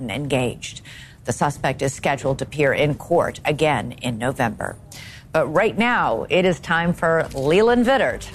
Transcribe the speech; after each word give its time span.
engaged. 0.00 0.82
The 1.24 1.32
suspect 1.32 1.82
is 1.82 1.94
scheduled 1.94 2.38
to 2.38 2.44
appear 2.44 2.72
in 2.72 2.94
court 2.94 3.40
again 3.44 3.92
in 4.02 4.18
November. 4.18 4.76
But 5.32 5.46
right 5.46 5.76
now, 5.76 6.26
it 6.28 6.44
is 6.44 6.60
time 6.60 6.92
for 6.92 7.28
Leland 7.34 7.86
Vittert. 7.86 8.28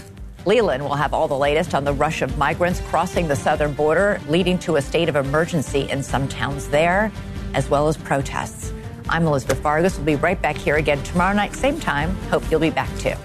Leland 0.45 0.83
will 0.83 0.95
have 0.95 1.13
all 1.13 1.27
the 1.27 1.37
latest 1.37 1.75
on 1.75 1.83
the 1.83 1.93
rush 1.93 2.21
of 2.21 2.37
migrants 2.37 2.81
crossing 2.81 3.27
the 3.27 3.35
southern 3.35 3.73
border, 3.73 4.19
leading 4.27 4.57
to 4.59 4.77
a 4.77 4.81
state 4.81 5.09
of 5.09 5.15
emergency 5.15 5.89
in 5.89 6.01
some 6.01 6.27
towns 6.27 6.69
there, 6.69 7.11
as 7.53 7.69
well 7.69 7.87
as 7.87 7.97
protests. 7.97 8.73
I'm 9.09 9.25
Elizabeth 9.27 9.59
Vargas. 9.59 9.97
We'll 9.97 10.05
be 10.05 10.15
right 10.15 10.41
back 10.41 10.55
here 10.55 10.77
again 10.77 11.01
tomorrow 11.03 11.33
night, 11.33 11.55
same 11.55 11.79
time. 11.79 12.15
Hope 12.29 12.49
you'll 12.49 12.59
be 12.59 12.69
back 12.69 12.89
too. 12.99 13.15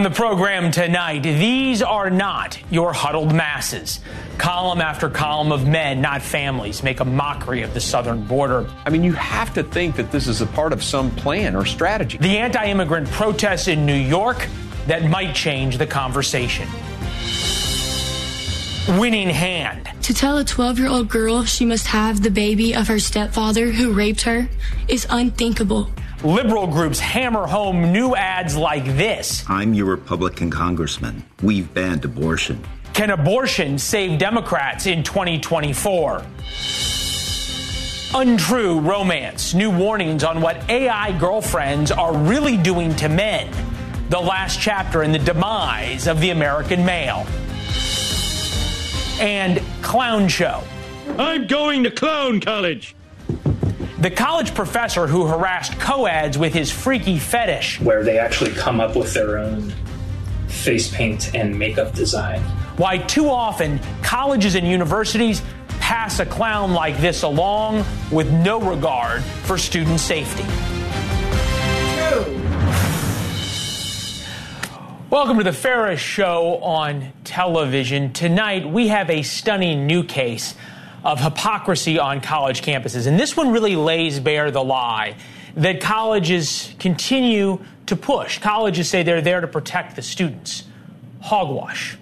On 0.00 0.04
the 0.04 0.08
program 0.08 0.70
tonight, 0.70 1.22
these 1.24 1.82
are 1.82 2.08
not 2.08 2.58
your 2.70 2.90
huddled 2.90 3.34
masses. 3.34 4.00
Column 4.38 4.80
after 4.80 5.10
column 5.10 5.52
of 5.52 5.68
men, 5.68 6.00
not 6.00 6.22
families, 6.22 6.82
make 6.82 7.00
a 7.00 7.04
mockery 7.04 7.60
of 7.60 7.74
the 7.74 7.82
southern 7.82 8.24
border. 8.24 8.66
I 8.86 8.88
mean, 8.88 9.04
you 9.04 9.12
have 9.12 9.52
to 9.52 9.62
think 9.62 9.96
that 9.96 10.10
this 10.10 10.26
is 10.26 10.40
a 10.40 10.46
part 10.46 10.72
of 10.72 10.82
some 10.82 11.10
plan 11.16 11.54
or 11.54 11.66
strategy. 11.66 12.16
The 12.16 12.38
anti 12.38 12.64
immigrant 12.64 13.10
protests 13.10 13.68
in 13.68 13.84
New 13.84 13.92
York 13.92 14.48
that 14.86 15.04
might 15.04 15.34
change 15.34 15.76
the 15.76 15.86
conversation. 15.86 16.66
Winning 18.98 19.28
hand. 19.28 19.90
To 20.04 20.14
tell 20.14 20.38
a 20.38 20.44
12 20.44 20.78
year 20.78 20.88
old 20.88 21.10
girl 21.10 21.44
she 21.44 21.66
must 21.66 21.86
have 21.88 22.22
the 22.22 22.30
baby 22.30 22.74
of 22.74 22.88
her 22.88 22.98
stepfather 22.98 23.70
who 23.70 23.92
raped 23.92 24.22
her 24.22 24.48
is 24.88 25.06
unthinkable. 25.10 25.90
Liberal 26.22 26.66
groups 26.66 27.00
hammer 27.00 27.46
home 27.46 27.92
new 27.92 28.14
ads 28.14 28.54
like 28.54 28.84
this. 28.84 29.42
I'm 29.48 29.72
your 29.72 29.86
Republican 29.86 30.50
congressman. 30.50 31.24
We've 31.42 31.72
banned 31.72 32.04
abortion. 32.04 32.62
Can 32.92 33.08
abortion 33.08 33.78
save 33.78 34.18
Democrats 34.18 34.86
in 34.86 35.02
2024? 35.02 36.22
Untrue 38.14 38.80
romance. 38.80 39.54
New 39.54 39.70
warnings 39.70 40.22
on 40.22 40.42
what 40.42 40.68
AI 40.68 41.18
girlfriends 41.18 41.90
are 41.90 42.14
really 42.14 42.58
doing 42.58 42.94
to 42.96 43.08
men. 43.08 43.50
The 44.10 44.20
last 44.20 44.60
chapter 44.60 45.02
in 45.02 45.12
the 45.12 45.18
demise 45.18 46.06
of 46.06 46.20
the 46.20 46.30
American 46.30 46.84
male. 46.84 47.26
And 49.20 49.62
clown 49.80 50.28
show. 50.28 50.62
I'm 51.18 51.46
going 51.46 51.82
to 51.84 51.90
clown 51.90 52.40
college. 52.40 52.94
The 54.00 54.10
college 54.10 54.54
professor 54.54 55.06
who 55.06 55.26
harassed 55.26 55.78
co-eds 55.78 56.38
with 56.38 56.54
his 56.54 56.70
freaky 56.70 57.18
fetish. 57.18 57.82
Where 57.82 58.02
they 58.02 58.18
actually 58.18 58.52
come 58.52 58.80
up 58.80 58.96
with 58.96 59.12
their 59.12 59.36
own 59.36 59.74
face 60.48 60.90
paint 60.90 61.34
and 61.34 61.58
makeup 61.58 61.92
design. 61.92 62.40
Why 62.78 62.96
too 62.96 63.28
often 63.28 63.78
colleges 64.02 64.54
and 64.54 64.66
universities 64.66 65.42
pass 65.80 66.18
a 66.18 66.24
clown 66.24 66.72
like 66.72 66.96
this 66.96 67.24
along 67.24 67.84
with 68.10 68.32
no 68.32 68.58
regard 68.58 69.22
for 69.22 69.58
student 69.58 70.00
safety. 70.00 70.44
Welcome 75.10 75.36
to 75.36 75.44
the 75.44 75.52
Ferris 75.52 76.00
Show 76.00 76.56
on 76.62 77.12
television. 77.24 78.14
Tonight 78.14 78.66
we 78.66 78.88
have 78.88 79.10
a 79.10 79.20
stunning 79.20 79.86
new 79.86 80.04
case 80.04 80.54
of 81.04 81.20
hypocrisy 81.20 81.98
on 81.98 82.20
college 82.20 82.62
campuses. 82.62 83.06
And 83.06 83.18
this 83.18 83.36
one 83.36 83.52
really 83.52 83.76
lays 83.76 84.20
bare 84.20 84.50
the 84.50 84.62
lie 84.62 85.16
that 85.56 85.80
colleges 85.80 86.74
continue 86.78 87.64
to 87.86 87.96
push. 87.96 88.38
Colleges 88.38 88.88
say 88.88 89.02
they're 89.02 89.20
there 89.20 89.40
to 89.40 89.48
protect 89.48 89.96
the 89.96 90.02
students. 90.02 90.64
Hogwash. 91.20 91.98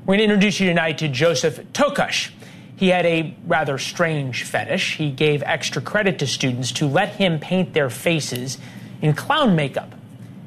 We're 0.00 0.16
going 0.16 0.18
to 0.18 0.24
introduce 0.34 0.60
you 0.60 0.68
tonight 0.68 0.98
to 0.98 1.08
Joseph 1.08 1.58
Tokosh. 1.72 2.30
He 2.76 2.88
had 2.88 3.06
a 3.06 3.34
rather 3.46 3.78
strange 3.78 4.44
fetish. 4.44 4.96
He 4.96 5.10
gave 5.10 5.42
extra 5.42 5.80
credit 5.80 6.18
to 6.18 6.26
students 6.26 6.72
to 6.72 6.86
let 6.86 7.16
him 7.16 7.38
paint 7.38 7.72
their 7.72 7.88
faces 7.88 8.58
in 9.00 9.14
clown 9.14 9.56
makeup. 9.56 9.94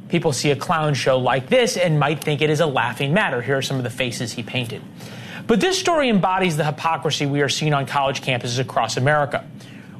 People 0.09 0.31
see 0.31 0.52
a 0.52 0.56
clown 0.56 0.94
show 0.94 1.18
like 1.18 1.47
this 1.47 1.75
and 1.75 2.00
might 2.00 2.24
think 2.24 2.41
it 2.41 2.50
is 2.50 2.59
a 2.59 2.66
laughing 2.66 3.14
matter. 3.14 3.41
Here 3.41 3.58
are 3.58 3.62
some 3.62 3.78
of 3.78 3.84
the 3.84 3.90
faces 3.90 4.34
he 4.34 4.44
painted. 4.44 4.81
But 5.47 5.62
this 5.62 5.80
story 5.80 6.09
embodies 6.09 6.58
the 6.58 6.66
hypocrisy 6.66 7.25
we 7.25 7.41
are 7.41 7.50
seeing 7.50 7.74
on 7.74 7.85
college 7.85 8.22
campuses 8.22 8.59
across 8.59 8.97
America, 8.97 9.46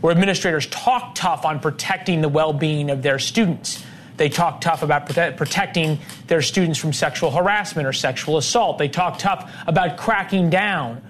where 0.02 0.12
administrators 0.12 0.68
talk 0.68 1.16
tough 1.16 1.46
on 1.46 1.62
protecting 1.62 2.22
the 2.22 2.30
well 2.30 2.52
being 2.52 2.90
of 2.90 3.02
their 3.02 3.18
students. 3.18 3.84
They 4.18 4.30
talk 4.30 4.62
tough 4.62 4.84
about 4.84 5.08
prote- 5.08 5.38
protecting 5.38 6.00
their 6.28 6.42
students 6.42 6.78
from 6.78 6.92
sexual 6.92 7.32
harassment 7.32 7.88
or 7.88 7.94
sexual 7.94 8.38
assault. 8.38 8.78
They 8.78 8.90
talk 8.90 9.20
tough 9.20 9.50
about 9.66 9.98
cracking 9.98 10.50
down 10.50 11.02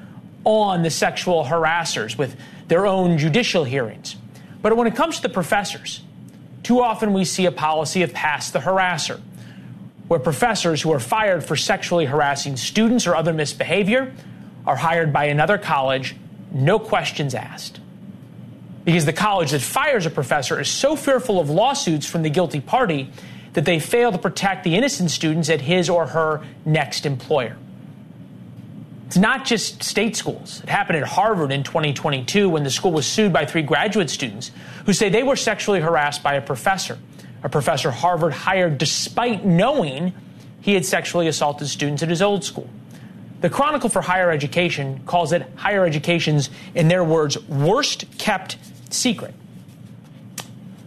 on 0.44 0.84
the 0.84 0.92
sexual 0.92 1.44
harassers 1.44 2.18
with 2.18 2.36
their 2.68 2.86
own 2.86 3.18
judicial 3.18 3.64
hearings. 3.64 4.16
But 4.62 4.78
when 4.78 4.88
it 4.88 4.96
comes 4.96 5.18
to 5.18 5.22
the 5.24 5.30
professors, 5.30 6.02
too 6.64 6.81
often 6.81 7.14
we 7.14 7.25
see 7.25 7.46
a 7.46 7.52
policy 7.52 8.04
of 8.04 8.14
pass 8.14 8.52
the 8.52 8.59
harasser 8.59 9.19
where 10.07 10.19
professors 10.19 10.81
who 10.81 10.91
are 10.91 11.00
fired 11.00 11.44
for 11.44 11.56
sexually 11.56 12.06
harassing 12.06 12.56
students 12.56 13.07
or 13.07 13.16
other 13.16 13.34
misbehavior 13.34 14.13
are 14.66 14.75
hired 14.75 15.12
by 15.12 15.25
another 15.25 15.57
college, 15.57 16.16
no 16.51 16.79
questions 16.79 17.35
asked. 17.35 17.79
Because 18.85 19.06
the 19.06 19.13
college 19.13 19.51
that 19.51 19.62
fires 19.62 20.06
a 20.06 20.09
professor 20.09 20.59
is 20.59 20.69
so 20.69 20.95
fearful 20.95 21.40
of 21.40 21.50
lawsuits 21.50 22.06
from 22.06 22.23
the 22.23 22.29
guilty 22.29 22.62
party 22.62 23.12
that 23.53 23.66
they 23.66 23.79
fail 23.79 24.12
to 24.12 24.18
protect 24.18 24.63
the 24.63 24.75
innocent 24.75 25.12
students 25.12 25.50
at 25.50 25.59
his 25.59 25.90
or 25.90 26.07
her 26.07 26.45
next 26.66 27.06
employer. 27.06 27.57
It's 29.07 29.18
not 29.18 29.45
just 29.45 29.84
state 29.84 30.16
schools. 30.16 30.62
It 30.63 30.69
happened 30.69 31.00
at 31.00 31.07
Harvard 31.07 31.51
in 31.51 31.63
2022 31.63 32.50
when 32.50 32.63
the 32.63 32.69
school 32.69 32.91
was 32.91 33.06
sued 33.06 33.31
by 33.31 33.45
three 33.45 33.62
graduate 33.62 34.09
students 34.09 34.51
who 34.85 34.94
say 34.94 35.09
they 35.09 35.24
were 35.24 35.38
sexually 35.38 35.79
harassed 35.79 36.24
by 36.24 36.35
a 36.35 36.41
professor 36.41 36.97
a 37.44 37.50
professor 37.50 37.92
Harvard 37.92 38.34
hired 38.34 38.78
despite 38.78 39.46
knowing 39.46 40.14
he 40.62 40.74
had 40.74 40.86
sexually 40.86 41.28
assaulted 41.28 41.68
students 41.68 42.03
at 42.03 42.09
his 42.09 42.22
old 42.22 42.44
school. 42.44 42.70
The 43.42 43.50
Chronicle 43.50 43.90
for 43.90 44.02
Higher 44.02 44.31
Education 44.31 45.02
calls 45.06 45.31
it 45.31 45.46
higher 45.56 45.86
education's, 45.86 46.50
in 46.74 46.88
their 46.88 47.03
words, 47.03 47.42
worst 47.48 48.06
kept 48.18 48.58
secret. 48.90 49.34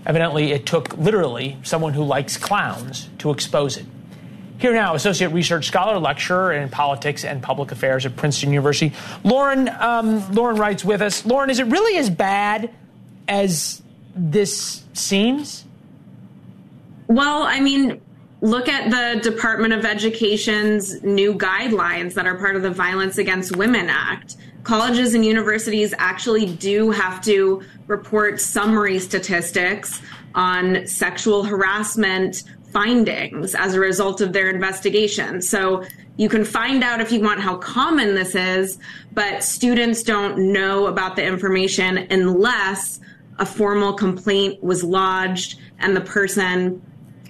Evidently, 0.05 0.51
it 0.51 0.67
took 0.67 0.97
literally 0.97 1.57
someone 1.63 1.93
who 1.93 2.03
likes 2.03 2.37
clowns 2.37 3.09
to 3.19 3.31
expose 3.31 3.77
it. 3.77 3.87
Here 4.59 4.75
now, 4.75 4.95
Associate 4.95 5.29
Research 5.29 5.69
Scholar, 5.69 5.99
Lecturer 5.99 6.53
in 6.53 6.69
Politics 6.69 7.25
and 7.25 7.43
Public 7.43 7.73
Affairs 7.73 8.05
at 8.05 8.17
Princeton 8.17 8.51
University. 8.51 8.93
Lauren, 9.25 9.69
um, 9.69 10.31
Lauren 10.33 10.57
Wright's 10.57 10.85
with 10.85 11.01
us. 11.01 11.25
Lauren, 11.25 11.49
is 11.49 11.61
it 11.61 11.67
really 11.69 11.99
as 11.99 12.11
bad 12.11 12.71
as 13.29 13.81
this 14.15 14.85
seems? 14.93 15.65
Well, 17.11 17.43
I 17.43 17.59
mean, 17.59 18.01
look 18.41 18.69
at 18.69 18.89
the 18.89 19.21
Department 19.21 19.73
of 19.73 19.85
Education's 19.85 21.03
new 21.03 21.35
guidelines 21.35 22.15
that 22.15 22.25
are 22.25 22.39
part 22.39 22.55
of 22.55 22.63
the 22.63 22.71
Violence 22.71 23.19
Against 23.19 23.57
Women 23.57 23.91
Act. 23.91 24.37
Colleges 24.63 25.15
and 25.15 25.27
universities 25.27 25.93
actually 25.99 26.55
do 26.55 26.93
have 26.93 27.21
to 27.23 27.63
report 27.89 28.41
summary 28.41 29.01
statistics 29.01 30.01
on 30.37 30.87
sexual 30.87 31.43
harassment 31.43 32.45
findings 32.73 33.57
as 33.57 33.75
a 33.75 33.81
result 33.81 34.21
of 34.21 34.33
their 34.33 34.49
investigation. 34.49 35.43
So 35.43 35.83
you 36.17 36.29
can 36.29 36.45
find 36.45 36.85
out 36.85 37.01
if 37.01 37.11
you 37.11 37.23
want 37.23 37.41
how 37.41 37.57
common 37.57 38.15
this 38.15 38.37
is, 38.37 38.79
but 39.15 39.43
students 39.43 40.05
don't 40.05 40.53
know 40.53 40.87
about 40.87 41.17
the 41.17 41.25
information 41.25 42.07
unless 42.09 43.01
a 43.41 43.47
formal 43.47 43.95
complaint 43.95 44.63
was 44.63 44.85
lodged 44.85 45.59
and 45.81 45.97
the 45.97 46.03
person 46.03 46.81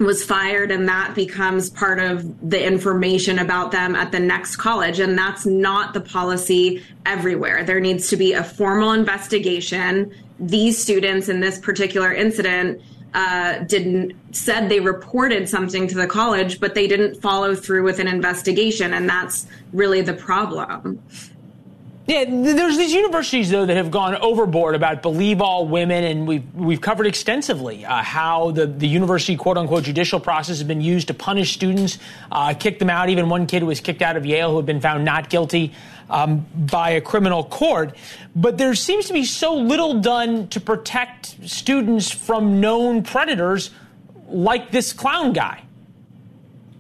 was 0.01 0.25
fired 0.25 0.71
and 0.71 0.89
that 0.89 1.15
becomes 1.15 1.69
part 1.69 1.99
of 1.99 2.51
the 2.51 2.63
information 2.63 3.39
about 3.39 3.71
them 3.71 3.95
at 3.95 4.11
the 4.11 4.19
next 4.19 4.57
college. 4.57 4.99
And 4.99 5.17
that's 5.17 5.45
not 5.45 5.93
the 5.93 6.01
policy 6.01 6.83
everywhere. 7.05 7.65
There 7.65 7.81
needs 7.81 8.09
to 8.09 8.17
be 8.17 8.33
a 8.33 8.43
formal 8.43 8.93
investigation. 8.93 10.13
These 10.39 10.79
students 10.79 11.29
in 11.29 11.41
this 11.41 11.59
particular 11.59 12.15
incident 12.15 12.81
uh, 13.13 13.59
didn't 13.65 14.15
said 14.35 14.69
they 14.69 14.81
reported 14.81 15.49
something 15.49 15.89
to 15.89 15.97
the 15.97 16.07
college 16.07 16.61
but 16.61 16.77
they 16.77 16.87
didn't 16.87 17.21
follow 17.21 17.55
through 17.55 17.83
with 17.83 17.99
an 17.99 18.09
investigation. 18.09 18.95
And 18.95 19.09
that's 19.09 19.47
really 19.73 20.01
the 20.01 20.15
problem 20.15 21.03
Yeah, 22.11 22.25
there's 22.27 22.77
these 22.77 22.93
universities 22.93 23.51
though 23.51 23.65
that 23.65 23.77
have 23.77 23.93
gone 23.93 24.17
overboard 24.17 24.75
about 24.75 25.01
believe 25.01 25.41
all 25.41 25.69
women, 25.69 26.03
and 26.03 26.27
we've 26.27 26.55
we've 26.57 26.81
covered 26.81 27.07
extensively 27.07 27.85
uh, 27.85 28.03
how 28.03 28.51
the 28.51 28.67
the 28.67 28.89
university 28.89 29.37
quote 29.37 29.57
unquote 29.57 29.85
judicial 29.85 30.19
process 30.19 30.59
has 30.59 30.65
been 30.65 30.81
used 30.81 31.07
to 31.07 31.15
punish 31.15 31.53
students, 31.53 31.99
uh, 32.33 32.53
kick 32.53 32.81
them 32.81 32.91
out. 32.91 33.11
Even 33.11 33.29
one 33.29 33.47
kid 33.47 33.63
was 33.63 33.79
kicked 33.79 34.03
out 34.03 34.17
of 34.17 34.27
Yale 34.27 34.51
who 34.51 34.57
had 34.57 34.67
been 34.67 34.81
found 34.81 35.05
not 35.05 35.31
guilty 35.31 35.73
um, 36.09 36.45
by 36.57 36.91
a 36.91 37.01
criminal 37.01 37.45
court. 37.45 37.97
But 38.35 38.59
there 38.59 38.75
seems 38.75 39.07
to 39.07 39.13
be 39.13 39.25
so 39.25 39.55
little 39.55 40.01
done 40.01 40.49
to 40.49 40.61
protect 40.61 41.49
students 41.49 42.11
from 42.11 42.61
known 42.61 43.05
predators 43.05 43.71
like 44.27 44.73
this 44.73 44.93
clown 44.93 45.33
guy. 45.33 45.63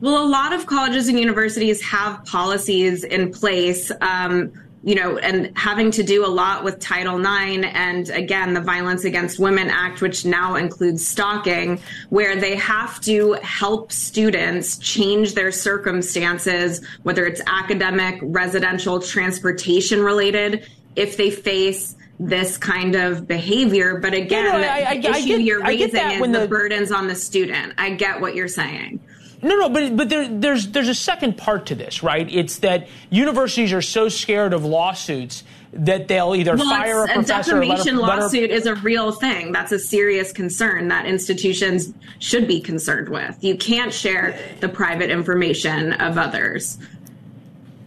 Well, 0.00 0.24
a 0.24 0.26
lot 0.26 0.52
of 0.52 0.66
colleges 0.66 1.06
and 1.06 1.20
universities 1.20 1.80
have 1.82 2.24
policies 2.24 3.04
in 3.04 3.30
place. 3.30 3.92
Um, 4.00 4.52
you 4.82 4.94
know, 4.94 5.18
and 5.18 5.56
having 5.56 5.90
to 5.90 6.02
do 6.02 6.24
a 6.24 6.28
lot 6.28 6.64
with 6.64 6.78
Title 6.78 7.18
IX 7.20 7.66
and 7.74 8.08
again, 8.10 8.54
the 8.54 8.60
Violence 8.62 9.04
Against 9.04 9.38
Women 9.38 9.68
Act, 9.68 10.00
which 10.00 10.24
now 10.24 10.54
includes 10.54 11.06
stalking, 11.06 11.80
where 12.08 12.36
they 12.36 12.56
have 12.56 13.00
to 13.02 13.34
help 13.42 13.92
students 13.92 14.78
change 14.78 15.34
their 15.34 15.52
circumstances, 15.52 16.84
whether 17.02 17.26
it's 17.26 17.42
academic, 17.46 18.18
residential, 18.22 19.00
transportation 19.00 20.00
related, 20.00 20.66
if 20.96 21.16
they 21.18 21.30
face 21.30 21.94
this 22.18 22.56
kind 22.56 22.94
of 22.94 23.26
behavior. 23.26 23.98
But 23.98 24.14
again, 24.14 24.54
I, 24.54 24.84
I, 24.84 25.00
the 25.00 25.10
issue 25.10 25.26
get, 25.26 25.40
you're 25.42 25.62
raising 25.62 25.88
is 25.88 26.20
the, 26.20 26.40
the 26.40 26.46
burdens 26.46 26.90
on 26.90 27.06
the 27.06 27.14
student. 27.14 27.74
I 27.76 27.90
get 27.90 28.20
what 28.20 28.34
you're 28.34 28.48
saying. 28.48 29.00
No, 29.42 29.56
no, 29.56 29.68
but 29.70 29.96
but 29.96 30.08
there, 30.08 30.28
there's 30.28 30.68
there's 30.68 30.88
a 30.88 30.94
second 30.94 31.38
part 31.38 31.66
to 31.66 31.74
this, 31.74 32.02
right? 32.02 32.30
It's 32.30 32.58
that 32.58 32.88
universities 33.08 33.72
are 33.72 33.82
so 33.82 34.08
scared 34.08 34.52
of 34.52 34.64
lawsuits 34.64 35.44
that 35.72 36.08
they'll 36.08 36.34
either 36.34 36.56
well, 36.56 36.68
fire 36.68 37.04
a 37.04 37.06
professor. 37.06 37.56
A 37.56 37.60
defamation 37.60 37.96
or 37.96 38.00
lawsuit 38.00 38.50
is 38.50 38.66
a 38.66 38.74
real 38.76 39.12
thing. 39.12 39.52
That's 39.52 39.72
a 39.72 39.78
serious 39.78 40.32
concern 40.32 40.88
that 40.88 41.06
institutions 41.06 41.94
should 42.18 42.46
be 42.46 42.60
concerned 42.60 43.08
with. 43.08 43.42
You 43.42 43.56
can't 43.56 43.94
share 43.94 44.38
the 44.60 44.68
private 44.68 45.10
information 45.10 45.92
of 45.94 46.18
others. 46.18 46.76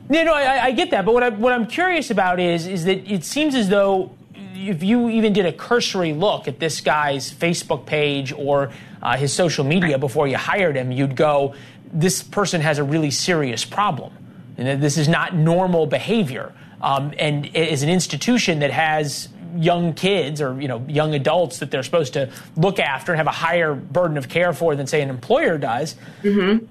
Yeah, 0.10 0.24
no, 0.24 0.34
I, 0.34 0.66
I 0.66 0.72
get 0.72 0.92
that, 0.92 1.06
but 1.06 1.14
what 1.14 1.24
I 1.24 1.30
what 1.30 1.54
I'm 1.54 1.68
curious 1.68 2.10
about 2.10 2.40
is 2.40 2.68
is 2.68 2.86
that 2.86 3.12
it 3.12 3.24
seems 3.24 3.54
as 3.54 3.70
though 3.70 4.16
if 4.56 4.82
you 4.82 5.10
even 5.10 5.34
did 5.34 5.46
a 5.46 5.54
cursory 5.54 6.14
look 6.14 6.48
at 6.48 6.60
this 6.60 6.82
guy's 6.82 7.32
Facebook 7.32 7.86
page 7.86 8.32
or 8.32 8.72
uh, 9.04 9.18
his 9.18 9.34
social 9.34 9.66
media 9.66 10.00
before 10.00 10.28
you 10.28 10.38
hired 10.38 10.76
him, 10.76 10.92
you'd 10.92 11.16
go, 11.16 11.54
this 11.92 12.24
person 12.24 12.62
has 12.62 12.80
a 12.80 12.84
really 12.84 13.12
serious 13.12 13.66
problem. 13.66 14.14
And 14.58 14.82
this 14.82 14.98
is 14.98 15.08
not 15.08 15.36
normal 15.36 15.86
behavior. 15.86 16.54
Um, 16.82 17.14
and 17.20 17.56
as 17.56 17.84
an 17.84 17.90
institution 17.90 18.60
that 18.60 18.72
has 18.72 19.30
young 19.56 19.94
kids 19.94 20.42
or 20.42 20.60
you 20.60 20.68
know 20.68 20.84
young 20.88 21.14
adults 21.14 21.60
that 21.60 21.70
they're 21.70 21.84
supposed 21.84 22.14
to 22.14 22.32
look 22.58 22.80
after 22.80 23.12
and 23.12 23.20
have 23.20 23.28
a 23.28 23.32
higher 23.32 23.76
burden 23.76 24.18
of 24.18 24.28
care 24.28 24.52
for 24.52 24.76
than 24.76 24.88
say 24.88 25.02
an 25.02 25.10
employer 25.10 25.58
does, 25.58 25.96
mm-hmm. 26.24 26.66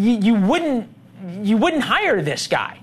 you, 0.00 0.18
you 0.20 0.34
wouldn't 0.34 0.88
you 1.42 1.56
wouldn't 1.56 1.82
hire 1.82 2.22
this 2.22 2.46
guy. 2.46 2.78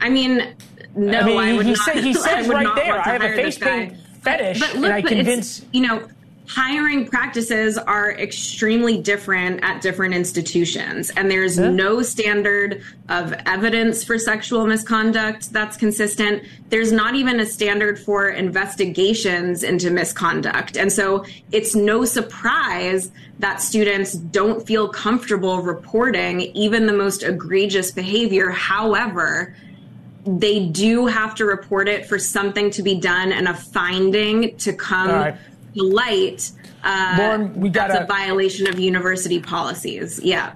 I 0.00 0.08
mean, 0.08 0.54
no, 0.96 1.18
I, 1.18 1.24
mean, 1.24 1.38
I 1.38 1.52
would 1.52 1.66
he, 1.66 1.72
not. 1.76 1.84
Say, 1.84 2.02
he 2.02 2.14
says 2.14 2.48
right 2.48 2.74
there, 2.74 2.98
I 2.98 3.08
have 3.10 3.22
a 3.22 3.34
face 3.34 3.58
paint 3.58 3.96
fetish, 4.22 4.60
but, 4.60 4.72
but 4.72 4.80
look, 4.80 4.90
and 4.90 4.94
I 4.94 5.02
convince 5.02 5.64
you 5.72 5.86
know 5.86 6.08
hiring 6.46 7.06
practices 7.06 7.78
are 7.78 8.12
extremely 8.12 8.98
different 8.98 9.62
at 9.62 9.80
different 9.80 10.12
institutions 10.12 11.10
and 11.10 11.30
there's 11.30 11.58
yeah. 11.58 11.70
no 11.70 12.02
standard 12.02 12.82
of 13.08 13.32
evidence 13.46 14.02
for 14.02 14.18
sexual 14.18 14.66
misconduct 14.66 15.52
that's 15.52 15.76
consistent. 15.76 16.42
There's 16.68 16.90
not 16.90 17.14
even 17.14 17.38
a 17.40 17.46
standard 17.46 17.98
for 17.98 18.28
investigations 18.28 19.62
into 19.62 19.90
misconduct. 19.90 20.76
And 20.76 20.92
so 20.92 21.24
it's 21.52 21.74
no 21.74 22.04
surprise 22.04 23.12
that 23.38 23.60
students 23.60 24.14
don't 24.14 24.66
feel 24.66 24.88
comfortable 24.88 25.62
reporting 25.62 26.40
even 26.40 26.86
the 26.86 26.92
most 26.92 27.22
egregious 27.22 27.92
behavior. 27.92 28.50
However 28.50 29.54
they 30.24 30.66
do 30.66 31.06
have 31.06 31.34
to 31.34 31.44
report 31.44 31.88
it 31.88 32.06
for 32.06 32.18
something 32.18 32.70
to 32.70 32.82
be 32.82 32.94
done 32.94 33.32
and 33.32 33.48
a 33.48 33.54
finding 33.54 34.56
to 34.58 34.72
come 34.72 35.36
to 35.74 35.82
light, 35.82 36.52
uh, 36.82 37.16
Lauren, 37.18 37.60
we 37.60 37.68
got 37.68 37.88
that's 37.88 38.04
a 38.04 38.06
violation 38.06 38.68
of 38.68 38.78
university 38.78 39.40
policies. 39.40 40.20
Yeah. 40.22 40.54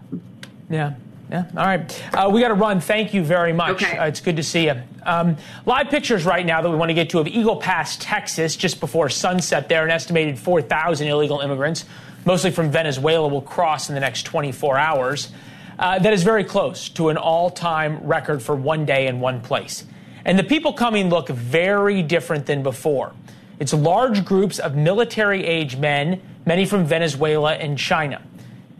Yeah. 0.69 0.95
Yeah. 1.31 1.45
All 1.57 1.65
right. 1.65 2.15
Uh, 2.15 2.31
we 2.33 2.41
got 2.41 2.49
to 2.49 2.55
run. 2.55 2.81
Thank 2.81 3.13
you 3.13 3.25
very 3.25 3.53
much. 3.53 3.83
Okay. 3.83 3.99
Uh, 3.99 4.07
it's 4.07 4.21
good 4.21 4.37
to 4.37 4.45
see 4.45 4.67
you. 4.67 4.81
Um, 5.03 5.37
live 5.65 5.89
pictures 5.91 6.25
right 6.25 6.47
now 6.47 6.63
that 6.63 6.71
we 6.71 6.77
want 6.77 6.91
to 6.91 6.95
get 6.95 7.11
to 7.11 7.19
of 7.19 7.27
Eagle 7.27 7.57
Pass, 7.57 7.97
Texas, 7.97 8.55
just 8.55 8.79
before 8.79 9.09
sunset 9.09 9.69
there. 9.69 9.85
An 9.85 9.91
estimated 9.91 10.39
4,000 10.39 11.09
illegal 11.09 11.41
immigrants, 11.41 11.85
mostly 12.25 12.53
from 12.53 12.71
Venezuela, 12.71 13.27
will 13.27 13.43
cross 13.43 13.89
in 13.89 13.95
the 13.95 14.01
next 14.01 14.23
24 14.23 14.79
hours. 14.79 15.33
Uh, 15.79 15.99
that 15.99 16.13
is 16.13 16.23
very 16.23 16.45
close 16.45 16.89
to 16.91 17.09
an 17.09 17.17
all 17.17 17.51
time 17.51 17.99
record 18.07 18.41
for 18.41 18.55
one 18.55 18.87
day 18.87 19.09
in 19.09 19.19
one 19.19 19.41
place. 19.41 19.85
And 20.25 20.39
the 20.39 20.45
people 20.45 20.73
coming 20.73 21.09
look 21.09 21.29
very 21.29 22.03
different 22.03 22.47
than 22.47 22.63
before. 22.63 23.13
It's 23.59 23.73
large 23.73 24.25
groups 24.25 24.59
of 24.59 24.75
military 24.75 25.45
age 25.45 25.77
men, 25.77 26.21
many 26.45 26.67
from 26.67 26.85
Venezuela 26.85 27.55
and 27.55 27.79
China. 27.79 28.23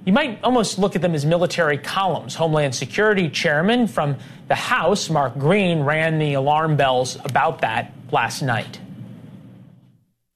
You 0.05 0.13
might 0.13 0.39
almost 0.45 0.79
look 0.79 0.95
at 0.95 1.03
them 1.03 1.15
as 1.15 1.27
military 1.27 1.79
columns. 1.79 2.37
Homeland 2.37 2.75
Security 2.75 3.29
Chairman 3.29 3.89
from 3.89 4.17
the 4.49 4.55
House, 4.55 5.11
Mark 5.11 5.37
Green, 5.37 5.81
ran 5.81 6.19
the 6.19 6.35
alarm 6.35 6.77
bells 6.77 7.17
about 7.25 7.63
that 7.63 7.93
last 8.13 8.43
night. 8.43 8.79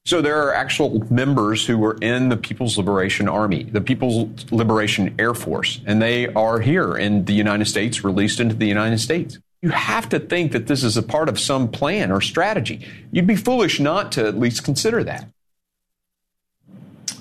So 0.06 0.20
there 0.22 0.42
are 0.42 0.52
actual 0.52 1.06
members 1.12 1.64
who 1.64 1.78
were 1.78 1.96
in 2.00 2.30
the 2.30 2.36
People's 2.36 2.76
Liberation 2.76 3.28
Army, 3.28 3.64
the 3.64 3.80
People's 3.80 4.50
Liberation 4.50 5.14
Air 5.20 5.34
Force, 5.34 5.80
and 5.86 6.02
they 6.02 6.26
are 6.28 6.58
here 6.58 6.96
in 6.96 7.26
the 7.26 7.34
United 7.34 7.66
States, 7.66 8.02
released 8.02 8.40
into 8.40 8.56
the 8.56 8.66
United 8.66 8.98
States. 8.98 9.38
You 9.62 9.70
have 9.70 10.08
to 10.10 10.18
think 10.18 10.52
that 10.52 10.66
this 10.66 10.82
is 10.82 10.96
a 10.96 11.02
part 11.02 11.28
of 11.28 11.38
some 11.38 11.68
plan 11.68 12.10
or 12.10 12.20
strategy. 12.20 12.86
You'd 13.12 13.26
be 13.26 13.36
foolish 13.36 13.78
not 13.78 14.12
to 14.12 14.26
at 14.26 14.38
least 14.38 14.64
consider 14.64 15.04
that. 15.04 15.28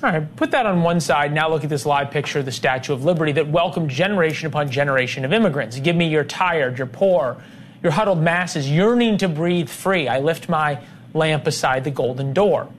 All 0.01 0.09
right, 0.09 0.36
put 0.38 0.51
that 0.51 0.65
on 0.65 0.81
one 0.81 1.01
side. 1.01 1.33
Now 1.33 1.50
look 1.50 1.65
at 1.65 1.69
this 1.69 1.86
live 1.86 2.09
picture 2.09 2.39
of 2.39 2.45
the 2.45 2.53
Statue 2.53 2.94
of 2.94 3.03
Liberty 3.03 3.33
that 3.33 3.50
welcomed 3.50 3.89
generation 3.89 4.47
upon 4.47 4.71
generation 4.71 5.25
of 5.25 5.33
immigrants. 5.33 5.77
Give 5.80 5.95
me 5.95 6.07
your 6.07 6.24
tired, 6.24 6.77
your 6.77 6.88
poor, 6.88 7.44
your 7.83 7.91
huddled 7.91 8.21
masses 8.21 8.71
yearning 8.71 9.18
to 9.18 9.27
breathe 9.27 9.68
free. 9.68 10.07
I 10.07 10.19
lift 10.19 10.47
my 10.47 10.81
lamp 11.13 11.44
beside 11.44 11.83
the 11.83 11.91
golden 11.91 12.31
door. 12.31 12.69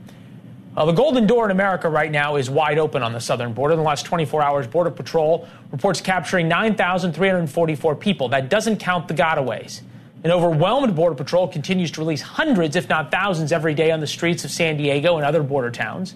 Uh, 0.77 0.85
the 0.85 0.93
Golden 0.93 1.27
Door 1.27 1.47
in 1.47 1.51
America 1.51 1.89
right 1.89 2.11
now 2.11 2.37
is 2.37 2.49
wide 2.49 2.79
open 2.79 3.03
on 3.03 3.13
the 3.13 3.21
southern 3.21 3.53
border. 3.53 3.75
In 3.75 3.79
the 3.79 3.85
last 3.85 4.07
24 4.07 4.43
hours, 4.43 4.67
Border 4.69 4.91
Patrol 4.91 5.49
reports 5.73 6.01
capturing 6.01 6.47
9,344 6.47 7.97
people. 7.97 8.29
That 8.29 8.49
doesn't 8.49 8.77
count 8.77 9.09
the 9.09 9.15
gotaways. 9.15 9.83
An 10.23 10.31
overwhelmed 10.31 10.95
Border 10.95 11.17
Patrol 11.17 11.49
continues 11.49 11.91
to 11.93 12.01
release 12.01 12.23
hundreds, 12.23 12.77
if 12.77 12.89
not 12.89 13.11
thousands, 13.11 13.53
every 13.53 13.75
day 13.75 13.91
on 13.91 14.01
the 14.01 14.07
streets 14.07 14.45
of 14.45 14.51
San 14.51 14.77
Diego 14.77 15.17
and 15.17 15.27
other 15.27 15.43
border 15.43 15.71
towns. 15.71 16.15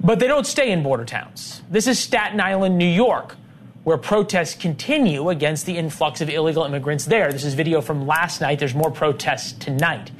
But 0.00 0.18
they 0.18 0.26
don't 0.26 0.46
stay 0.46 0.70
in 0.70 0.82
border 0.82 1.04
towns. 1.04 1.62
This 1.70 1.86
is 1.86 1.98
Staten 1.98 2.40
Island, 2.40 2.76
New 2.76 2.84
York, 2.84 3.36
where 3.84 3.96
protests 3.96 4.54
continue 4.54 5.30
against 5.30 5.64
the 5.64 5.78
influx 5.78 6.20
of 6.20 6.28
illegal 6.28 6.64
immigrants 6.64 7.06
there. 7.06 7.32
This 7.32 7.44
is 7.44 7.54
video 7.54 7.80
from 7.80 8.06
last 8.06 8.40
night. 8.40 8.58
There's 8.58 8.74
more 8.74 8.90
protests 8.90 9.52
tonight. 9.52 10.10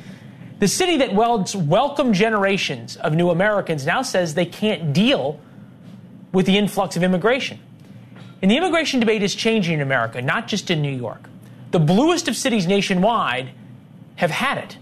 The 0.58 0.68
city 0.68 0.96
that 0.98 1.12
welcomed 1.12 2.14
generations 2.14 2.96
of 2.96 3.14
new 3.14 3.28
Americans 3.28 3.84
now 3.84 4.00
says 4.02 4.34
they 4.34 4.46
can't 4.46 4.94
deal 4.94 5.38
with 6.32 6.46
the 6.46 6.56
influx 6.56 6.96
of 6.96 7.02
immigration. 7.02 7.58
And 8.40 8.50
the 8.50 8.56
immigration 8.56 9.00
debate 9.00 9.22
is 9.22 9.34
changing 9.34 9.74
in 9.74 9.80
America, 9.80 10.22
not 10.22 10.48
just 10.48 10.70
in 10.70 10.80
New 10.80 10.94
York. 10.94 11.28
The 11.72 11.78
bluest 11.78 12.28
of 12.28 12.36
cities 12.36 12.66
nationwide 12.66 13.50
have 14.16 14.30
had 14.30 14.58
it. 14.58 14.78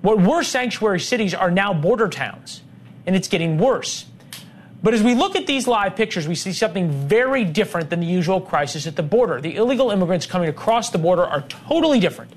What 0.00 0.20
were 0.20 0.42
sanctuary 0.42 0.98
cities 0.98 1.32
are 1.32 1.50
now 1.50 1.72
border 1.72 2.08
towns, 2.08 2.62
and 3.06 3.14
it's 3.14 3.28
getting 3.28 3.58
worse. 3.58 4.06
But 4.82 4.94
as 4.94 5.02
we 5.02 5.14
look 5.14 5.36
at 5.36 5.46
these 5.46 5.68
live 5.68 5.94
pictures, 5.94 6.26
we 6.26 6.34
see 6.34 6.52
something 6.52 6.90
very 7.06 7.44
different 7.44 7.88
than 7.88 8.00
the 8.00 8.06
usual 8.06 8.40
crisis 8.40 8.88
at 8.88 8.96
the 8.96 9.02
border. 9.04 9.40
The 9.40 9.54
illegal 9.54 9.92
immigrants 9.92 10.26
coming 10.26 10.48
across 10.48 10.90
the 10.90 10.98
border 10.98 11.24
are 11.24 11.42
totally 11.42 12.00
different 12.00 12.32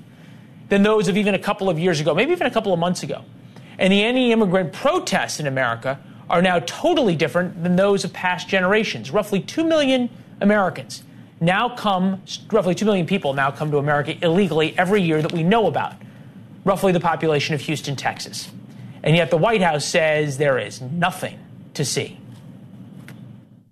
than 0.68 0.82
those 0.82 1.08
of 1.08 1.16
even 1.16 1.34
a 1.34 1.38
couple 1.38 1.70
of 1.70 1.78
years 1.78 2.00
ago, 2.00 2.14
maybe 2.14 2.32
even 2.32 2.46
a 2.46 2.50
couple 2.50 2.72
of 2.72 2.78
months 2.78 3.02
ago. 3.02 3.24
And 3.78 3.92
the 3.92 4.02
anti 4.02 4.32
immigrant 4.32 4.72
protests 4.72 5.40
in 5.40 5.46
America 5.46 5.98
are 6.28 6.42
now 6.42 6.58
totally 6.60 7.14
different 7.14 7.62
than 7.62 7.76
those 7.76 8.04
of 8.04 8.12
past 8.12 8.48
generations. 8.48 9.10
Roughly 9.10 9.40
2 9.40 9.64
million 9.64 10.10
Americans 10.40 11.02
now 11.40 11.68
come, 11.68 12.22
roughly 12.50 12.74
2 12.74 12.84
million 12.84 13.06
people 13.06 13.34
now 13.34 13.50
come 13.50 13.70
to 13.70 13.78
America 13.78 14.16
illegally 14.22 14.76
every 14.78 15.02
year 15.02 15.22
that 15.22 15.32
we 15.32 15.42
know 15.42 15.66
about, 15.66 15.94
roughly 16.64 16.92
the 16.92 17.00
population 17.00 17.54
of 17.54 17.60
Houston, 17.62 17.94
Texas. 17.94 18.50
And 19.02 19.14
yet 19.14 19.30
the 19.30 19.36
White 19.36 19.62
House 19.62 19.84
says 19.84 20.38
there 20.38 20.58
is 20.58 20.80
nothing 20.80 21.38
to 21.74 21.84
see. 21.84 22.18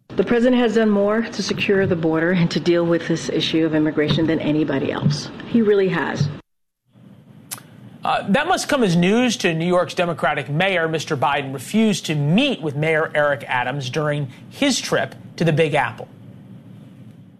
The 0.09 0.23
president 0.23 0.63
has 0.63 0.77
done 0.77 0.91
more 0.91 1.23
to 1.23 1.43
secure 1.43 1.87
the 1.87 1.97
border 1.97 2.31
and 2.31 2.49
to 2.53 2.61
deal 2.61 2.87
with 2.87 3.09
this 3.09 3.29
issue 3.31 3.67
of 3.67 3.75
immigration 3.75 4.29
than 4.29 4.39
anybody 4.39 4.93
else. 4.93 5.29
He 5.49 5.61
really 5.61 5.89
has. 5.89 6.29
Uh, 8.05 8.23
that 8.29 8.47
must 8.47 8.69
come 8.69 8.85
as 8.85 8.95
news 8.97 9.37
to 9.39 9.55
New 9.55 9.67
York's 9.67 9.95
Democratic 9.95 10.51
mayor. 10.51 10.87
Mr. 10.89 11.19
Biden 11.19 11.55
refused 11.55 12.05
to 12.07 12.15
meet 12.15 12.61
with 12.61 12.77
Mayor 12.77 13.11
Eric 13.15 13.45
Adams 13.49 13.89
during 13.89 14.29
his 14.51 14.79
trip 14.79 15.15
to 15.37 15.45
the 15.45 15.53
Big 15.53 15.73
Apple. 15.73 16.07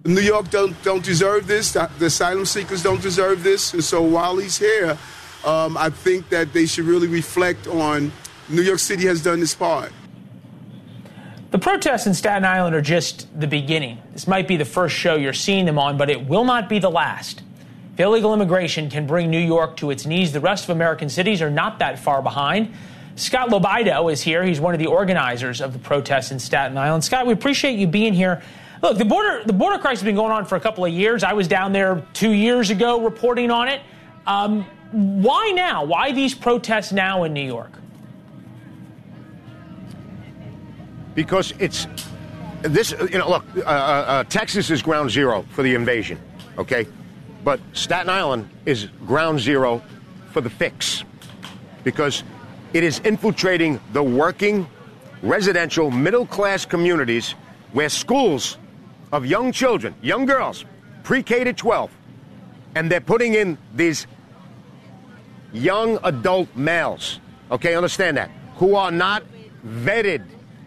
New 0.07 0.23
York 0.23 0.51
don't, 0.51 0.81
don't 0.83 1.05
deserve 1.05 1.47
this. 1.47 1.73
The 1.73 1.91
asylum 2.01 2.47
seekers 2.47 2.83
don't 2.83 3.03
deserve 3.03 3.43
this. 3.43 3.75
And 3.75 3.85
so 3.85 4.03
while 4.03 4.37
he's 4.39 4.59
here, 4.59 4.99
um, 5.45 5.77
I 5.77 5.91
think 5.91 6.31
that 6.31 6.55
they 6.55 6.65
should 6.65 6.85
really 6.87 7.09
reflect 7.09 7.67
on 7.67 8.11
New 8.49 8.63
York 8.63 8.79
City 8.79 9.07
has 9.07 9.23
done 9.23 9.43
its 9.43 9.55
part. 9.55 9.93
The 11.51 11.59
protests 11.59 12.07
in 12.07 12.15
Staten 12.15 12.45
Island 12.45 12.75
are 12.75 12.83
just 12.83 13.29
the 13.39 13.47
beginning. 13.47 13.99
This 14.13 14.27
might 14.27 14.49
be 14.49 14.57
the 14.57 14.65
first 14.65 14.97
show 14.97 15.15
you're 15.15 15.33
seeing 15.33 15.67
them 15.67 15.79
on, 15.79 15.97
but 15.97 16.11
it 16.11 16.27
will 16.27 16.45
not 16.45 16.69
be 16.69 16.79
the 16.79 16.91
last. 16.91 17.44
If 17.95 18.01
illegal 18.01 18.35
immigration 18.35 18.91
can 18.91 19.07
bring 19.07 19.31
New 19.31 19.39
York 19.39 19.77
to 19.79 19.91
its 19.91 20.05
knees, 20.05 20.33
the 20.33 20.41
rest 20.41 20.65
of 20.65 20.71
American 20.71 21.09
cities 21.09 21.41
are 21.41 21.51
not 21.51 21.79
that 21.79 21.99
far 21.99 22.21
behind. 22.23 22.75
Scott 23.17 23.49
LoBaido 23.49 24.13
is 24.13 24.21
here. 24.21 24.43
He's 24.43 24.61
one 24.61 24.75
of 24.75 24.81
the 24.81 24.87
organizers 24.87 25.61
of 25.61 25.73
the 25.73 25.79
protests 25.79 26.33
in 26.33 26.39
Staten 26.39 26.77
Island. 26.77 27.05
Scott, 27.05 27.27
we 27.27 27.33
appreciate 27.33 27.79
you 27.79 27.87
being 27.87 28.13
here. 28.13 28.43
Look, 28.83 28.99
the 28.99 29.05
border 29.05 29.43
the 29.45 29.53
border 29.53 29.79
crisis 29.79 30.01
has 30.01 30.07
been 30.07 30.17
going 30.17 30.33
on 30.33 30.45
for 30.45 30.57
a 30.57 30.61
couple 30.61 30.85
of 30.85 30.93
years. 30.93 31.23
I 31.23 31.33
was 31.33 31.49
down 31.49 31.73
there 31.73 32.05
two 32.13 32.33
years 32.33 32.71
ago 32.71 33.01
reporting 33.01 33.51
on 33.51 33.69
it. 33.69 33.81
Um, 34.27 34.67
why 34.91 35.53
now? 35.55 35.85
Why 35.85 36.13
these 36.13 36.35
protests 36.35 36.93
now 36.93 37.25
in 37.25 37.33
New 37.33 37.47
York? 37.47 37.71
because 41.15 41.55
it's 41.59 41.87
this. 42.63 42.93
You 42.93 43.19
know, 43.19 43.29
look, 43.29 43.45
uh, 43.57 43.61
uh, 43.61 43.63
uh, 43.63 44.25
Texas 44.25 44.71
is 44.71 44.83
ground 44.83 45.11
zero 45.11 45.45
for 45.51 45.63
the 45.63 45.75
invasion, 45.75 46.19
okay, 46.59 46.87
but 47.45 47.61
Staten 47.73 48.11
Island 48.11 48.49
is 48.67 48.89
ground 49.07 49.39
zero 49.39 49.83
for 50.33 50.41
the 50.41 50.51
fix 50.51 51.05
because 51.85 52.25
it 52.73 52.83
is 52.83 52.99
infiltrating 53.01 53.79
the 53.93 54.03
working, 54.03 54.67
residential, 55.23 55.91
middle 55.91 56.27
class 56.27 56.65
communities 56.65 57.33
where 57.73 57.89
schools 57.89 58.59
of 59.13 59.27
young 59.27 59.53
children, 59.53 59.95
young 60.03 60.27
girls, 60.27 60.65
pre 61.03 61.23
K 61.23 61.45
to 61.45 61.53
12, 61.53 61.91
and 62.75 62.91
they're 62.91 63.01
putting 63.01 63.35
in 63.35 63.59
these 63.75 64.07
young 65.53 65.99
adult 66.03 66.49
males, 66.57 67.21
okay, 67.51 67.77
understand 67.77 68.17
that, 68.17 68.31
who 68.57 68.75
are 68.75 68.91
not 68.91 69.23
vetted 69.65 70.25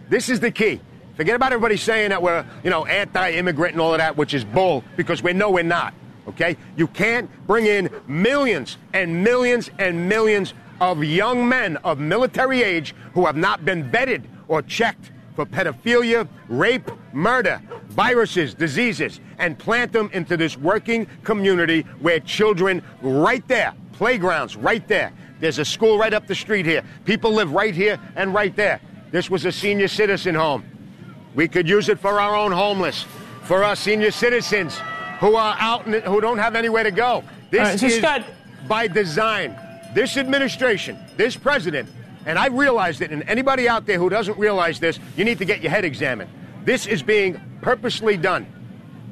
this 0.09 0.29
is 0.29 0.39
the 0.39 0.51
key. 0.51 0.79
Forget 1.15 1.35
about 1.35 1.51
everybody 1.51 1.77
saying 1.77 2.09
that 2.09 2.21
we're, 2.21 2.45
you 2.63 2.69
know, 2.69 2.85
anti-immigrant 2.85 3.73
and 3.73 3.81
all 3.81 3.93
of 3.93 3.97
that, 3.97 4.15
which 4.17 4.33
is 4.33 4.45
bull, 4.45 4.83
because 4.95 5.21
we 5.21 5.33
know 5.33 5.49
we're 5.49 5.63
not. 5.63 5.93
Okay? 6.27 6.57
You 6.75 6.87
can't 6.87 7.29
bring 7.47 7.65
in 7.65 7.89
millions 8.07 8.77
and 8.93 9.23
millions 9.23 9.69
and 9.79 10.09
millions 10.09 10.53
of 10.79 11.03
young 11.03 11.47
men 11.47 11.77
of 11.77 11.99
military 11.99 12.63
age 12.63 12.93
who 13.13 13.25
have 13.25 13.37
not 13.37 13.65
been 13.65 13.89
vetted 13.89 14.23
or 14.47 14.61
checked 14.61 15.11
for 15.35 15.45
pedophilia, 15.45 16.27
rape, 16.49 16.89
murder, 17.13 17.61
viruses, 17.89 18.53
diseases, 18.53 19.19
and 19.37 19.57
plant 19.57 19.91
them 19.93 20.09
into 20.13 20.35
this 20.35 20.57
working 20.57 21.07
community 21.23 21.81
where 21.99 22.19
children 22.19 22.83
right 23.01 23.47
there, 23.47 23.73
playgrounds 23.93 24.55
right 24.55 24.87
there. 24.87 25.13
There's 25.39 25.59
a 25.59 25.65
school 25.65 25.97
right 25.97 26.13
up 26.13 26.25
the 26.27 26.35
street 26.35 26.65
here. 26.65 26.83
People 27.05 27.31
live 27.31 27.51
right 27.51 27.73
here 27.73 27.99
and 28.15 28.33
right 28.33 28.55
there. 28.55 28.81
This 29.11 29.29
was 29.29 29.45
a 29.45 29.51
senior 29.51 29.87
citizen 29.87 30.35
home. 30.35 30.65
We 31.35 31.47
could 31.47 31.69
use 31.69 31.87
it 31.87 31.99
for 31.99 32.19
our 32.19 32.35
own 32.35 32.51
homeless, 32.51 33.05
for 33.43 33.63
our 33.63 33.75
senior 33.75 34.11
citizens 34.11 34.79
who 35.19 35.35
are 35.35 35.55
out 35.59 35.85
and 35.85 35.95
who 36.03 36.21
don't 36.21 36.37
have 36.37 36.55
anywhere 36.55 36.83
to 36.83 36.91
go. 36.91 37.23
This 37.49 37.61
right, 37.61 37.79
so 37.79 37.85
is 37.87 37.97
Scott- 37.97 38.25
by 38.67 38.87
design. 38.87 39.57
This 39.93 40.17
administration, 40.17 40.97
this 41.15 41.35
president, 41.35 41.89
and 42.25 42.37
I 42.37 42.47
realized 42.47 43.01
it, 43.01 43.11
and 43.11 43.23
anybody 43.23 43.69
out 43.69 43.85
there 43.85 43.97
who 43.97 44.09
doesn't 44.09 44.37
realize 44.37 44.79
this, 44.79 44.99
you 45.15 45.23
need 45.23 45.37
to 45.37 45.45
get 45.45 45.61
your 45.61 45.71
head 45.71 45.85
examined. 45.85 46.29
This 46.65 46.85
is 46.85 47.01
being 47.01 47.39
purposely 47.61 48.17
done 48.17 48.45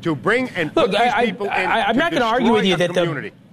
to 0.02 0.16
bring 0.16 0.50
and 0.50 0.74
put 0.74 0.92
Look, 0.92 0.92
these 0.92 1.14
I, 1.14 1.26
people 1.26 1.50
I, 1.50 1.62
in. 1.62 1.70
I, 1.70 1.90
am 1.90 1.98
not 1.98 2.12
going 2.12 2.22
to 2.22 2.28
argue 2.28 2.52
with 2.52 2.66
you 2.66 2.76
that 2.76 2.94
community. 2.94 3.30
the 3.30 3.45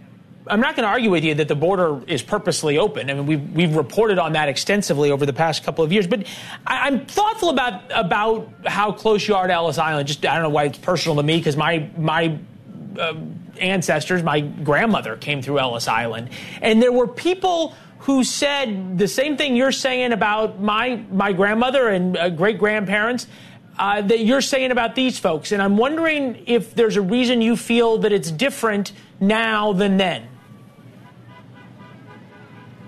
I'm 0.47 0.61
not 0.61 0.75
going 0.75 0.85
to 0.85 0.91
argue 0.91 1.11
with 1.11 1.25
you 1.25 1.35
that 1.37 1.47
the 1.47 1.55
border 1.55 2.03
is 2.09 2.21
purposely 2.21 2.77
open. 2.77 3.11
I 3.11 3.15
mean, 3.15 3.27
we've, 3.27 3.53
we've 3.53 3.77
reported 3.77 4.19
on 4.19 4.33
that 4.33 4.49
extensively 4.49 5.11
over 5.13 5.25
the 5.25 5.33
past 5.33 5.63
couple 5.63 5.85
of 5.85 5.93
years. 5.93 6.07
But 6.09 6.27
I, 6.67 6.89
am 6.89 7.07
thoughtful 7.07 7.51
about 7.51 7.83
about 7.91 8.51
how 8.67 8.91
close 8.91 9.27
you 9.29 9.37
are 9.37 9.47
to 9.47 9.53
Ellis 9.53 9.79
Island. 9.79 10.09
Just 10.09 10.27
I 10.27 10.35
don't 10.35 10.43
know 10.43 10.51
why 10.51 10.65
it's 10.65 10.79
personal 10.79 11.17
to 11.17 11.23
me 11.23 11.39
because 11.39 11.57
my 11.57 11.89
my 11.97 12.39
uh, 12.99 13.15
ancestors, 13.61 14.23
my 14.23 14.41
grandmother 14.41 15.17
came 15.17 15.43
through 15.43 15.61
Ellis 15.61 15.87
Island, 15.87 16.31
and 16.61 16.83
there 16.83 16.93
were 16.93 17.07
people 17.07 17.75
who 18.01 18.25
said 18.25 18.99
the 18.99 19.07
same 19.07 19.37
thing 19.37 19.55
you're 19.55 19.71
saying 19.71 20.13
about 20.13 20.61
my 20.61 21.05
my 21.13 21.33
grandmother 21.33 21.89
and 21.89 22.17
uh, 22.17 22.31
great 22.31 22.59
grandparents. 22.59 23.29
Uh, 23.79 24.03
that 24.03 24.21
you're 24.21 24.43
saying 24.43 24.71
about 24.71 24.95
these 24.95 25.19
folks. 25.19 25.51
And 25.51 25.63
I'm 25.63 25.79
wondering 25.79 26.45
if 26.47 26.75
there's 26.75 26.99
a 26.99 27.01
reason 27.01 27.41
you 27.41 27.57
feel 27.57 27.97
that 27.99 28.13
it's 28.13 28.31
different 28.31 28.93
now 29.19 29.73
than 29.73 29.97
then. 29.97 30.29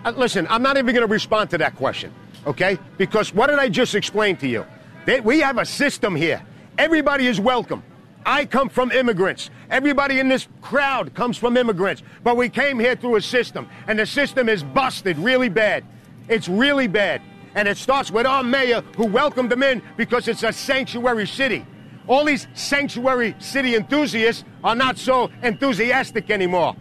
Uh, 0.04 0.12
listen, 0.16 0.46
I'm 0.50 0.62
not 0.62 0.76
even 0.76 0.94
going 0.94 1.06
to 1.06 1.12
respond 1.12 1.50
to 1.50 1.58
that 1.58 1.76
question, 1.76 2.12
okay? 2.46 2.78
Because 2.98 3.32
what 3.32 3.48
did 3.48 3.58
I 3.58 3.70
just 3.70 3.94
explain 3.94 4.36
to 4.38 4.46
you? 4.46 4.66
They, 5.06 5.20
we 5.20 5.40
have 5.40 5.56
a 5.56 5.64
system 5.64 6.14
here. 6.14 6.42
Everybody 6.76 7.26
is 7.26 7.40
welcome. 7.40 7.82
I 8.26 8.44
come 8.44 8.68
from 8.68 8.90
immigrants. 8.90 9.50
Everybody 9.70 10.18
in 10.18 10.28
this 10.28 10.48
crowd 10.60 11.14
comes 11.14 11.38
from 11.38 11.56
immigrants. 11.56 12.02
But 12.22 12.36
we 12.36 12.48
came 12.48 12.78
here 12.78 12.96
through 12.96 13.16
a 13.16 13.22
system, 13.22 13.68
and 13.86 13.98
the 13.98 14.06
system 14.06 14.48
is 14.48 14.62
busted 14.62 15.18
really 15.18 15.48
bad. 15.48 15.84
It's 16.28 16.48
really 16.48 16.86
bad. 16.86 17.22
And 17.54 17.68
it 17.68 17.76
starts 17.76 18.10
with 18.10 18.26
our 18.26 18.42
mayor 18.42 18.82
who 18.96 19.06
welcomed 19.06 19.50
them 19.50 19.62
in 19.62 19.82
because 19.96 20.28
it's 20.28 20.42
a 20.42 20.52
sanctuary 20.52 21.26
city. 21.26 21.64
All 22.08 22.24
these 22.24 22.46
sanctuary 22.54 23.34
city 23.38 23.76
enthusiasts 23.76 24.44
are 24.62 24.74
not 24.74 24.98
so 24.98 25.30
enthusiastic 25.42 26.30
anymore. 26.30 26.76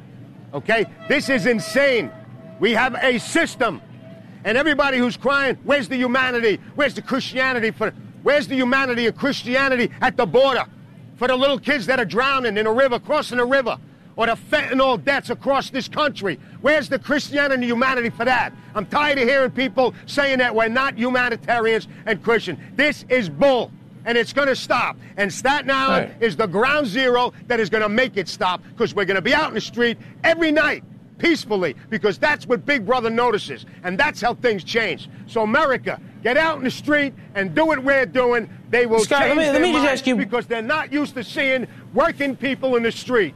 Okay? 0.54 0.86
This 1.08 1.30
is 1.30 1.46
insane. 1.46 2.12
We 2.60 2.72
have 2.72 2.96
a 2.96 3.20
system. 3.20 3.82
And 4.46 4.58
everybody 4.58 4.98
who's 4.98 5.18
crying, 5.18 5.58
where's 5.64 5.88
the 5.88 5.96
humanity? 5.96 6.60
Where's 6.76 6.94
the 6.94 7.02
Christianity 7.02 7.72
for 7.72 7.94
where's 8.24 8.48
the 8.48 8.56
humanity 8.56 9.08
of 9.08 9.16
Christianity 9.16 9.90
at 10.02 10.18
the 10.18 10.26
border? 10.26 10.66
For 11.16 11.28
the 11.28 11.36
little 11.36 11.60
kids 11.60 11.86
that 11.86 12.00
are 12.00 12.06
drowning 12.06 12.58
in 12.58 12.68
a 12.68 12.74
river, 12.74 13.00
crossing 13.00 13.40
a 13.40 13.46
river, 13.46 13.78
or 14.16 14.28
the 14.28 14.34
fentanyl 14.34 15.04
deaths 15.04 15.30
across 15.30 15.70
this 15.70 15.88
country. 15.88 16.40
Where's 16.62 16.90
the 16.90 17.00
Christianity 17.00 17.56
and 17.56 17.64
humanity 17.64 18.10
for 18.10 18.26
that? 18.26 18.54
I'm 18.76 18.86
tired 18.86 19.18
of 19.18 19.28
hearing 19.28 19.52
people 19.52 19.94
saying 20.06 20.40
that 20.40 20.54
we're 20.54 20.68
not 20.68 20.98
humanitarians 20.98 21.88
and 22.06 22.22
Christian. 22.24 22.60
This 22.76 23.06
is 23.10 23.30
bull 23.30 23.72
and 24.06 24.18
it's 24.18 24.34
going 24.34 24.50
to 24.50 24.56
stop. 24.56 24.98
And 25.18 25.32
Staten 25.32 25.72
Island 25.72 26.12
right. 26.12 26.24
is 26.24 26.36
the 26.36 26.48
ground 26.48 26.88
zero 26.88 27.34
that 27.48 27.60
is 27.60 27.70
going 27.70 27.84
to 27.84 27.90
make 27.90 28.18
it 28.18 28.28
stop 28.28 28.62
because 28.70 28.94
we're 28.94 29.06
going 29.06 29.16
to 29.16 29.22
be 29.22 29.34
out 29.34 29.48
in 29.48 29.54
the 29.54 29.62
street 29.62 29.98
every 30.24 30.52
night 30.52 30.84
peacefully 31.24 31.76
because 31.90 32.18
that's 32.18 32.46
what 32.46 32.66
Big 32.66 32.86
Brother 32.86 33.10
notices, 33.10 33.66
and 33.84 33.98
that's 33.98 34.20
how 34.20 34.34
things 34.36 34.64
change. 34.64 35.10
So, 35.26 35.42
America, 35.42 36.00
get 36.22 36.36
out 36.36 36.58
in 36.58 36.66
the 36.66 36.72
street 36.72 37.14
and 37.34 37.56
do 37.56 37.66
what 37.66 37.82
we're 37.82 38.06
doing. 38.06 38.50
They 38.70 38.86
will 38.86 39.00
Scott, 39.00 39.22
change 39.22 39.38
let 39.38 39.48
me, 39.48 39.52
let 39.52 39.62
me 39.62 39.72
just 39.72 39.88
ask 39.88 40.06
you 40.06 40.16
because 40.16 40.46
they're 40.46 40.62
not 40.62 40.92
used 40.92 41.16
to 41.16 41.24
seeing 41.24 41.66
working 41.94 42.36
people 42.36 42.76
in 42.76 42.84
the 42.84 42.92
street. 42.92 43.34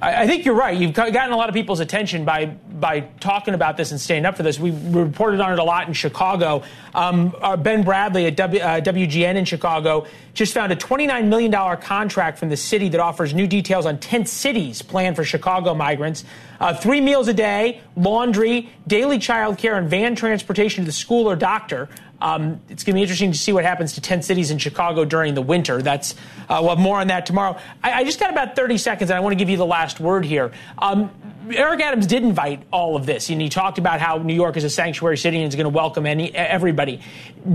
I, 0.00 0.22
I 0.22 0.26
think 0.26 0.44
you're 0.44 0.54
right. 0.54 0.76
You've 0.76 0.92
gotten 0.92 1.32
a 1.32 1.36
lot 1.36 1.48
of 1.48 1.54
people's 1.54 1.80
attention 1.80 2.24
by 2.24 2.46
by 2.46 3.00
talking 3.20 3.54
about 3.54 3.76
this 3.76 3.90
and 3.90 4.00
staying 4.00 4.24
up 4.24 4.36
for 4.36 4.44
this. 4.44 4.58
We 4.58 4.70
reported 4.70 5.40
on 5.40 5.52
it 5.52 5.58
a 5.58 5.64
lot 5.64 5.88
in 5.88 5.94
Chicago. 5.94 6.62
Um, 6.94 7.34
uh, 7.40 7.56
ben 7.56 7.82
Bradley 7.82 8.26
at 8.26 8.36
w, 8.36 8.62
uh, 8.62 8.80
WGN 8.80 9.34
in 9.34 9.44
Chicago 9.44 10.06
just 10.34 10.54
found 10.54 10.70
a 10.70 10.76
$29 10.76 11.26
million 11.26 11.50
contract 11.80 12.38
from 12.38 12.48
the 12.48 12.56
city 12.56 12.88
that 12.90 13.00
offers 13.00 13.34
new 13.34 13.48
details 13.48 13.86
on 13.86 13.98
10 13.98 14.26
cities 14.26 14.82
planned 14.82 15.16
for 15.16 15.24
Chicago 15.24 15.74
migrants. 15.74 16.24
Uh, 16.60 16.72
three 16.72 17.00
meals 17.00 17.26
a 17.26 17.34
day, 17.34 17.80
laundry, 17.96 18.70
daily 18.86 19.18
child 19.18 19.58
care, 19.58 19.76
and 19.76 19.90
van 19.90 20.14
transportation 20.14 20.84
to 20.84 20.86
the 20.86 20.92
school 20.92 21.28
or 21.28 21.34
doctor. 21.34 21.88
Um, 22.20 22.60
it's 22.68 22.82
going 22.82 22.94
to 22.94 22.98
be 22.98 23.02
interesting 23.02 23.30
to 23.30 23.38
see 23.38 23.52
what 23.52 23.64
happens 23.64 23.92
to 23.92 24.00
10 24.00 24.22
cities 24.22 24.50
in 24.50 24.58
Chicago 24.58 25.04
during 25.04 25.34
the 25.34 25.42
winter. 25.42 25.80
That's 25.82 26.14
uh, 26.48 26.58
we'll 26.60 26.70
have 26.70 26.78
more 26.78 26.98
on 26.98 27.08
that 27.08 27.26
tomorrow. 27.26 27.58
I, 27.82 27.92
I, 27.92 28.04
just 28.04 28.18
got 28.18 28.30
about 28.30 28.56
30 28.56 28.76
seconds, 28.78 29.10
and 29.10 29.16
I 29.16 29.20
want 29.20 29.32
to 29.32 29.36
give 29.36 29.48
you 29.48 29.56
the 29.56 29.66
last 29.66 30.00
word 30.00 30.24
here. 30.24 30.50
Um, 30.78 31.10
Eric 31.50 31.80
Adams 31.80 32.06
did 32.06 32.24
invite 32.24 32.62
all 32.72 32.96
of 32.96 33.06
this, 33.06 33.30
and 33.30 33.40
he 33.40 33.48
talked 33.48 33.78
about 33.78 34.00
how 34.00 34.18
New 34.18 34.34
York 34.34 34.56
is 34.56 34.64
a 34.64 34.70
sanctuary 34.70 35.16
city 35.16 35.38
and 35.38 35.48
is 35.48 35.54
going 35.54 35.64
to 35.64 35.70
welcome 35.70 36.06
any 36.06 36.34
everybody. 36.34 37.00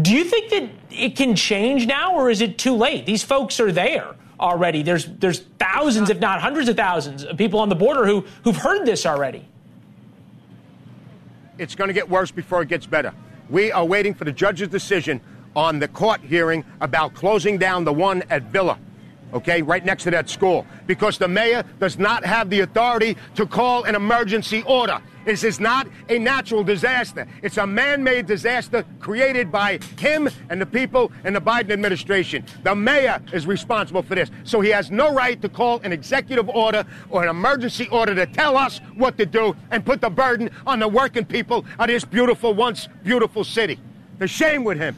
Do 0.02 0.14
you 0.14 0.24
think 0.24 0.50
that 0.52 0.70
it 0.92 1.16
can 1.18 1.36
change 1.36 1.86
now, 1.86 2.16
or 2.16 2.30
is 2.30 2.42
it 2.42 2.58
too 2.58 2.76
late? 2.76 3.06
These 3.06 3.24
folks 3.24 3.60
are 3.60 3.72
there 3.72 4.16
already. 4.40 4.82
There's 4.82 5.06
there's 5.06 5.42
thousands, 5.60 6.10
if 6.10 6.20
not 6.20 6.42
hundreds 6.42 6.70
of 6.70 6.78
thousands, 6.78 7.24
of 7.24 7.38
people 7.38 7.60
on 7.60 7.70
the 7.70 7.76
border 7.76 8.06
who 8.06 8.26
who've 8.44 8.56
heard 8.56 8.86
this 8.86 9.06
already. 9.06 9.46
It's 11.58 11.76
going 11.76 11.90
to 11.90 11.94
get 11.94 12.10
worse 12.10 12.32
before 12.32 12.62
it 12.62 12.70
gets 12.70 12.86
better. 12.86 13.14
We 13.54 13.72
are 13.72 13.86
waiting 13.86 14.16
for 14.16 14.26
the 14.26 14.32
judge's 14.32 14.70
decision 14.70 15.22
on 15.56 15.78
the 15.78 15.88
court 15.88 16.22
hearing 16.22 16.66
about 16.82 17.14
closing 17.14 17.60
down 17.60 17.84
the 17.84 17.94
one 17.94 18.24
at 18.32 18.46
Villa. 18.52 18.80
Okay, 19.34 19.62
right 19.62 19.84
next 19.84 20.04
to 20.04 20.12
that 20.12 20.30
school, 20.30 20.66
because 20.88 21.18
the 21.18 21.28
mayor 21.28 21.64
does 21.80 21.98
not 21.98 22.26
have 22.26 22.50
the 22.50 22.62
authority 22.62 23.18
to 23.36 23.46
call 23.46 23.84
an 23.84 23.96
emergency 23.96 24.64
order. 24.66 25.02
This 25.26 25.44
is 25.44 25.60
not 25.60 25.88
a 26.10 26.20
natural 26.20 26.64
disaster. 26.64 27.26
It's 27.42 27.58
a 27.58 27.66
man-made 27.66 28.26
disaster 28.26 28.84
created 29.00 29.52
by 29.52 29.80
him 29.98 30.30
and 30.50 30.60
the 30.60 30.66
people 30.66 31.12
and 31.24 31.34
the 31.34 31.40
Biden 31.40 31.72
administration. 31.72 32.46
The 32.64 32.76
mayor 32.76 33.22
is 33.32 33.48
responsible 33.48 34.04
for 34.04 34.16
this. 34.16 34.30
So 34.44 34.60
he 34.60 34.70
has 34.72 34.92
no 34.92 35.14
right 35.14 35.42
to 35.42 35.48
call 35.48 35.80
an 35.80 35.94
executive 35.94 36.50
order 36.50 36.86
or 37.10 37.24
an 37.24 37.30
emergency 37.30 37.88
order 37.90 38.14
to 38.16 38.26
tell 38.26 38.58
us 38.58 38.80
what 38.96 39.18
to 39.18 39.26
do 39.26 39.56
and 39.72 39.86
put 39.86 40.02
the 40.02 40.10
burden 40.10 40.50
on 40.68 40.80
the 40.80 40.90
working 40.90 41.24
people 41.24 41.66
of 41.80 41.88
this 41.88 42.04
beautiful, 42.04 42.54
once 42.54 42.90
beautiful 43.04 43.46
city. 43.46 43.80
The 44.20 44.28
shame 44.28 44.66
with 44.66 44.78
him. 44.78 44.96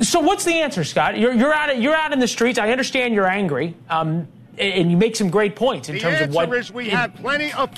So 0.00 0.20
what's 0.20 0.44
the 0.44 0.54
answer, 0.54 0.84
Scott? 0.84 1.18
You're, 1.18 1.32
you're 1.32 1.52
out. 1.52 1.78
You're 1.78 1.94
out 1.94 2.12
in 2.12 2.18
the 2.18 2.28
streets. 2.28 2.58
I 2.58 2.70
understand 2.70 3.14
you're 3.14 3.28
angry, 3.28 3.76
um, 3.90 4.26
and 4.56 4.90
you 4.90 4.96
make 4.96 5.16
some 5.16 5.28
great 5.28 5.54
points 5.54 5.88
in 5.88 5.96
the 5.96 6.00
terms 6.00 6.20
of 6.20 6.34
what. 6.34 6.48
The 6.48 6.56
answer 6.56 6.70
is 6.70 6.72
we 6.72 6.88
have 6.90 7.14
plenty 7.14 7.52
of. 7.52 7.70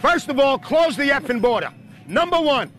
First 0.00 0.28
of 0.28 0.40
all, 0.40 0.58
close 0.58 0.96
the 0.96 1.10
effing 1.10 1.40
border. 1.40 1.72
Number 2.06 2.40
one. 2.40 2.72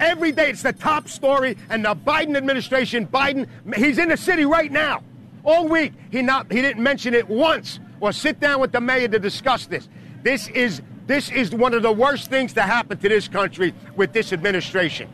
Every 0.00 0.32
day 0.32 0.48
it's 0.48 0.62
the 0.62 0.72
top 0.72 1.08
story, 1.08 1.58
and 1.68 1.84
the 1.84 1.94
Biden 1.94 2.34
administration, 2.34 3.06
Biden, 3.06 3.46
he's 3.76 3.98
in 3.98 4.08
the 4.08 4.16
city 4.16 4.46
right 4.46 4.72
now. 4.72 5.02
All 5.44 5.68
week 5.68 5.92
he 6.10 6.22
not 6.22 6.50
he 6.50 6.62
didn't 6.62 6.82
mention 6.82 7.12
it 7.12 7.28
once 7.28 7.80
or 8.00 8.12
sit 8.12 8.40
down 8.40 8.60
with 8.60 8.72
the 8.72 8.80
mayor 8.80 9.08
to 9.08 9.18
discuss 9.18 9.66
this. 9.66 9.88
This 10.22 10.48
is 10.48 10.80
this 11.06 11.30
is 11.30 11.50
one 11.50 11.74
of 11.74 11.82
the 11.82 11.92
worst 11.92 12.30
things 12.30 12.54
to 12.54 12.62
happen 12.62 12.96
to 12.98 13.08
this 13.08 13.28
country 13.28 13.74
with 13.94 14.12
this 14.12 14.32
administration. 14.32 15.10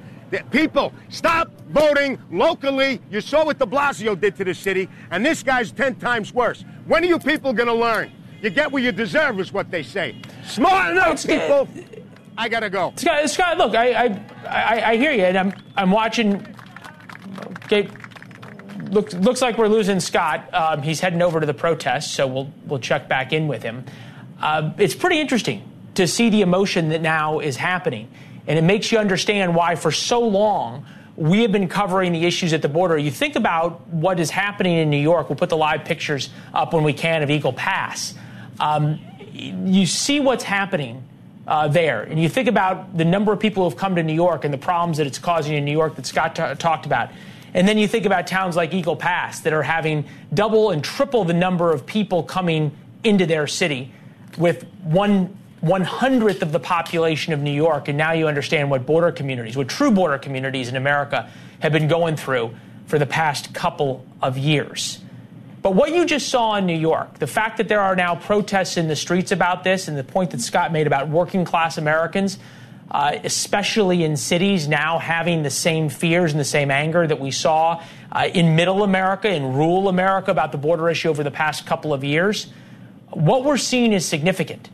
People, 0.51 0.93
stop 1.09 1.51
voting 1.69 2.19
locally. 2.31 3.01
You 3.11 3.21
saw 3.21 3.45
what 3.45 3.59
de 3.59 3.67
Blasio 3.67 4.21
did 4.21 4.37
to 4.37 4.45
the 4.45 4.55
city, 4.55 4.89
and 5.11 5.25
this 5.25 5.43
guy's 5.43 5.71
10 5.71 5.97
times 5.97 6.35
worse. 6.35 6.65
When 6.87 7.05
are 7.05 7.07
you 7.07 7.19
people 7.19 7.53
going 7.53 7.69
to 7.69 7.75
learn? 7.75 8.11
You 8.43 8.51
get 8.51 8.71
what 8.71 8.83
you 8.83 8.93
deserve, 8.93 9.41
is 9.41 9.53
what 9.53 9.71
they 9.71 9.83
say. 9.83 10.21
Smart 10.45 10.93
enough, 10.93 11.25
people. 11.27 11.69
I 12.39 12.49
gotta 12.49 12.69
go. 12.69 12.93
Scott, 12.97 13.31
Scott 13.31 13.59
look, 13.59 13.75
I, 13.75 13.93
I, 13.93 14.25
I, 14.47 14.91
I, 14.91 14.97
hear 14.97 15.13
you, 15.13 15.25
and 15.25 15.39
I'm, 15.39 15.55
I'm 15.75 15.91
watching. 15.91 16.47
Okay, 17.65 17.89
looks 18.91 19.15
looks 19.15 19.41
like 19.41 19.57
we're 19.57 19.69
losing 19.69 20.01
Scott. 20.01 20.53
Um, 20.53 20.83
he's 20.83 21.01
heading 21.01 21.23
over 21.23 21.41
to 21.41 21.47
the 21.47 21.55
protest, 21.55 22.15
so 22.15 22.27
we'll 22.27 22.53
we'll 22.67 22.79
check 22.79 23.09
back 23.09 23.33
in 23.33 23.49
with 23.49 23.63
him. 23.63 23.85
Uh, 24.41 24.73
it's 24.77 24.95
pretty 24.95 25.19
interesting 25.19 25.69
to 25.95 26.07
see 26.07 26.29
the 26.29 26.43
emotion 26.43 26.91
that 26.91 27.01
now 27.01 27.41
is 27.41 27.57
happening. 27.57 28.11
And 28.47 28.59
it 28.59 28.63
makes 28.63 28.93
you 28.93 28.99
understand 28.99 29.55
why, 29.55 29.75
for 29.75 29.91
so 29.91 30.21
long, 30.21 30.87
we 31.17 31.43
have 31.43 31.53
been 31.53 31.69
covering 31.69 32.13
the 32.13 32.25
issues 32.27 32.53
at 32.53 32.63
the 32.63 32.69
border. 32.69 32.97
You 32.99 33.11
think 33.11 33.37
about 33.37 33.87
what 33.89 34.21
is 34.21 34.31
happening 34.31 34.77
in 34.77 34.91
New 34.91 34.99
York. 34.99 35.29
We'll 35.29 35.37
put 35.37 35.49
the 35.49 35.57
live 35.57 35.85
pictures 35.85 36.31
up 36.53 36.73
when 36.75 36.85
we 36.85 36.93
can 36.93 37.23
of 37.23 37.31
Eagle 37.31 37.53
Pass. 37.53 38.15
Um, 38.61 39.01
you 39.33 39.87
see 39.87 40.21
what's 40.21 40.45
happening 40.45 41.03
uh, 41.47 41.69
there, 41.69 42.03
and 42.03 42.21
you 42.21 42.29
think 42.29 42.49
about 42.49 42.97
the 42.97 43.05
number 43.05 43.33
of 43.33 43.41
people 43.41 43.63
who 43.63 43.71
have 43.71 43.79
come 43.79 43.97
to 43.97 44.03
New 44.03 44.15
York 44.15 44.45
and 44.45 44.53
the 44.53 44.59
problems 44.59 44.99
that 44.99 45.07
it's 45.07 45.19
causing 45.19 45.55
in 45.55 45.65
New 45.65 45.73
York 45.73 45.97
that 45.97 46.07
Scott 46.07 46.37
t- 46.37 46.55
talked 46.57 46.87
about. 46.87 47.11
And 47.55 47.67
then 47.67 47.79
you 47.79 47.89
think 47.89 48.05
about 48.05 48.27
towns 48.27 48.57
like 48.57 48.75
Eagle 48.75 48.97
Pass 48.97 49.41
that 49.41 49.53
are 49.53 49.63
having 49.63 50.05
double 50.35 50.71
and 50.71 50.85
triple 50.85 51.25
the 51.25 51.33
number 51.33 51.73
of 51.73 51.87
people 51.87 52.23
coming 52.23 52.77
into 53.03 53.25
their 53.25 53.47
city 53.47 53.93
with 54.37 54.65
one 54.83 55.37
one 55.61 55.83
hundredth 55.83 56.43
of 56.43 56.53
the 56.53 56.61
population 56.61 57.33
of 57.33 57.41
New 57.41 57.51
York, 57.51 57.89
and 57.89 57.97
now 57.97 58.13
you 58.13 58.29
understand 58.29 58.71
what 58.71 58.85
border 58.85 59.11
communities, 59.11 59.57
what 59.57 59.69
true 59.69 59.91
border 59.91 60.19
communities 60.19 60.69
in 60.69 60.77
America 60.77 61.31
have 61.61 61.73
been 61.73 61.89
going 61.89 62.17
through 62.17 62.55
for 62.87 62.99
the 62.99 63.07
past 63.07 63.55
couple 63.55 64.05
of 64.23 64.39
years. 64.39 65.01
But 65.63 65.75
what 65.75 65.91
you 65.91 66.05
just 66.05 66.29
saw 66.29 66.55
in 66.57 66.67
New 66.67 66.79
York, 66.79 67.19
the 67.19 67.27
fact 67.27 67.57
that 67.57 67.67
there 67.67 67.81
are 67.81 67.97
now 67.97 68.15
protests 68.15 68.77
in 68.77 68.87
the 68.87 68.95
streets 68.95 69.33
about 69.33 69.65
this, 69.65 69.89
and 69.89 69.99
the 69.99 70.05
point 70.05 70.31
that 70.31 70.41
Scott 70.41 70.71
made 70.71 70.87
about 70.87 71.09
working 71.09 71.45
class 71.45 71.79
Americans, 71.79 72.39
uh, 72.89 73.19
especially 73.25 74.05
in 74.05 74.17
cities, 74.17 74.69
now 74.69 74.99
having 74.99 75.43
the 75.43 75.51
same 75.51 75.89
fears 75.89 76.31
and 76.31 76.39
the 76.39 76.45
same 76.45 76.71
anger 76.71 77.05
that 77.05 77.19
we 77.19 77.33
saw 77.33 77.83
uh, 78.13 78.29
in 78.33 78.55
middle 78.55 78.85
America, 78.85 79.29
in 79.29 79.55
rural 79.55 79.89
America 79.89 80.31
about 80.31 80.53
the 80.53 80.59
border 80.59 80.89
issue 80.89 81.09
over 81.09 81.25
the 81.25 81.33
past 81.33 81.67
couple 81.67 81.93
of 81.93 82.05
years, 82.05 82.47
what 83.11 83.43
we're 83.43 83.57
seeing 83.57 83.93
is 83.93 84.07
significant. 84.07 84.71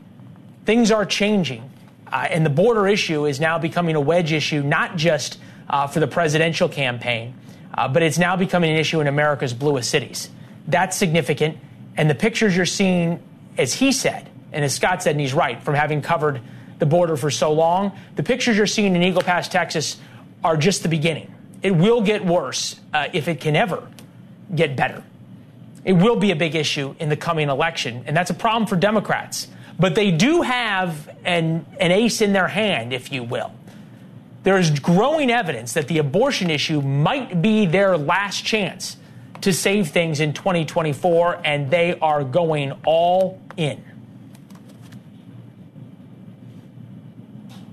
Things 0.64 0.90
are 0.90 1.04
changing. 1.04 1.70
Uh, 2.06 2.26
and 2.30 2.44
the 2.44 2.50
border 2.50 2.86
issue 2.86 3.24
is 3.24 3.40
now 3.40 3.58
becoming 3.58 3.96
a 3.96 4.00
wedge 4.00 4.32
issue, 4.32 4.62
not 4.62 4.96
just 4.96 5.38
uh, 5.70 5.86
for 5.86 6.00
the 6.00 6.06
presidential 6.06 6.68
campaign, 6.68 7.34
uh, 7.74 7.88
but 7.88 8.02
it's 8.02 8.18
now 8.18 8.36
becoming 8.36 8.70
an 8.70 8.76
issue 8.76 9.00
in 9.00 9.06
America's 9.06 9.54
bluest 9.54 9.90
cities. 9.90 10.28
That's 10.68 10.96
significant. 10.96 11.56
And 11.96 12.08
the 12.10 12.14
pictures 12.14 12.54
you're 12.54 12.66
seeing, 12.66 13.22
as 13.56 13.72
he 13.72 13.92
said, 13.92 14.28
and 14.52 14.64
as 14.64 14.74
Scott 14.74 15.02
said, 15.02 15.12
and 15.12 15.20
he's 15.20 15.32
right, 15.32 15.62
from 15.62 15.74
having 15.74 16.02
covered 16.02 16.40
the 16.78 16.86
border 16.86 17.16
for 17.16 17.30
so 17.30 17.52
long, 17.52 17.92
the 18.16 18.22
pictures 18.22 18.56
you're 18.56 18.66
seeing 18.66 18.94
in 18.94 19.02
Eagle 19.02 19.22
Pass, 19.22 19.48
Texas, 19.48 19.96
are 20.44 20.56
just 20.56 20.82
the 20.82 20.88
beginning. 20.88 21.32
It 21.62 21.70
will 21.70 22.02
get 22.02 22.24
worse 22.24 22.78
uh, 22.92 23.08
if 23.12 23.28
it 23.28 23.40
can 23.40 23.56
ever 23.56 23.88
get 24.54 24.76
better. 24.76 25.02
It 25.84 25.94
will 25.94 26.16
be 26.16 26.30
a 26.30 26.36
big 26.36 26.54
issue 26.54 26.94
in 26.98 27.08
the 27.08 27.16
coming 27.16 27.48
election, 27.48 28.04
and 28.06 28.16
that's 28.16 28.30
a 28.30 28.34
problem 28.34 28.66
for 28.66 28.76
Democrats. 28.76 29.48
But 29.78 29.94
they 29.94 30.10
do 30.10 30.42
have 30.42 31.08
an, 31.24 31.66
an 31.78 31.90
ace 31.90 32.20
in 32.20 32.32
their 32.32 32.48
hand, 32.48 32.92
if 32.92 33.12
you 33.12 33.22
will. 33.22 33.52
There 34.42 34.58
is 34.58 34.70
growing 34.70 35.30
evidence 35.30 35.72
that 35.74 35.88
the 35.88 35.98
abortion 35.98 36.50
issue 36.50 36.80
might 36.80 37.42
be 37.42 37.66
their 37.66 37.96
last 37.96 38.44
chance 38.44 38.96
to 39.42 39.52
save 39.52 39.88
things 39.88 40.20
in 40.20 40.32
2024, 40.32 41.40
and 41.44 41.70
they 41.70 41.98
are 42.00 42.24
going 42.24 42.72
all 42.84 43.40
in. 43.56 43.82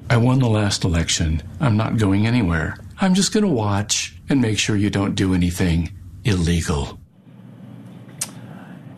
I 0.09 0.17
won 0.17 0.39
the 0.39 0.49
last 0.49 0.83
election. 0.83 1.43
I'm 1.59 1.77
not 1.77 1.97
going 1.97 2.25
anywhere. 2.25 2.77
I'm 2.99 3.13
just 3.13 3.31
going 3.31 3.45
to 3.45 3.49
watch 3.49 4.15
and 4.27 4.41
make 4.41 4.57
sure 4.57 4.75
you 4.75 4.89
don't 4.89 5.13
do 5.15 5.33
anything 5.33 5.91
illegal 6.23 6.98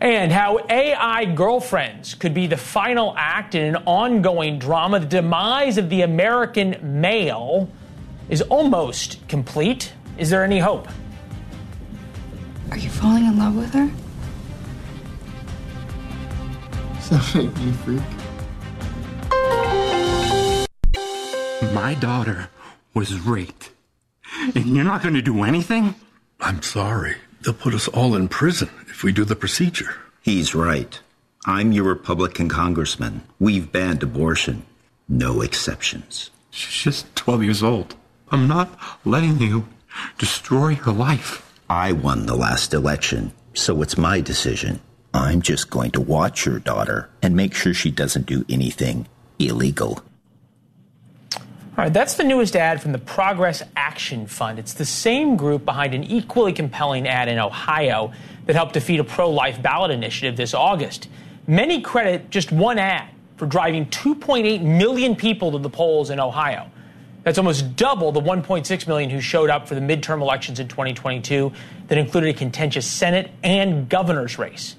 and 0.02 0.32
how 0.32 0.58
AI 0.68 1.24
girlfriends 1.26 2.14
could 2.14 2.34
be 2.34 2.48
the 2.48 2.56
final 2.56 3.14
act 3.16 3.54
in 3.54 3.76
an 3.76 3.82
ongoing 3.86 4.58
drama. 4.58 4.98
The 4.98 5.06
demise 5.06 5.78
of 5.78 5.90
the 5.90 6.02
American 6.02 7.00
male 7.00 7.70
is 8.28 8.42
almost 8.42 9.26
complete. 9.28 9.92
Is 10.18 10.28
there 10.28 10.42
any 10.42 10.58
hope? 10.58 10.88
Are 12.72 12.78
you 12.78 12.90
falling 12.90 13.26
in 13.26 13.38
love 13.38 13.54
with 13.54 13.72
her? 13.74 13.88
Does 17.08 17.34
make 17.36 17.56
me 17.58 17.72
freak? 17.72 18.02
My 21.72 21.94
daughter 21.94 22.48
was 22.92 23.20
raped. 23.20 23.70
And 24.56 24.74
you're 24.74 24.84
not 24.84 25.02
going 25.02 25.14
to 25.14 25.22
do 25.22 25.44
anything? 25.44 25.94
I'm 26.40 26.60
sorry. 26.60 27.14
They'll 27.42 27.54
put 27.54 27.74
us 27.74 27.88
all 27.88 28.14
in 28.14 28.28
prison 28.28 28.70
if 28.88 29.02
we 29.02 29.10
do 29.10 29.24
the 29.24 29.34
procedure. 29.34 29.96
He's 30.20 30.54
right. 30.54 31.00
I'm 31.44 31.72
your 31.72 31.84
Republican 31.84 32.48
congressman. 32.48 33.22
We've 33.40 33.72
banned 33.72 34.04
abortion. 34.04 34.64
No 35.08 35.40
exceptions. 35.40 36.30
She's 36.52 36.84
just 36.84 37.16
12 37.16 37.42
years 37.42 37.62
old. 37.62 37.96
I'm 38.30 38.46
not 38.46 38.78
letting 39.04 39.40
you 39.40 39.66
destroy 40.18 40.76
her 40.76 40.92
life. 40.92 41.52
I 41.68 41.90
won 41.90 42.26
the 42.26 42.36
last 42.36 42.72
election, 42.74 43.32
so 43.54 43.82
it's 43.82 43.98
my 43.98 44.20
decision. 44.20 44.80
I'm 45.12 45.42
just 45.42 45.68
going 45.68 45.90
to 45.92 46.00
watch 46.00 46.46
your 46.46 46.60
daughter 46.60 47.10
and 47.22 47.34
make 47.34 47.54
sure 47.54 47.74
she 47.74 47.90
doesn't 47.90 48.26
do 48.26 48.44
anything 48.48 49.08
illegal. 49.40 50.04
All 51.74 51.84
right, 51.84 51.92
that's 51.92 52.16
the 52.16 52.24
newest 52.24 52.54
ad 52.54 52.82
from 52.82 52.92
the 52.92 52.98
Progress 52.98 53.62
Action 53.74 54.26
Fund. 54.26 54.58
It's 54.58 54.74
the 54.74 54.84
same 54.84 55.36
group 55.36 55.64
behind 55.64 55.94
an 55.94 56.04
equally 56.04 56.52
compelling 56.52 57.08
ad 57.08 57.30
in 57.30 57.38
Ohio 57.38 58.12
that 58.44 58.54
helped 58.54 58.74
defeat 58.74 59.00
a 59.00 59.04
pro 59.04 59.30
life 59.30 59.62
ballot 59.62 59.90
initiative 59.90 60.36
this 60.36 60.52
August. 60.52 61.08
Many 61.46 61.80
credit 61.80 62.28
just 62.28 62.52
one 62.52 62.78
ad 62.78 63.08
for 63.38 63.46
driving 63.46 63.86
2.8 63.86 64.60
million 64.60 65.16
people 65.16 65.52
to 65.52 65.58
the 65.58 65.70
polls 65.70 66.10
in 66.10 66.20
Ohio. 66.20 66.70
That's 67.22 67.38
almost 67.38 67.74
double 67.74 68.12
the 68.12 68.20
1.6 68.20 68.86
million 68.86 69.08
who 69.08 69.22
showed 69.22 69.48
up 69.48 69.66
for 69.66 69.74
the 69.74 69.80
midterm 69.80 70.20
elections 70.20 70.60
in 70.60 70.68
2022 70.68 71.52
that 71.86 71.96
included 71.96 72.28
a 72.28 72.38
contentious 72.38 72.86
Senate 72.86 73.30
and 73.42 73.88
governor's 73.88 74.38
race. 74.38 74.76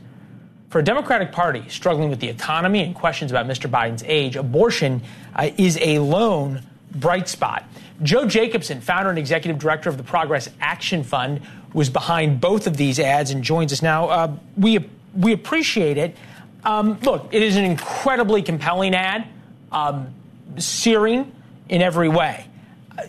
For 0.69 0.77
a 0.77 0.83
Democratic 0.83 1.31
Party 1.31 1.67
struggling 1.69 2.11
with 2.11 2.19
the 2.19 2.29
economy 2.29 2.83
and 2.83 2.93
questions 2.93 3.31
about 3.31 3.47
Mr. 3.47 3.67
Biden's 3.67 4.03
age, 4.05 4.35
abortion 4.35 5.01
uh, 5.35 5.49
is 5.57 5.79
a 5.81 5.97
lone 5.97 6.61
bright 6.95 7.27
spot. 7.27 7.65
Joe 8.01 8.27
Jacobson, 8.27 8.81
founder 8.81 9.09
and 9.09 9.19
executive 9.19 9.59
director 9.59 9.89
of 9.89 9.97
the 9.97 10.03
Progress 10.03 10.49
Action 10.59 11.03
Fund, 11.03 11.41
was 11.73 11.89
behind 11.89 12.39
both 12.39 12.67
of 12.67 12.77
these 12.77 12.99
ads 12.99 13.31
and 13.31 13.43
joins 13.43 13.73
us 13.73 13.81
now. 13.81 14.07
Uh, 14.09 14.35
we 14.57 14.89
we 15.15 15.33
appreciate 15.33 15.97
it. 15.97 16.15
Um, 16.63 16.99
look, 17.01 17.27
it 17.31 17.41
is 17.41 17.55
an 17.55 17.65
incredibly 17.65 18.41
compelling 18.41 18.95
ad, 18.95 19.27
um, 19.71 20.13
searing 20.57 21.31
in 21.69 21.81
every 21.81 22.09
way. 22.09 22.47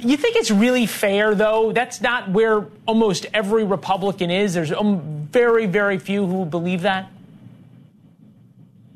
You 0.01 0.17
think 0.17 0.37
it's 0.37 0.51
really 0.51 0.87
fair, 0.87 1.35
though? 1.35 1.73
That's 1.73 2.01
not 2.01 2.31
where 2.31 2.67
almost 2.87 3.27
every 3.35 3.65
Republican 3.65 4.31
is. 4.31 4.55
There's 4.55 4.73
um, 4.73 5.29
very, 5.31 5.67
very 5.67 5.99
few 5.99 6.27
who 6.27 6.45
believe 6.47 6.83
that. 6.83 7.11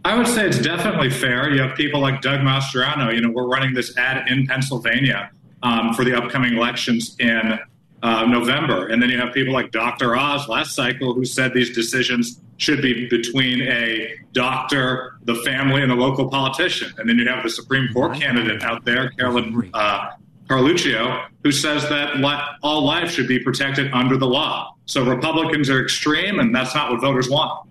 I 0.05 0.17
would 0.17 0.27
say 0.27 0.47
it's 0.47 0.59
definitely 0.59 1.11
fair. 1.11 1.51
You 1.51 1.61
have 1.63 1.77
people 1.77 2.01
like 2.01 2.23
Doug 2.23 2.41
Mastriano. 2.41 3.13
You 3.15 3.21
know, 3.21 3.31
we're 3.31 3.49
running 3.49 3.75
this 3.75 3.97
ad 3.97 4.29
in 4.29 4.47
Pennsylvania 4.47 5.31
um, 5.63 5.93
for 5.95 6.05
the 6.05 6.17
upcoming 6.17 6.57
elections 6.57 7.17
in 7.19 7.59
uh, 8.03 8.25
November. 8.27 8.89
And 8.89 9.03
then 9.03 9.11
you 9.11 9.19
have 9.19 9.35
people 9.35 9.53
like 9.53 9.71
Dr. 9.73 10.17
Oz 10.17 10.49
last 10.49 10.75
cycle 10.75 11.15
who 11.15 11.25
said 11.25 11.53
these 11.53 11.75
decisions 11.75 12.41
should 12.59 12.83
be 12.83 13.09
between 13.09 13.63
a 13.63 14.15
doctor, 14.33 15.19
the 15.25 15.35
family, 15.37 15.83
and 15.83 15.91
the 15.91 15.97
local 15.97 16.29
politician. 16.29 16.93
And 16.99 17.09
then 17.09 17.19
you 17.19 17.29
have 17.29 17.43
the 17.43 17.51
Supreme 17.51 17.93
Court 17.93 18.15
candidate 18.19 18.63
out 18.63 18.85
there, 18.85 19.11
Carolyn 19.11 19.71
uh, 19.75 20.11
Carluccio, 20.49 21.27
who 21.43 21.53
says 21.53 21.89
that 21.89 22.17
all 22.63 22.83
life 22.83 23.11
should 23.11 23.29
be 23.29 23.39
protected 23.39 23.93
under 23.93 24.17
the 24.17 24.27
law. 24.27 24.75
So 24.87 25.05
Republicans 25.05 25.71
are 25.71 25.83
extreme, 25.83 26.41
and 26.41 26.55
that's 26.55 26.75
not 26.75 26.91
what 26.91 27.01
voters 27.01 27.29
want. 27.29 27.68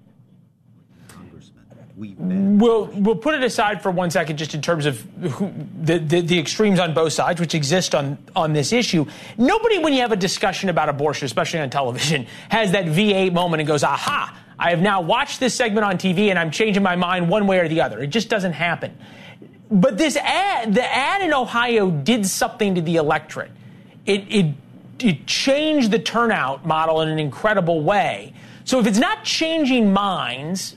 We'll 2.00 2.86
we'll 2.94 3.16
put 3.16 3.34
it 3.34 3.44
aside 3.44 3.82
for 3.82 3.90
one 3.90 4.12
second, 4.12 4.38
just 4.38 4.54
in 4.54 4.62
terms 4.62 4.86
of 4.86 5.02
who, 5.02 5.52
the, 5.82 5.98
the, 5.98 6.22
the 6.22 6.38
extremes 6.38 6.80
on 6.80 6.94
both 6.94 7.14
sides, 7.14 7.40
which 7.40 7.56
exist 7.56 7.96
on 7.96 8.20
on 8.36 8.54
this 8.54 8.72
issue. 8.72 9.08
Nobody, 9.36 9.80
when 9.80 9.94
you 9.94 10.02
have 10.02 10.12
a 10.12 10.18
discussion 10.18 10.70
about 10.70 10.90
abortion, 10.90 11.26
especially 11.26 11.60
on 11.60 11.72
television, 11.72 12.28
has 12.50 12.74
that 12.74 12.86
V8 12.86 13.34
moment 13.34 13.62
and 13.62 13.68
goes, 13.68 13.84
"Aha! 13.84 14.38
I 14.60 14.70
have 14.70 14.80
now 14.80 15.02
watched 15.02 15.40
this 15.40 15.56
segment 15.56 15.86
on 15.86 15.98
TV, 15.98 16.30
and 16.30 16.38
I'm 16.38 16.52
changing 16.52 16.84
my 16.84 16.96
mind 16.96 17.30
one 17.30 17.48
way 17.48 17.58
or 17.58 17.68
the 17.68 17.82
other." 17.82 18.00
It 18.00 18.08
just 18.08 18.30
doesn't 18.30 18.54
happen. 18.54 18.96
But 19.72 19.98
this 19.98 20.18
ad, 20.18 20.76
the 20.76 20.86
ad 20.86 21.24
in 21.24 21.34
Ohio, 21.34 21.90
did 21.90 22.28
something 22.28 22.76
to 22.76 22.82
the 22.82 22.98
electorate. 22.98 23.52
It 24.06 24.24
it 24.30 24.54
it 25.00 25.26
changed 25.26 25.90
the 25.90 26.00
turnout 26.00 26.64
model 26.64 27.02
in 27.02 27.10
an 27.10 27.18
incredible 27.18 27.82
way. 27.82 28.36
So 28.66 28.80
if 28.80 28.86
it's 28.86 29.00
not 29.00 29.24
changing 29.24 29.94
minds 29.94 30.76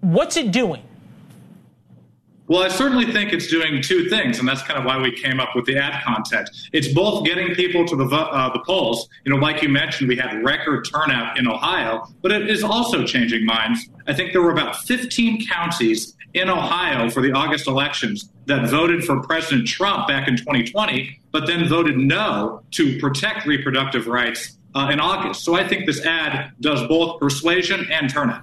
What's 0.00 0.36
it 0.36 0.52
doing? 0.52 0.82
Well, 2.48 2.62
I 2.62 2.68
certainly 2.68 3.10
think 3.10 3.32
it's 3.32 3.48
doing 3.48 3.82
two 3.82 4.08
things, 4.08 4.38
and 4.38 4.46
that's 4.46 4.62
kind 4.62 4.78
of 4.78 4.84
why 4.84 4.98
we 4.98 5.10
came 5.10 5.40
up 5.40 5.56
with 5.56 5.64
the 5.64 5.76
ad 5.78 6.04
content. 6.04 6.48
It's 6.72 6.86
both 6.86 7.24
getting 7.24 7.56
people 7.56 7.84
to 7.86 7.96
the 7.96 8.04
uh, 8.04 8.52
the 8.52 8.60
polls. 8.60 9.08
You 9.24 9.32
know, 9.32 9.38
like 9.38 9.62
you 9.62 9.68
mentioned, 9.68 10.08
we 10.08 10.16
had 10.16 10.44
record 10.44 10.86
turnout 10.88 11.38
in 11.38 11.48
Ohio, 11.48 12.06
but 12.22 12.30
it 12.30 12.48
is 12.48 12.62
also 12.62 13.04
changing 13.04 13.44
minds. 13.44 13.88
I 14.06 14.14
think 14.14 14.32
there 14.32 14.42
were 14.42 14.52
about 14.52 14.76
15 14.76 15.44
counties 15.48 16.16
in 16.34 16.48
Ohio 16.48 17.10
for 17.10 17.20
the 17.20 17.32
August 17.32 17.66
elections 17.66 18.30
that 18.44 18.68
voted 18.68 19.04
for 19.04 19.20
President 19.22 19.66
Trump 19.66 20.06
back 20.06 20.28
in 20.28 20.36
2020, 20.36 21.18
but 21.32 21.48
then 21.48 21.68
voted 21.68 21.96
no 21.96 22.62
to 22.72 22.96
protect 23.00 23.46
reproductive 23.46 24.06
rights 24.06 24.56
uh, 24.76 24.90
in 24.92 25.00
August. 25.00 25.42
So 25.42 25.54
I 25.56 25.66
think 25.66 25.86
this 25.86 26.04
ad 26.04 26.52
does 26.60 26.86
both 26.86 27.18
persuasion 27.18 27.88
and 27.90 28.08
turnout. 28.08 28.42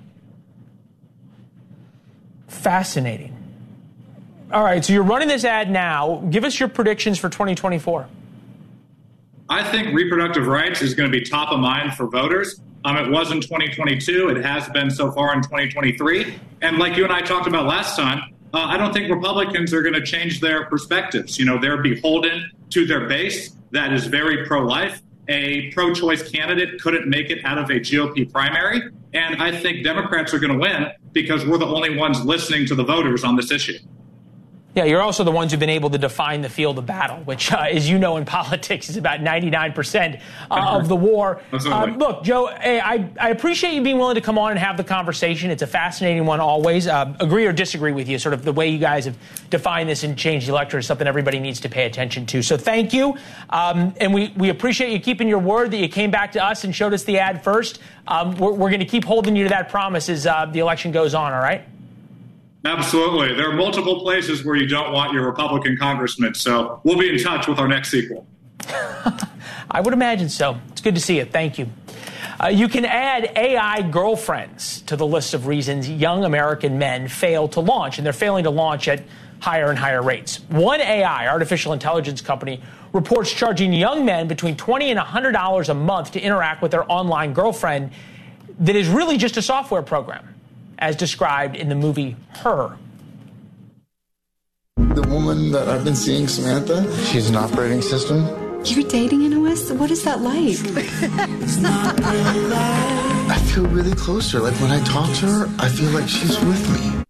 Fascinating. 2.63 3.36
All 4.54 4.63
right, 4.63 4.86
so 4.86 4.93
you're 4.93 5.04
running 5.04 5.28
this 5.28 5.43
ad 5.43 5.69
now. 5.69 6.23
Give 6.30 6.45
us 6.45 6.58
your 6.58 6.69
predictions 6.69 7.19
for 7.19 7.28
2024. 7.28 8.08
I 9.49 9.63
think 9.65 9.93
reproductive 9.93 10.47
rights 10.47 10.82
is 10.82 10.93
going 10.93 11.12
to 11.12 11.19
be 11.19 11.26
top 11.26 11.52
of 11.52 11.60
mind 11.60 11.95
for 11.95 12.08
voters. 12.08 12.62
Um, 12.86 12.95
it 12.95 13.12
was 13.12 13.34
in 13.34 13.41
2022. 13.41 14.30
It 14.30 14.45
has 14.45 14.69
been 14.69 14.89
so 14.89 15.12
far 15.12 15.34
in 15.36 15.41
2023. 15.41 16.39
And 16.62 16.78
like 16.78 16.95
you 16.95 17.04
and 17.04 17.12
I 17.12 17.19
talked 17.19 17.47
about 17.47 17.65
last 17.65 17.97
time, 17.97 18.34
uh, 18.54 18.60
I 18.60 18.78
don't 18.78 18.93
think 18.93 19.12
Republicans 19.12 19.73
are 19.73 19.82
going 19.82 19.95
to 19.95 20.06
change 20.06 20.39
their 20.39 20.65
perspectives. 20.67 21.38
You 21.38 21.43
know, 21.43 21.60
they're 21.60 21.82
beholden 21.82 22.49
to 22.69 22.86
their 22.86 23.08
base 23.08 23.58
that 23.71 23.91
is 23.91 24.08
very 24.08 24.45
pro 24.45 24.62
life 24.62 25.02
a 25.30 25.71
pro 25.71 25.93
choice 25.93 26.30
candidate 26.30 26.82
couldn't 26.82 27.08
make 27.08 27.30
it 27.30 27.43
out 27.45 27.58
of 27.58 27.69
a 27.69 27.80
GOP 27.80 28.32
primary. 28.32 28.89
And 29.13 29.41
I 29.41 29.52
think 29.52 29.84
Democrats 29.84 30.34
are 30.34 30.39
going 30.39 30.54
to 30.54 30.60
win 30.60 30.88
because 31.12 31.45
we're 31.45 31.58
the 31.58 31.67
only 31.67 31.95
ones 31.95 32.26
listening 32.26 32.65
to 32.67 32.76
the 32.76 32.84
voters 32.84 33.23
on 33.23 33.36
this 33.36 33.52
issue. 33.52 33.78
Yeah, 34.76 34.86
you're 34.86 35.02
also 35.04 35.24
the 35.24 35.32
ones 35.32 35.52
who've 35.52 35.60
been 35.60 35.70
able 35.70 35.92
to 35.92 36.00
define 36.00 36.42
the 36.42 36.50
field 36.50 36.80
of 36.80 36.88
battle, 36.88 37.18
which, 37.18 37.52
uh, 37.52 37.68
as 37.70 37.88
you 37.88 38.00
know, 38.00 38.18
in 38.18 38.26
politics 38.34 38.90
is 38.90 38.98
about 38.98 39.20
99% 39.20 40.20
uh, 40.50 40.78
of 40.80 40.88
the 40.88 40.96
war. 40.96 41.42
Um, 41.72 42.00
look, 42.00 42.24
Joe, 42.24 42.48
hey, 42.48 42.80
I, 42.80 43.08
I 43.20 43.30
appreciate 43.30 43.76
you 43.76 43.84
being 43.84 44.00
willing 44.00 44.16
to 44.16 44.22
come 44.22 44.40
on 44.40 44.50
and 44.52 44.60
have 44.60 44.78
the 44.78 44.84
conversation. 44.84 45.52
It's 45.52 45.62
a 45.62 45.68
fascinating 45.68 46.26
one 46.26 46.40
always. 46.40 46.88
Uh, 46.88 47.16
agree 47.20 47.46
or 47.46 47.54
disagree 47.54 47.92
with 47.92 48.10
you, 48.10 48.18
sort 48.18 48.34
of 48.34 48.44
the 48.44 48.52
way 48.52 48.70
you 48.70 48.80
guys 48.80 49.06
have 49.06 49.16
defined 49.52 49.90
this 49.90 50.04
and 50.04 50.18
changed 50.18 50.48
the 50.48 50.52
electorate 50.52 50.84
is 50.84 50.88
something 50.88 51.06
everybody 51.06 51.40
needs 51.40 51.60
to 51.62 51.70
pay 51.70 51.86
attention 51.86 52.26
to. 52.28 52.42
So 52.42 52.58
thank 52.58 52.94
you. 52.94 53.16
Um, 53.52 53.94
and 54.02 54.12
we, 54.12 54.34
we 54.38 54.50
appreciate 54.50 54.92
you 54.92 55.00
keeping 55.00 55.28
your 55.28 55.40
word 55.40 55.70
that 55.72 55.78
you 55.78 55.88
came 55.88 56.10
back 56.10 56.32
to 56.32 56.44
us 56.44 56.64
and 56.64 56.76
showed 56.76 56.94
us 56.94 57.04
the 57.04 57.20
ad 57.20 57.44
first. 57.44 57.80
Um, 58.08 58.36
we're, 58.38 58.54
we're 58.54 58.70
going 58.70 58.80
to 58.80 58.86
keep 58.86 59.06
holding 59.06 59.36
you 59.36 59.44
to 59.44 59.50
that 59.50 59.70
promise 59.70 60.10
as 60.10 60.26
uh, 60.26 60.48
the 60.48 60.60
election 60.60 60.92
goes 60.92 61.14
on, 61.14 61.32
all 61.32 61.42
right? 61.42 61.64
Absolutely. 62.65 63.36
There 63.36 63.49
are 63.49 63.56
multiple 63.56 63.99
places 63.99 64.45
where 64.45 64.56
you 64.56 64.67
don't 64.67 64.93
want 64.93 65.12
your 65.13 65.26
Republican 65.26 65.78
congressman. 65.78 66.34
So 66.34 66.80
we'll 66.84 66.97
be 66.97 67.10
in 67.10 67.21
touch 67.21 67.47
with 67.47 67.60
our 67.60 67.67
next 67.67 67.91
sequel. 67.91 68.26
I 69.71 69.82
would 69.82 69.93
imagine 69.93 70.30
so. 70.30 70.58
It's 70.69 70.80
good 70.80 70.95
to 70.95 71.02
see 71.02 71.17
you. 71.17 71.26
Thank 71.26 71.60
you. 71.60 71.69
Uh, 72.41 72.47
you 72.47 72.67
can 72.67 72.86
add 72.86 73.32
AI 73.36 73.82
girlfriends 73.89 74.82
to 74.84 74.95
the 74.95 75.06
list 75.06 75.34
of 75.34 75.47
reasons 75.47 75.89
young 75.89 76.23
American 76.23 76.78
men 76.78 77.08
fail 77.08 77.47
to 77.49 77.60
launch, 77.60 77.97
and 77.97 78.06
they're 78.06 78.13
failing 78.13 78.45
to 78.45 78.49
launch 78.49 78.88
at 78.88 79.04
higher 79.39 79.69
and 79.69 79.78
higher 79.78 80.02
rates. 80.02 80.38
One 80.49 80.80
AI, 80.80 81.28
artificial 81.28 81.73
intelligence 81.73 82.21
company, 82.21 82.62
reports 82.93 83.32
charging 83.32 83.73
young 83.73 84.06
men 84.06 84.28
between 84.28 84.56
20 84.56 84.91
and 84.91 84.99
$100 84.99 85.69
a 85.69 85.73
month 85.73 86.12
to 86.12 86.21
interact 86.21 86.62
with 86.62 86.71
their 86.71 86.89
online 86.89 87.34
girlfriend 87.34 87.91
that 88.60 88.76
is 88.76 88.88
really 88.88 89.17
just 89.17 89.36
a 89.36 89.41
software 89.41 89.82
program 89.82 90.33
as 90.80 90.96
described 90.96 91.56
in 91.56 91.70
the 91.70 91.76
movie 91.76 92.16
Her. 92.30 92.78
The 94.78 95.08
woman 95.08 95.52
that 95.52 95.68
I've 95.70 95.84
been 95.84 95.96
seeing, 95.96 96.28
Samantha, 96.28 96.84
she's 97.06 97.30
an 97.30 97.36
operating 97.36 97.82
system. 97.82 98.28
You're 98.66 98.88
dating 98.88 99.26
an 99.26 99.34
OS? 99.46 99.72
What 99.72 99.92
is 99.92 100.04
that 100.04 100.22
like? 100.22 100.58
I 103.30 103.38
feel 103.54 103.66
really 103.68 103.94
close 103.94 104.32
to 104.32 104.38
her. 104.38 104.44
Like 104.44 104.54
when 104.62 104.72
I 104.72 104.82
talk 104.84 105.14
to 105.18 105.26
her, 105.26 105.50
I 105.60 105.68
feel 105.68 105.90
like 105.92 106.08
she's 106.08 106.40
with 106.40 106.96
me. 106.96 107.04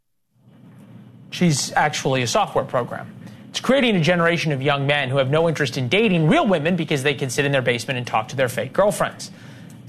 She's 1.30 1.72
actually 1.74 2.24
a 2.24 2.28
software 2.28 2.66
program. 2.66 3.14
It's 3.50 3.60
creating 3.60 3.96
a 3.96 4.02
generation 4.02 4.52
of 4.52 4.64
young 4.64 4.88
men 4.88 5.10
who 5.10 5.18
have 5.18 5.30
no 5.30 5.48
interest 5.48 5.78
in 5.78 5.90
dating 5.90 6.28
real 6.28 6.48
women 6.48 6.76
because 6.76 7.04
they 7.04 7.14
can 7.14 7.30
sit 7.30 7.46
in 7.46 7.52
their 7.52 7.62
basement 7.62 8.00
and 8.00 8.08
talk 8.08 8.30
to 8.30 8.36
their 8.36 8.50
fake 8.50 8.74
girlfriends. 8.74 9.30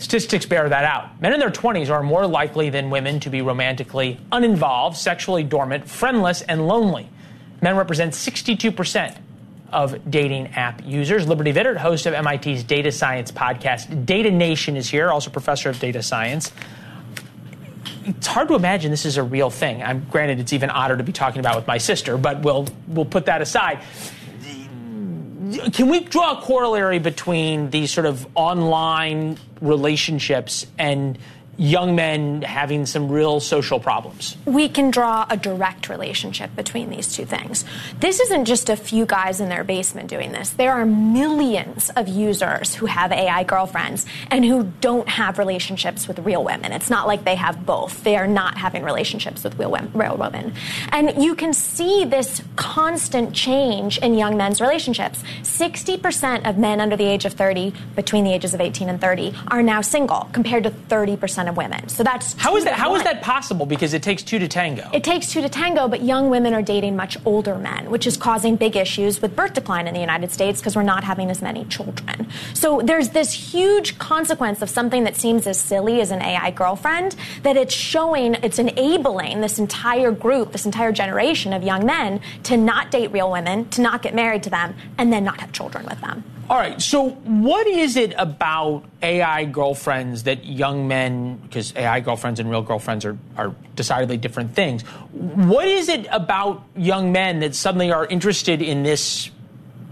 Statistics 0.05 0.45
bear 0.45 0.69
that 0.69 0.85
out. 0.85 1.19
Men 1.19 1.33
in 1.33 1.41
their 1.41 1.49
20s 1.49 1.89
are 1.89 2.03
more 2.03 2.27
likely 2.27 2.69
than 2.69 2.91
women 2.91 3.21
to 3.21 3.31
be 3.31 3.41
romantically 3.41 4.21
uninvolved, 4.31 4.99
sexually 4.99 5.43
dormant, 5.43 5.89
friendless, 5.89 6.43
and 6.43 6.69
lonely. 6.69 7.09
Men 7.63 7.75
represent 7.75 8.13
62% 8.13 9.17
of 9.73 10.11
dating 10.11 10.49
app 10.49 10.85
users. 10.85 11.27
Liberty 11.27 11.55
Vittert, 11.55 11.79
host 11.79 12.05
of 12.05 12.13
MIT's 12.23 12.65
data 12.65 12.93
science 12.93 13.33
podcast, 13.33 14.05
Data 14.05 14.31
Nation, 14.31 14.77
is 14.77 14.91
here, 14.91 15.11
also 15.11 15.31
professor 15.31 15.71
of 15.71 15.79
data 15.79 16.03
science. 16.03 16.53
It's 18.05 18.27
hard 18.27 18.49
to 18.49 18.57
imagine 18.57 18.91
this 18.91 19.07
is 19.07 19.17
a 19.17 19.23
real 19.23 19.49
thing. 19.49 19.83
I'm 19.83 20.05
granted 20.11 20.39
it's 20.39 20.53
even 20.53 20.69
odder 20.69 20.99
to 20.99 21.03
be 21.03 21.13
talking 21.13 21.41
about 21.41 21.57
with 21.57 21.67
my 21.67 21.79
sister, 21.79 22.19
but 22.19 22.43
we'll 22.43 22.69
we'll 22.89 23.07
put 23.07 23.25
that 23.25 23.41
aside 23.41 23.83
can 25.73 25.89
we 25.89 26.01
draw 26.01 26.39
a 26.39 26.43
corollary 26.43 26.99
between 26.99 27.71
these 27.71 27.91
sort 27.91 28.07
of 28.07 28.27
online 28.35 29.39
relationships 29.61 30.67
and 30.79 31.19
young 31.57 31.95
men 31.95 32.43
having 32.43 32.87
some 32.87 33.11
real 33.11 33.41
social 33.41 33.81
problems? 33.81 34.37
We 34.45 34.69
can 34.69 34.91
draw 34.91 35.27
a 35.29 35.37
direct 35.37 35.89
relationship 35.89 36.55
between 36.57 36.91
these 36.91 37.15
two 37.15 37.25
things. 37.25 37.65
This 38.01 38.21
isn't 38.21 38.45
just 38.45 38.69
a 38.69 38.77
few 38.77 39.07
guys 39.07 39.41
in 39.41 39.49
their 39.49 39.65
basement 39.65 40.09
doing 40.09 40.33
this. 40.33 40.51
There 40.51 40.73
are 40.73 40.85
millions 40.85 41.91
of 41.91 42.09
users 42.09 42.75
who 42.75 42.87
have 42.87 43.13
AI 43.13 43.45
girlfriends 43.45 44.07
and 44.31 44.45
who 44.45 44.65
don't 44.81 45.09
have 45.09 45.39
relationships 45.39 46.09
with 46.09 46.19
real 46.21 46.43
women. 46.43 46.73
It's 46.73 46.91
not 46.91 47.07
like 47.07 47.25
they 47.25 47.37
have 47.37 47.65
both. 47.65 48.03
They 48.05 48.17
are 48.17 48.27
not 48.27 48.59
having 48.59 48.83
relationships 48.83 49.45
with 49.45 49.59
real 49.59 50.17
women. 50.17 50.55
And 50.93 51.23
you 51.23 51.35
can 51.35 51.53
see 51.53 52.05
this 52.05 52.43
constant 52.57 53.35
change 53.35 53.99
in 53.99 54.15
young 54.15 54.37
men's 54.37 54.61
relationships. 54.61 55.23
60% 55.43 56.49
of 56.49 56.59
men 56.59 56.81
under 56.81 56.97
the 56.97 57.05
age 57.05 57.25
of 57.25 57.33
30, 57.35 57.73
between 57.95 58.25
the 58.25 58.33
ages 58.33 58.55
of 58.55 58.61
18 58.61 58.89
and 58.89 59.01
30, 59.01 59.35
are 59.49 59.63
now 59.63 59.81
single, 59.81 60.29
compared 60.33 60.65
to 60.65 60.71
30% 60.71 61.44
percent 61.45 61.49
of 61.49 61.57
women. 61.57 61.89
So 61.89 62.03
that's 62.03 62.35
how 62.35 62.57
is 62.57 62.65
that? 62.65 62.75
How 62.75 62.91
one. 62.91 63.01
is 63.01 63.05
that 63.05 63.23
possible? 63.23 63.67
Because 63.67 63.95
it 63.95 64.03
takes 64.03 64.23
two 64.23 64.39
to 64.39 64.49
tango. 64.49 64.89
It 64.93 65.05
takes 65.05 65.31
two 65.31 65.43
to 65.43 65.49
tango, 65.49 65.89
but 65.89 66.03
young 66.03 66.31
women 66.31 66.55
are 66.55 66.63
dating 66.63 66.97
much 66.97 67.17
older 67.25 67.57
men, 67.57 67.91
which 67.91 68.07
is 68.07 68.17
causing 68.17 68.57
big 68.57 68.77
issues 68.77 69.21
with 69.21 69.37
birth 69.37 69.55
decline 69.55 69.87
in 69.87 69.95
the 69.95 70.01
United 70.01 70.31
States 70.31 70.61
because 70.61 70.77
we're 70.77 70.83
not 70.83 71.05
having 71.05 71.31
as 71.31 71.43
many 71.43 71.65
children. 71.67 72.27
So 72.55 72.81
there's 72.83 73.11
this 73.11 73.33
huge 73.33 73.99
consequence 73.99 74.63
of 74.63 74.71
something 74.71 75.05
that 75.05 75.17
seems 75.17 75.47
as 75.47 75.59
silly 75.59 76.01
as 76.01 76.11
an 76.11 76.23
AI 76.23 76.51
girlfriend 76.51 77.17
that 77.43 77.57
it's 77.57 77.75
showing, 77.75 78.35
it's 78.43 78.59
enabling 78.59 79.41
this 79.41 79.59
entire 79.59 80.11
group, 80.11 80.53
this 80.53 80.67
entire 80.67 80.93
generation 80.93 81.53
of 81.53 81.63
young 81.63 81.87
men 81.87 82.21
to 82.45 82.57
not 82.57 82.91
date 82.91 83.13
real 83.13 83.31
women, 83.31 83.69
to 83.71 83.81
not 83.81 84.03
get 84.03 84.15
married 84.15 84.43
to 84.45 84.51
them, 84.51 84.75
and 84.99 85.13
then 85.13 85.25
not 85.25 85.41
have 85.41 85.53
children 85.53 85.85
with 85.87 86.01
them. 86.01 86.25
All 86.51 86.59
right. 86.59 86.81
So, 86.81 87.11
what 87.11 87.67
is 87.67 87.97
it 87.97 88.15
about 88.19 88.85
AI 89.03 89.47
girlfriends 89.47 90.25
that 90.25 90.45
young 90.45 90.87
men, 90.87 91.39
because 91.39 91.75
AI 91.75 92.01
girlfriends 92.01 92.39
and 92.39 92.51
real 92.51 92.61
girlfriends 92.61 93.07
are, 93.07 93.17
are 93.39 93.55
decidedly 93.77 94.19
different 94.19 94.55
things, 94.55 94.83
what 95.13 95.67
is 95.67 95.89
it 95.89 96.07
about 96.11 96.63
young 96.77 97.13
men 97.13 97.41
that 97.41 97.55
suddenly 97.55 97.91
are 97.93 98.05
interested 98.07 98.61
in 98.61 98.83
this 98.83 99.31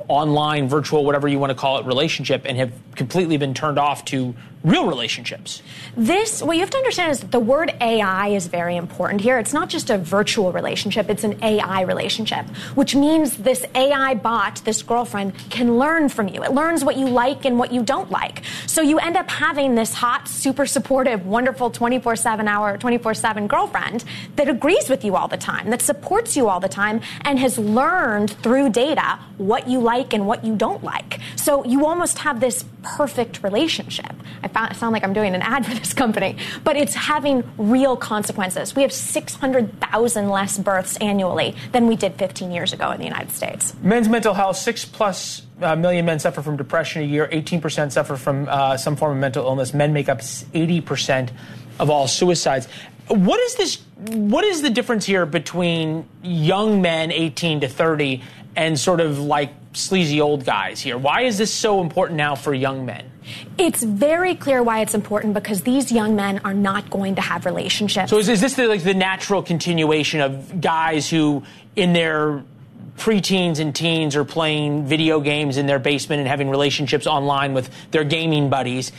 online, 0.09 0.69
virtual, 0.69 1.07
whatever 1.07 1.27
you 1.27 1.39
want 1.39 1.51
to 1.51 1.55
call 1.55 1.79
it, 1.79 1.87
relationship 1.87 2.43
and 2.45 2.59
have 2.59 2.73
completely 2.97 3.39
been 3.39 3.55
turned 3.55 3.79
off 3.79 4.05
to 4.05 4.35
real 4.65 4.87
relationships. 4.87 5.63
This, 5.97 6.43
what 6.43 6.55
you 6.55 6.61
have 6.61 6.71
to 6.71 6.77
understand 6.77 7.11
is 7.11 7.21
that 7.21 7.33
the 7.33 7.41
word 7.41 7.75
AI 7.81 8.29
is 8.29 8.47
very 8.47 8.77
important 8.77 9.21
here. 9.21 9.39
It's 9.39 9.53
not 9.53 9.69
just 9.69 9.91
a 9.91 9.99
virtual 9.99 10.53
relationship, 10.53 11.11
it's 11.11 11.25
an 11.25 11.43
AI 11.43 11.83
relationship, 11.83 12.47
which 12.75 12.95
means 12.95 13.37
this 13.39 13.65
AI 13.75 14.15
bot, 14.15 14.63
this 14.65 14.83
girlfriend, 14.83 15.37
can 15.51 15.79
learn 15.79 16.09
from 16.09 16.29
you. 16.29 16.45
It 16.45 16.53
learns 16.53 16.85
what 16.85 16.97
you 16.97 17.09
like 17.09 17.45
and 17.45 17.59
what 17.59 17.73
you 17.73 17.83
don't 17.83 18.11
like. 18.11 18.43
So 18.67 18.83
you 18.83 18.99
end 18.99 19.17
up 19.17 19.29
having 19.31 19.75
this 19.75 19.95
hot, 19.95 20.29
super 20.29 20.67
supportive, 20.67 21.27
wonderful 21.27 21.71
24 21.71 22.17
7 22.17 22.47
hour, 22.47 22.79
24 22.79 23.15
7 23.15 23.47
girlfriend 23.49 24.05
that 24.37 24.49
agrees 24.49 24.89
with 24.89 25.05
you 25.05 25.17
all 25.17 25.29
the 25.29 25.37
time, 25.37 25.71
that 25.71 25.83
supports 25.83 26.37
you 26.37 26.49
all 26.49 26.61
the 26.61 26.69
time, 26.69 27.01
and 27.23 27.39
has 27.39 27.59
learned 27.59 28.31
through 28.43 28.71
data 28.71 29.19
what 29.39 29.69
you 29.69 29.81
like 29.81 30.13
and 30.13 30.27
what 30.27 30.45
you 30.45 30.55
don't 30.55 30.85
like. 30.85 31.19
So 31.37 31.65
you 31.65 31.87
almost 31.87 32.19
have 32.19 32.39
this 32.39 32.65
perfect 32.83 33.43
relationship. 33.43 34.15
I 34.43 34.49
sound 34.75 34.93
like 34.93 35.05
I'm 35.05 35.13
doing 35.13 35.35
an 35.35 35.43
ad 35.43 35.67
for 35.67 35.75
this 35.75 35.93
company, 35.93 36.37
but 36.65 36.77
it's 36.77 36.95
having 36.95 37.45
real 37.59 37.97
consequences. 37.97 38.75
We 38.75 38.83
have 38.83 38.93
600,000 38.93 40.29
less 40.29 40.59
births 40.59 40.97
annually 40.99 41.55
than 41.73 41.87
we 41.87 41.97
did 41.97 42.15
15 42.17 42.51
years 42.51 42.73
ago 42.73 42.91
in 42.91 42.99
the 42.99 43.05
United 43.05 43.31
States. 43.31 43.75
Men's 43.83 44.09
mental 44.09 44.35
health, 44.35 44.57
six 44.57 44.85
plus 44.85 45.43
uh, 45.61 45.77
million 45.77 46.05
men 46.05 46.19
suffer 46.19 46.43
from 46.43 46.57
depression 46.57 47.03
a 47.03 47.05
year, 47.05 47.29
18% 47.33 47.93
suffer 47.93 48.17
from 48.17 48.49
uh, 48.49 48.77
some 48.77 48.97
form 48.97 49.13
of 49.13 49.19
mental 49.19 49.45
illness. 49.45 49.75
Men 49.75 49.93
make 49.93 50.09
up 50.09 50.21
80% 50.21 51.31
of 51.79 51.91
all 51.91 52.09
suicides. 52.09 52.69
What 53.09 53.41
is 53.41 53.55
this? 53.57 53.79
What 54.15 54.45
is 54.45 54.63
the 54.63 54.71
difference 54.71 55.05
here 55.05 55.27
between 55.27 56.09
young 56.23 56.83
men, 56.83 57.13
18 57.13 57.61
to 57.61 57.69
30, 57.69 58.23
and 58.57 58.79
sort 58.79 59.01
of 59.01 59.19
like 59.19 59.53
sleazy 59.75 60.21
old 60.21 60.45
guys 60.45 60.81
here? 60.81 60.99
Why 60.99 61.23
is 61.23 61.39
this 61.39 61.53
so 61.53 61.81
important 61.81 62.17
now 62.17 62.35
for 62.35 62.55
young 62.55 62.87
men? 62.87 63.12
It's 63.59 63.83
very 63.83 64.35
clear 64.35 64.63
why 64.63 64.81
it's 64.81 64.95
important 64.95 65.35
because 65.35 65.63
these 65.63 65.93
young 65.93 66.17
men 66.17 66.41
are 66.45 66.55
not 66.55 66.91
going 66.91 67.15
to 67.17 67.21
have 67.21 67.47
relationships. 67.47 68.11
So 68.11 68.19
is, 68.19 68.29
is 68.29 68.41
this 68.41 68.55
the, 68.55 68.67
like 68.67 68.83
the 68.83 68.95
natural 68.95 69.43
continuation 69.43 70.21
of 70.21 70.61
guys 70.61 71.09
who, 71.09 71.43
in 71.77 71.93
their 71.93 72.43
preteens 72.97 73.59
and 73.59 73.75
teens, 73.75 74.17
are 74.17 74.25
playing 74.25 74.87
video 74.87 75.21
games 75.21 75.57
in 75.57 75.67
their 75.67 75.79
basement 75.79 76.21
and 76.21 76.29
having 76.29 76.51
relationships 76.51 77.07
online 77.07 77.55
with 77.55 77.71
their 77.91 78.05
gaming 78.05 78.51
buddies? 78.51 78.93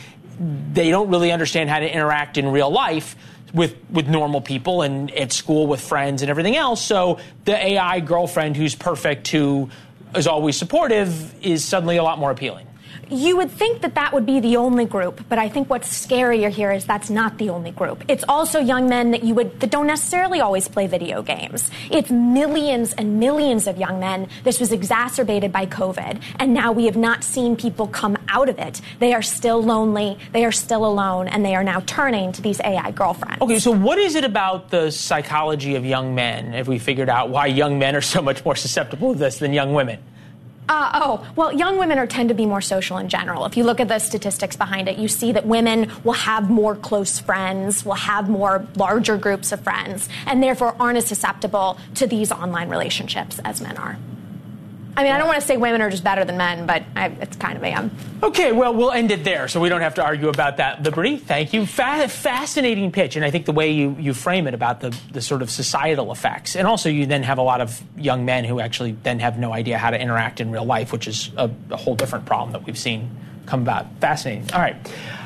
They 0.72 0.90
don't 0.90 1.10
really 1.10 1.30
understand 1.30 1.70
how 1.70 1.78
to 1.78 1.92
interact 1.92 2.38
in 2.38 2.48
real 2.48 2.70
life 2.70 3.16
with 3.52 3.76
with 3.88 4.08
normal 4.08 4.40
people 4.40 4.82
and 4.82 5.10
at 5.12 5.32
school 5.32 5.68
with 5.68 5.80
friends 5.80 6.22
and 6.22 6.30
everything 6.30 6.56
else. 6.56 6.84
So 6.84 7.20
the 7.44 7.54
AI 7.54 8.00
girlfriend 8.00 8.56
who's 8.56 8.74
perfect, 8.74 9.28
who 9.28 9.70
is 10.14 10.26
always 10.26 10.56
supportive, 10.56 11.34
is 11.44 11.64
suddenly 11.64 11.96
a 11.96 12.02
lot 12.02 12.18
more 12.18 12.32
appealing. 12.32 12.66
You 13.14 13.36
would 13.36 13.52
think 13.52 13.82
that 13.82 13.94
that 13.94 14.12
would 14.12 14.26
be 14.26 14.40
the 14.40 14.56
only 14.56 14.86
group, 14.86 15.24
but 15.28 15.38
I 15.38 15.48
think 15.48 15.70
what's 15.70 15.88
scarier 15.88 16.50
here 16.50 16.72
is 16.72 16.84
that's 16.84 17.10
not 17.10 17.38
the 17.38 17.50
only 17.50 17.70
group. 17.70 18.02
It's 18.08 18.24
also 18.28 18.58
young 18.58 18.88
men 18.88 19.12
that 19.12 19.22
you 19.22 19.36
would 19.36 19.60
that 19.60 19.70
don't 19.70 19.86
necessarily 19.86 20.40
always 20.40 20.66
play 20.66 20.88
video 20.88 21.22
games. 21.22 21.70
It's 21.92 22.10
millions 22.10 22.92
and 22.92 23.20
millions 23.20 23.68
of 23.68 23.78
young 23.78 24.00
men. 24.00 24.26
This 24.42 24.58
was 24.58 24.72
exacerbated 24.72 25.52
by 25.52 25.66
COVID, 25.66 26.22
and 26.40 26.52
now 26.52 26.72
we 26.72 26.86
have 26.86 26.96
not 26.96 27.22
seen 27.22 27.54
people 27.54 27.86
come 27.86 28.16
out 28.26 28.48
of 28.48 28.58
it. 28.58 28.80
They 28.98 29.14
are 29.14 29.22
still 29.22 29.62
lonely, 29.62 30.18
they 30.32 30.44
are 30.44 30.50
still 30.50 30.84
alone, 30.84 31.28
and 31.28 31.44
they 31.44 31.54
are 31.54 31.62
now 31.62 31.84
turning 31.86 32.32
to 32.32 32.42
these 32.42 32.60
AI 32.62 32.90
girlfriends. 32.90 33.40
Okay, 33.42 33.60
so 33.60 33.70
what 33.70 33.98
is 34.00 34.16
it 34.16 34.24
about 34.24 34.70
the 34.70 34.90
psychology 34.90 35.76
of 35.76 35.84
young 35.84 36.16
men? 36.16 36.52
Have 36.52 36.66
we 36.66 36.80
figured 36.80 37.08
out 37.08 37.30
why 37.30 37.46
young 37.46 37.78
men 37.78 37.94
are 37.94 38.02
so 38.02 38.20
much 38.20 38.44
more 38.44 38.56
susceptible 38.64 39.12
to 39.12 39.18
this 39.20 39.38
than 39.38 39.52
young 39.52 39.72
women? 39.72 40.00
Uh, 40.68 40.90
oh, 40.94 41.32
well, 41.36 41.52
young 41.52 41.78
women 41.78 41.98
are 41.98 42.06
tend 42.06 42.30
to 42.30 42.34
be 42.34 42.46
more 42.46 42.62
social 42.62 42.96
in 42.96 43.08
general. 43.08 43.44
If 43.44 43.56
you 43.56 43.64
look 43.64 43.80
at 43.80 43.88
the 43.88 43.98
statistics 43.98 44.56
behind 44.56 44.88
it, 44.88 44.96
you 44.96 45.08
see 45.08 45.32
that 45.32 45.46
women 45.46 45.90
will 46.04 46.14
have 46.14 46.48
more 46.48 46.74
close 46.74 47.18
friends, 47.18 47.84
will 47.84 47.94
have 47.94 48.30
more 48.30 48.66
larger 48.76 49.18
groups 49.18 49.52
of 49.52 49.60
friends, 49.60 50.08
and 50.26 50.42
therefore 50.42 50.74
aren't 50.80 50.96
as 50.96 51.06
susceptible 51.06 51.78
to 51.96 52.06
these 52.06 52.32
online 52.32 52.70
relationships 52.70 53.40
as 53.44 53.60
men 53.60 53.76
are. 53.76 53.98
I 54.96 55.02
mean, 55.02 55.12
I 55.12 55.18
don't 55.18 55.26
want 55.26 55.40
to 55.40 55.46
say 55.46 55.56
women 55.56 55.80
are 55.82 55.90
just 55.90 56.04
better 56.04 56.24
than 56.24 56.36
men, 56.36 56.66
but 56.66 56.84
I, 56.94 57.08
it's 57.08 57.36
kind 57.36 57.56
of 57.56 57.64
am. 57.64 57.90
Okay, 58.22 58.52
well, 58.52 58.72
we'll 58.72 58.92
end 58.92 59.10
it 59.10 59.24
there 59.24 59.48
so 59.48 59.60
we 59.60 59.68
don't 59.68 59.80
have 59.80 59.94
to 59.94 60.04
argue 60.04 60.28
about 60.28 60.58
that. 60.58 60.82
Liberty, 60.84 61.16
thank 61.16 61.52
you. 61.52 61.66
Fa- 61.66 62.08
fascinating 62.08 62.92
pitch. 62.92 63.16
And 63.16 63.24
I 63.24 63.30
think 63.30 63.44
the 63.46 63.52
way 63.52 63.72
you, 63.72 63.96
you 63.98 64.14
frame 64.14 64.46
it 64.46 64.54
about 64.54 64.80
the, 64.80 64.96
the 65.12 65.20
sort 65.20 65.42
of 65.42 65.50
societal 65.50 66.12
effects. 66.12 66.54
And 66.54 66.68
also, 66.68 66.88
you 66.88 67.06
then 67.06 67.24
have 67.24 67.38
a 67.38 67.42
lot 67.42 67.60
of 67.60 67.82
young 67.96 68.24
men 68.24 68.44
who 68.44 68.60
actually 68.60 68.92
then 69.02 69.18
have 69.18 69.36
no 69.36 69.52
idea 69.52 69.78
how 69.78 69.90
to 69.90 70.00
interact 70.00 70.40
in 70.40 70.52
real 70.52 70.64
life, 70.64 70.92
which 70.92 71.08
is 71.08 71.30
a, 71.36 71.50
a 71.70 71.76
whole 71.76 71.96
different 71.96 72.24
problem 72.24 72.52
that 72.52 72.64
we've 72.64 72.78
seen 72.78 73.10
come 73.46 73.62
about. 73.62 73.86
Fascinating. 74.00 74.48
All 74.52 74.60
right. 74.60 74.76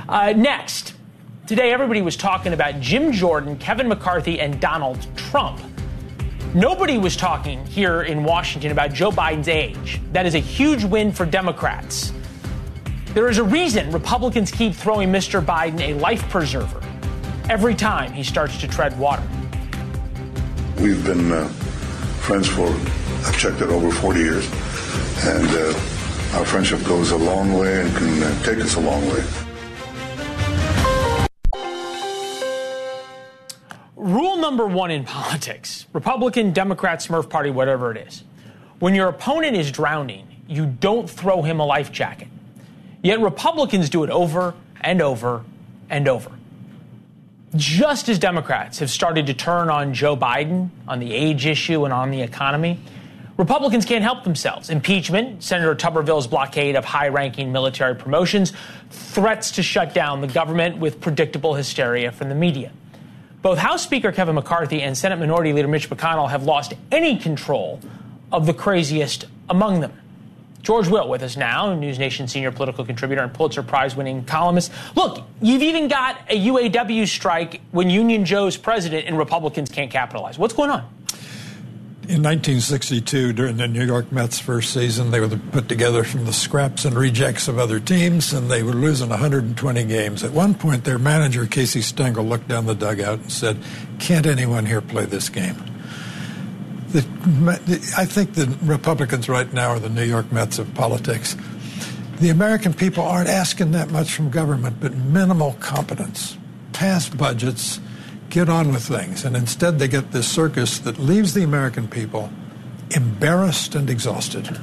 Uh, 0.08 0.32
next, 0.32 0.94
today 1.46 1.72
everybody 1.72 2.00
was 2.00 2.16
talking 2.16 2.54
about 2.54 2.80
Jim 2.80 3.12
Jordan, 3.12 3.58
Kevin 3.58 3.86
McCarthy, 3.86 4.40
and 4.40 4.58
Donald 4.60 5.06
Trump. 5.16 5.60
Nobody 6.54 6.96
was 6.96 7.14
talking 7.14 7.64
here 7.66 8.02
in 8.02 8.24
Washington 8.24 8.72
about 8.72 8.94
Joe 8.94 9.10
Biden's 9.10 9.48
age. 9.48 10.00
That 10.12 10.24
is 10.24 10.34
a 10.34 10.38
huge 10.38 10.82
win 10.82 11.12
for 11.12 11.26
Democrats. 11.26 12.10
There 13.12 13.28
is 13.28 13.36
a 13.36 13.44
reason 13.44 13.90
Republicans 13.92 14.50
keep 14.50 14.74
throwing 14.74 15.10
Mr. 15.10 15.44
Biden 15.44 15.80
a 15.80 15.94
life 15.94 16.26
preserver 16.30 16.80
every 17.50 17.74
time 17.74 18.12
he 18.12 18.22
starts 18.22 18.58
to 18.62 18.68
tread 18.68 18.98
water. 18.98 19.22
We've 20.78 21.04
been 21.04 21.32
uh, 21.32 21.48
friends 22.20 22.48
for, 22.48 22.66
I've 23.26 23.36
checked 23.38 23.60
it, 23.60 23.68
over 23.68 23.90
40 23.90 24.18
years. 24.18 24.46
And 25.24 25.48
uh, 25.50 26.38
our 26.38 26.46
friendship 26.46 26.82
goes 26.84 27.10
a 27.10 27.18
long 27.18 27.52
way 27.52 27.82
and 27.82 27.94
can 27.94 28.22
uh, 28.22 28.42
take 28.42 28.58
us 28.58 28.76
a 28.76 28.80
long 28.80 29.06
way. 29.08 29.47
Rule 33.98 34.36
number 34.36 34.64
one 34.64 34.92
in 34.92 35.04
politics 35.04 35.86
Republican, 35.92 36.52
Democrat, 36.52 37.00
Smurf 37.00 37.28
Party, 37.28 37.50
whatever 37.50 37.90
it 37.90 38.06
is. 38.06 38.22
When 38.78 38.94
your 38.94 39.08
opponent 39.08 39.56
is 39.56 39.72
drowning, 39.72 40.24
you 40.46 40.66
don't 40.66 41.10
throw 41.10 41.42
him 41.42 41.58
a 41.58 41.66
life 41.66 41.90
jacket. 41.90 42.28
Yet 43.02 43.20
Republicans 43.20 43.90
do 43.90 44.04
it 44.04 44.10
over 44.10 44.54
and 44.80 45.02
over 45.02 45.44
and 45.90 46.06
over. 46.06 46.30
Just 47.56 48.08
as 48.08 48.20
Democrats 48.20 48.78
have 48.78 48.90
started 48.90 49.26
to 49.26 49.34
turn 49.34 49.68
on 49.68 49.94
Joe 49.94 50.16
Biden 50.16 50.70
on 50.86 51.00
the 51.00 51.12
age 51.12 51.44
issue 51.44 51.84
and 51.84 51.92
on 51.92 52.12
the 52.12 52.22
economy, 52.22 52.78
Republicans 53.36 53.84
can't 53.84 54.04
help 54.04 54.22
themselves. 54.22 54.70
Impeachment, 54.70 55.42
Senator 55.42 55.74
Tuberville's 55.74 56.28
blockade 56.28 56.76
of 56.76 56.84
high 56.84 57.08
ranking 57.08 57.50
military 57.50 57.96
promotions, 57.96 58.52
threats 58.90 59.50
to 59.52 59.62
shut 59.62 59.92
down 59.92 60.20
the 60.20 60.28
government 60.28 60.78
with 60.78 61.00
predictable 61.00 61.54
hysteria 61.54 62.12
from 62.12 62.28
the 62.28 62.34
media. 62.36 62.70
Both 63.48 63.60
House 63.60 63.82
Speaker 63.82 64.12
Kevin 64.12 64.34
McCarthy 64.34 64.82
and 64.82 64.94
Senate 64.94 65.18
Minority 65.18 65.54
Leader 65.54 65.68
Mitch 65.68 65.88
McConnell 65.88 66.28
have 66.28 66.42
lost 66.42 66.74
any 66.92 67.16
control 67.16 67.80
of 68.30 68.44
the 68.44 68.52
craziest 68.52 69.24
among 69.48 69.80
them. 69.80 69.90
George 70.60 70.86
Will 70.86 71.08
with 71.08 71.22
us 71.22 71.34
now, 71.34 71.74
News 71.74 71.98
Nation 71.98 72.28
senior 72.28 72.52
political 72.52 72.84
contributor 72.84 73.22
and 73.22 73.32
Pulitzer 73.32 73.62
Prize 73.62 73.96
winning 73.96 74.22
columnist. 74.26 74.70
Look, 74.94 75.24
you've 75.40 75.62
even 75.62 75.88
got 75.88 76.20
a 76.28 76.38
UAW 76.38 77.08
strike 77.08 77.62
when 77.70 77.88
Union 77.88 78.26
Joe's 78.26 78.58
president 78.58 79.06
and 79.06 79.16
Republicans 79.16 79.70
can't 79.70 79.90
capitalize. 79.90 80.38
What's 80.38 80.52
going 80.52 80.68
on? 80.68 80.86
In 82.08 82.22
1962, 82.22 83.34
during 83.34 83.58
the 83.58 83.68
New 83.68 83.84
York 83.84 84.10
Mets' 84.10 84.38
first 84.38 84.72
season, 84.72 85.10
they 85.10 85.20
were 85.20 85.28
put 85.28 85.68
together 85.68 86.04
from 86.04 86.24
the 86.24 86.32
scraps 86.32 86.86
and 86.86 86.96
rejects 86.96 87.48
of 87.48 87.58
other 87.58 87.78
teams, 87.78 88.32
and 88.32 88.50
they 88.50 88.62
were 88.62 88.72
losing 88.72 89.10
120 89.10 89.84
games. 89.84 90.24
At 90.24 90.30
one 90.30 90.54
point, 90.54 90.84
their 90.84 90.98
manager, 90.98 91.44
Casey 91.44 91.82
Stengel, 91.82 92.24
looked 92.24 92.48
down 92.48 92.64
the 92.64 92.74
dugout 92.74 93.18
and 93.18 93.30
said, 93.30 93.58
Can't 93.98 94.24
anyone 94.24 94.64
here 94.64 94.80
play 94.80 95.04
this 95.04 95.28
game? 95.28 95.56
The, 96.92 97.02
I 97.98 98.06
think 98.06 98.32
the 98.32 98.56
Republicans 98.62 99.28
right 99.28 99.52
now 99.52 99.72
are 99.72 99.78
the 99.78 99.90
New 99.90 100.04
York 100.04 100.32
Mets 100.32 100.58
of 100.58 100.74
politics. 100.74 101.36
The 102.20 102.30
American 102.30 102.72
people 102.72 103.04
aren't 103.04 103.28
asking 103.28 103.72
that 103.72 103.90
much 103.90 104.14
from 104.14 104.30
government, 104.30 104.78
but 104.80 104.94
minimal 104.94 105.58
competence, 105.60 106.38
pass 106.72 107.06
budgets, 107.10 107.80
get 108.30 108.48
on 108.48 108.72
with 108.72 108.84
things. 108.86 109.24
And 109.24 109.36
instead, 109.36 109.78
they 109.78 109.88
get 109.88 110.12
this 110.12 110.28
circus 110.28 110.78
that 110.80 110.98
leaves 110.98 111.34
the 111.34 111.42
American 111.42 111.88
people 111.88 112.30
embarrassed 112.94 113.74
and 113.74 113.88
exhausted. 113.90 114.58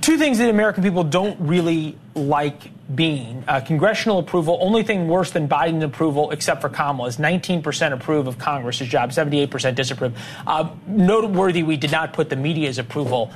Two 0.00 0.16
things 0.16 0.38
that 0.38 0.48
American 0.48 0.82
people 0.82 1.04
don't 1.04 1.38
really 1.40 1.98
like 2.14 2.70
being 2.94 3.44
uh, 3.48 3.60
congressional 3.60 4.18
approval. 4.18 4.58
Only 4.60 4.82
thing 4.82 5.08
worse 5.08 5.30
than 5.30 5.48
Biden 5.48 5.82
approval, 5.82 6.30
except 6.30 6.60
for 6.60 6.68
Kamala, 6.68 7.08
is 7.08 7.16
19% 7.16 7.92
approve 7.92 8.26
of 8.26 8.38
Congress's 8.38 8.88
job, 8.88 9.10
78% 9.10 9.74
disapprove. 9.74 10.18
Uh, 10.46 10.70
noteworthy, 10.86 11.62
we 11.62 11.76
did 11.76 11.92
not 11.92 12.12
put 12.12 12.30
the 12.30 12.36
media's 12.36 12.78
approval 12.78 13.32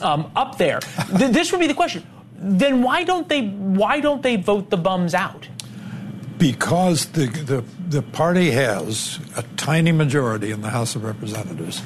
um, 0.00 0.30
up 0.36 0.58
there. 0.58 0.80
Th- 1.16 1.30
this 1.30 1.52
would 1.52 1.60
be 1.60 1.66
the 1.66 1.74
question 1.74 2.04
then 2.42 2.82
why 2.82 3.04
don't 3.04 3.28
they 3.28 3.46
why 3.46 4.00
don't 4.00 4.22
they 4.22 4.36
vote 4.36 4.68
the 4.68 4.76
bums 4.76 5.14
out? 5.14 5.46
Because 6.42 7.06
the, 7.12 7.26
the, 7.26 7.64
the 7.88 8.02
party 8.02 8.50
has 8.50 9.20
a 9.36 9.44
tiny 9.56 9.92
majority 9.92 10.50
in 10.50 10.60
the 10.60 10.70
House 10.70 10.96
of 10.96 11.04
Representatives, 11.04 11.80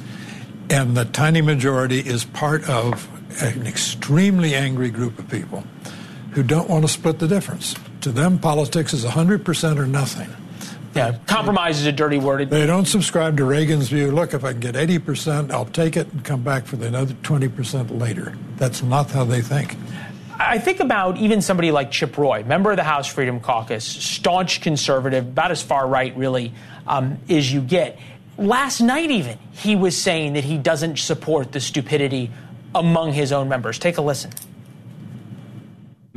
and 0.71 0.97
the 0.97 1.05
tiny 1.05 1.41
majority 1.41 1.99
is 1.99 2.25
part 2.25 2.67
of 2.67 3.07
an 3.43 3.67
extremely 3.67 4.55
angry 4.55 4.89
group 4.89 5.19
of 5.19 5.29
people 5.29 5.63
who 6.31 6.41
don't 6.41 6.67
want 6.67 6.83
to 6.83 6.87
split 6.87 7.19
the 7.19 7.27
difference. 7.27 7.75
To 8.01 8.11
them, 8.11 8.39
politics 8.39 8.93
is 8.93 9.05
100% 9.05 9.77
or 9.77 9.85
nothing. 9.85 10.27
Yeah, 10.95 11.19
compromise 11.27 11.79
is 11.79 11.85
a 11.85 11.91
dirty 11.91 12.17
word. 12.17 12.49
They 12.49 12.65
don't 12.65 12.87
subscribe 12.87 13.37
to 13.37 13.45
Reagan's 13.45 13.89
view. 13.89 14.09
Look, 14.11 14.33
if 14.33 14.43
I 14.43 14.53
can 14.53 14.59
get 14.59 14.73
80%, 14.73 15.51
I'll 15.51 15.65
take 15.65 15.95
it 15.95 16.11
and 16.11 16.25
come 16.25 16.41
back 16.41 16.65
for 16.65 16.77
the 16.77 16.87
another 16.87 17.13
20% 17.13 17.99
later. 17.99 18.35
That's 18.55 18.81
not 18.81 19.11
how 19.11 19.23
they 19.23 19.41
think. 19.41 19.75
I 20.39 20.59
think 20.59 20.79
about 20.79 21.17
even 21.17 21.41
somebody 21.41 21.71
like 21.71 21.89
Chip 21.89 22.17
Roy, 22.17 22.43
member 22.43 22.69
of 22.71 22.77
the 22.77 22.83
House 22.83 23.07
Freedom 23.07 23.39
Caucus, 23.39 23.83
staunch 23.83 24.61
conservative, 24.61 25.27
about 25.27 25.51
as 25.51 25.63
far 25.63 25.87
right, 25.87 26.15
really, 26.15 26.53
um, 26.85 27.17
as 27.27 27.51
you 27.51 27.61
get. 27.61 27.97
Last 28.37 28.81
night, 28.81 29.09
even, 29.09 29.39
he 29.53 29.75
was 29.75 29.97
saying 29.97 30.33
that 30.33 30.43
he 30.43 30.57
doesn't 30.57 30.99
support 30.99 31.51
the 31.51 31.59
stupidity 31.59 32.29
among 32.75 33.13
his 33.13 33.31
own 33.31 33.49
members. 33.49 33.79
Take 33.79 33.97
a 33.97 34.01
listen. 34.01 34.31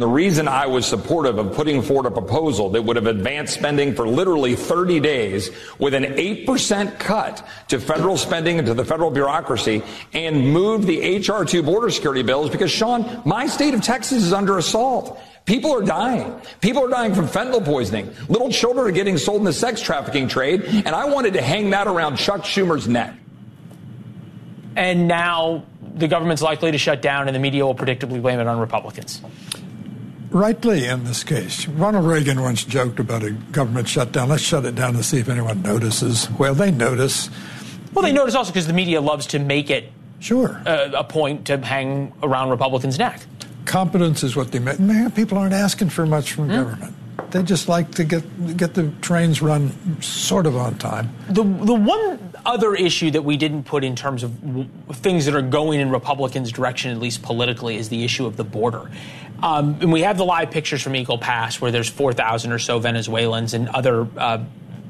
The 0.00 0.08
reason 0.08 0.48
I 0.48 0.66
was 0.66 0.86
supportive 0.86 1.36
of 1.36 1.52
putting 1.52 1.82
forward 1.82 2.06
a 2.06 2.10
proposal 2.10 2.70
that 2.70 2.80
would 2.80 2.96
have 2.96 3.06
advanced 3.06 3.52
spending 3.52 3.94
for 3.94 4.08
literally 4.08 4.56
30 4.56 4.98
days 4.98 5.50
with 5.78 5.92
an 5.92 6.04
8% 6.04 6.98
cut 6.98 7.46
to 7.68 7.78
federal 7.78 8.16
spending 8.16 8.56
and 8.56 8.66
to 8.66 8.72
the 8.72 8.82
federal 8.82 9.10
bureaucracy 9.10 9.82
and 10.14 10.54
moved 10.54 10.86
the 10.86 11.18
HR2 11.18 11.62
border 11.66 11.90
security 11.90 12.22
bills 12.22 12.48
because, 12.48 12.70
Sean, 12.70 13.20
my 13.26 13.46
state 13.46 13.74
of 13.74 13.82
Texas 13.82 14.22
is 14.22 14.32
under 14.32 14.56
assault. 14.56 15.20
People 15.44 15.70
are 15.70 15.82
dying. 15.82 16.40
People 16.62 16.86
are 16.86 16.88
dying 16.88 17.14
from 17.14 17.26
fentanyl 17.26 17.62
poisoning. 17.62 18.10
Little 18.30 18.50
children 18.50 18.86
are 18.86 18.92
getting 18.92 19.18
sold 19.18 19.40
in 19.40 19.44
the 19.44 19.52
sex 19.52 19.82
trafficking 19.82 20.28
trade, 20.28 20.62
and 20.62 20.88
I 20.88 21.04
wanted 21.10 21.34
to 21.34 21.42
hang 21.42 21.68
that 21.70 21.86
around 21.86 22.16
Chuck 22.16 22.44
Schumer's 22.44 22.88
neck. 22.88 23.14
And 24.76 25.08
now 25.08 25.66
the 25.94 26.08
government's 26.08 26.40
likely 26.40 26.72
to 26.72 26.78
shut 26.78 27.02
down, 27.02 27.28
and 27.28 27.34
the 27.34 27.40
media 27.40 27.66
will 27.66 27.74
predictably 27.74 28.22
blame 28.22 28.40
it 28.40 28.46
on 28.46 28.58
Republicans 28.58 29.20
rightly 30.30 30.86
in 30.86 31.04
this 31.04 31.24
case. 31.24 31.66
Ronald 31.68 32.06
Reagan 32.06 32.40
once 32.40 32.64
joked 32.64 32.98
about 32.98 33.22
a 33.22 33.30
government 33.30 33.88
shutdown. 33.88 34.28
Let's 34.28 34.42
shut 34.42 34.64
it 34.64 34.74
down 34.74 34.94
and 34.94 35.04
see 35.04 35.18
if 35.18 35.28
anyone 35.28 35.62
notices. 35.62 36.30
Well, 36.32 36.54
they 36.54 36.70
notice. 36.70 37.30
Well, 37.92 38.02
they 38.02 38.12
notice 38.12 38.34
also 38.34 38.52
because 38.52 38.66
the 38.66 38.72
media 38.72 39.00
loves 39.00 39.26
to 39.28 39.38
make 39.38 39.70
it 39.70 39.90
sure 40.20 40.62
a, 40.66 40.90
a 40.98 41.04
point 41.04 41.46
to 41.46 41.58
hang 41.58 42.12
around 42.22 42.50
Republicans' 42.50 42.98
neck. 42.98 43.20
Competence 43.64 44.22
is 44.22 44.36
what 44.36 44.52
they 44.52 44.58
meant. 44.58 44.80
Man, 44.80 45.10
people 45.10 45.38
aren't 45.38 45.52
asking 45.52 45.90
for 45.90 46.06
much 46.06 46.32
from 46.32 46.48
mm. 46.48 46.56
government. 46.56 46.94
They 47.30 47.42
just 47.42 47.68
like 47.68 47.92
to 47.92 48.04
get 48.04 48.56
get 48.56 48.74
the 48.74 48.90
trains 49.00 49.40
run 49.40 50.02
sort 50.02 50.46
of 50.46 50.56
on 50.56 50.76
time. 50.78 51.14
The 51.28 51.42
the 51.42 51.74
one 51.74 52.32
other 52.44 52.74
issue 52.74 53.10
that 53.12 53.22
we 53.22 53.36
didn't 53.36 53.64
put 53.64 53.84
in 53.84 53.94
terms 53.94 54.22
of 54.22 54.34
things 54.92 55.26
that 55.26 55.34
are 55.34 55.42
going 55.42 55.80
in 55.80 55.90
Republicans' 55.90 56.52
direction, 56.52 56.90
at 56.90 56.98
least 56.98 57.22
politically, 57.22 57.76
is 57.76 57.88
the 57.88 58.04
issue 58.04 58.26
of 58.26 58.36
the 58.36 58.44
border. 58.44 58.90
Um, 59.42 59.78
and 59.80 59.92
we 59.92 60.02
have 60.02 60.18
the 60.18 60.24
live 60.24 60.50
pictures 60.50 60.82
from 60.82 60.94
Eagle 60.96 61.18
Pass 61.18 61.60
where 61.60 61.70
there's 61.70 61.88
4,000 61.88 62.52
or 62.52 62.58
so 62.58 62.78
Venezuelans 62.78 63.54
and 63.54 63.68
other 63.68 64.06
uh, 64.16 64.44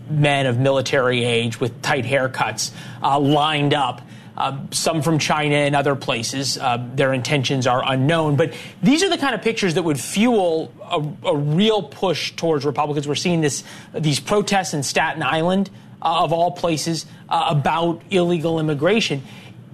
men 0.09 0.47
of 0.47 0.59
military 0.59 1.25
age 1.25 1.61
with 1.61 1.81
tight 1.83 2.05
haircuts 2.05 2.73
uh, 3.03 3.19
lined 3.19 3.75
up. 3.75 4.03
Uh, 4.41 4.57
some 4.71 5.03
from 5.03 5.19
China 5.19 5.55
and 5.55 5.77
other 5.77 5.95
places. 5.95 6.57
Uh, 6.57 6.79
their 6.97 7.13
intentions 7.13 7.67
are 7.67 7.83
unknown. 7.85 8.37
But 8.37 8.55
these 8.83 9.03
are 9.05 9.11
the 9.11 9.19
kind 9.19 9.35
of 9.35 9.43
pictures 9.43 9.75
that 9.75 9.83
would 9.83 10.01
fuel 10.01 10.73
a, 10.81 11.29
a 11.29 11.37
real 11.37 11.83
push 11.83 12.33
towards 12.37 12.65
Republicans. 12.65 13.07
We're 13.07 13.17
seeing 13.17 13.43
this 13.43 13.65
these 13.93 14.19
protests 14.19 14.73
in 14.73 14.83
Staten 14.83 15.23
Island, 15.23 15.69
uh, 16.01 16.25
of 16.25 16.33
all 16.33 16.53
places, 16.53 17.05
uh, 17.29 17.49
about 17.49 18.01
illegal 18.11 18.59
immigration. 18.59 19.21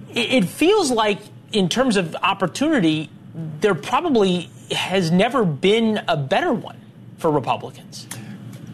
It, 0.09 0.43
it 0.43 0.45
feels 0.45 0.91
like, 0.91 1.19
in 1.53 1.69
terms 1.69 1.95
of 1.95 2.13
opportunity, 2.21 3.09
there 3.61 3.75
probably 3.75 4.49
has 4.71 5.11
never 5.11 5.45
been 5.45 6.03
a 6.09 6.17
better 6.17 6.51
one 6.51 6.75
for 7.19 7.31
Republicans. 7.31 8.05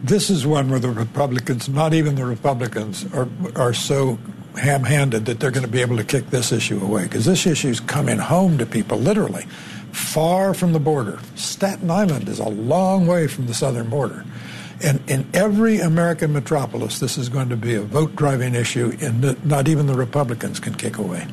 This 0.02 0.30
is 0.30 0.44
one 0.44 0.70
where 0.72 0.80
the 0.80 0.90
Republicans, 0.90 1.70
not 1.70 1.94
even 1.94 2.16
the 2.16 2.26
Republicans, 2.26 3.06
are 3.14 3.30
are 3.56 3.74
so 3.76 4.18
ham-handed 4.58 5.26
that 5.26 5.39
they're 5.39 5.52
going 5.52 5.66
to 5.66 5.72
be 5.72 5.82
able 5.82 5.98
to 5.98 6.04
kick 6.04 6.30
this 6.30 6.52
issue 6.52 6.82
away 6.82 7.04
because 7.04 7.26
this 7.26 7.46
issue 7.46 7.70
is 7.70 7.80
coming 7.80 8.18
home 8.18 8.58
to 8.58 8.66
people 8.66 8.98
literally 8.98 9.44
far 9.92 10.54
from 10.54 10.74
the 10.74 10.80
border. 10.80 11.20
Staten 11.36 11.89
Island 11.89 12.28
is 12.28 12.39
a 12.39 12.50
long 12.50 13.08
way 13.08 13.28
from 13.28 13.48
the 13.48 13.54
southern 13.54 13.89
border. 13.89 14.26
And 14.82 15.02
in 15.10 15.26
every 15.34 15.80
American 15.80 16.34
metropolis, 16.34 17.00
this 17.00 17.18
is 17.18 17.30
going 17.30 17.50
to 17.50 17.56
be 17.56 17.76
a 17.76 17.82
vote 17.82 18.16
driving 18.16 18.54
issue, 18.54 18.98
and 19.02 19.46
not 19.46 19.68
even 19.68 19.88
the 19.88 19.94
Republicans 19.94 20.60
can 20.60 20.76
kick 20.76 20.98
away 20.98 21.28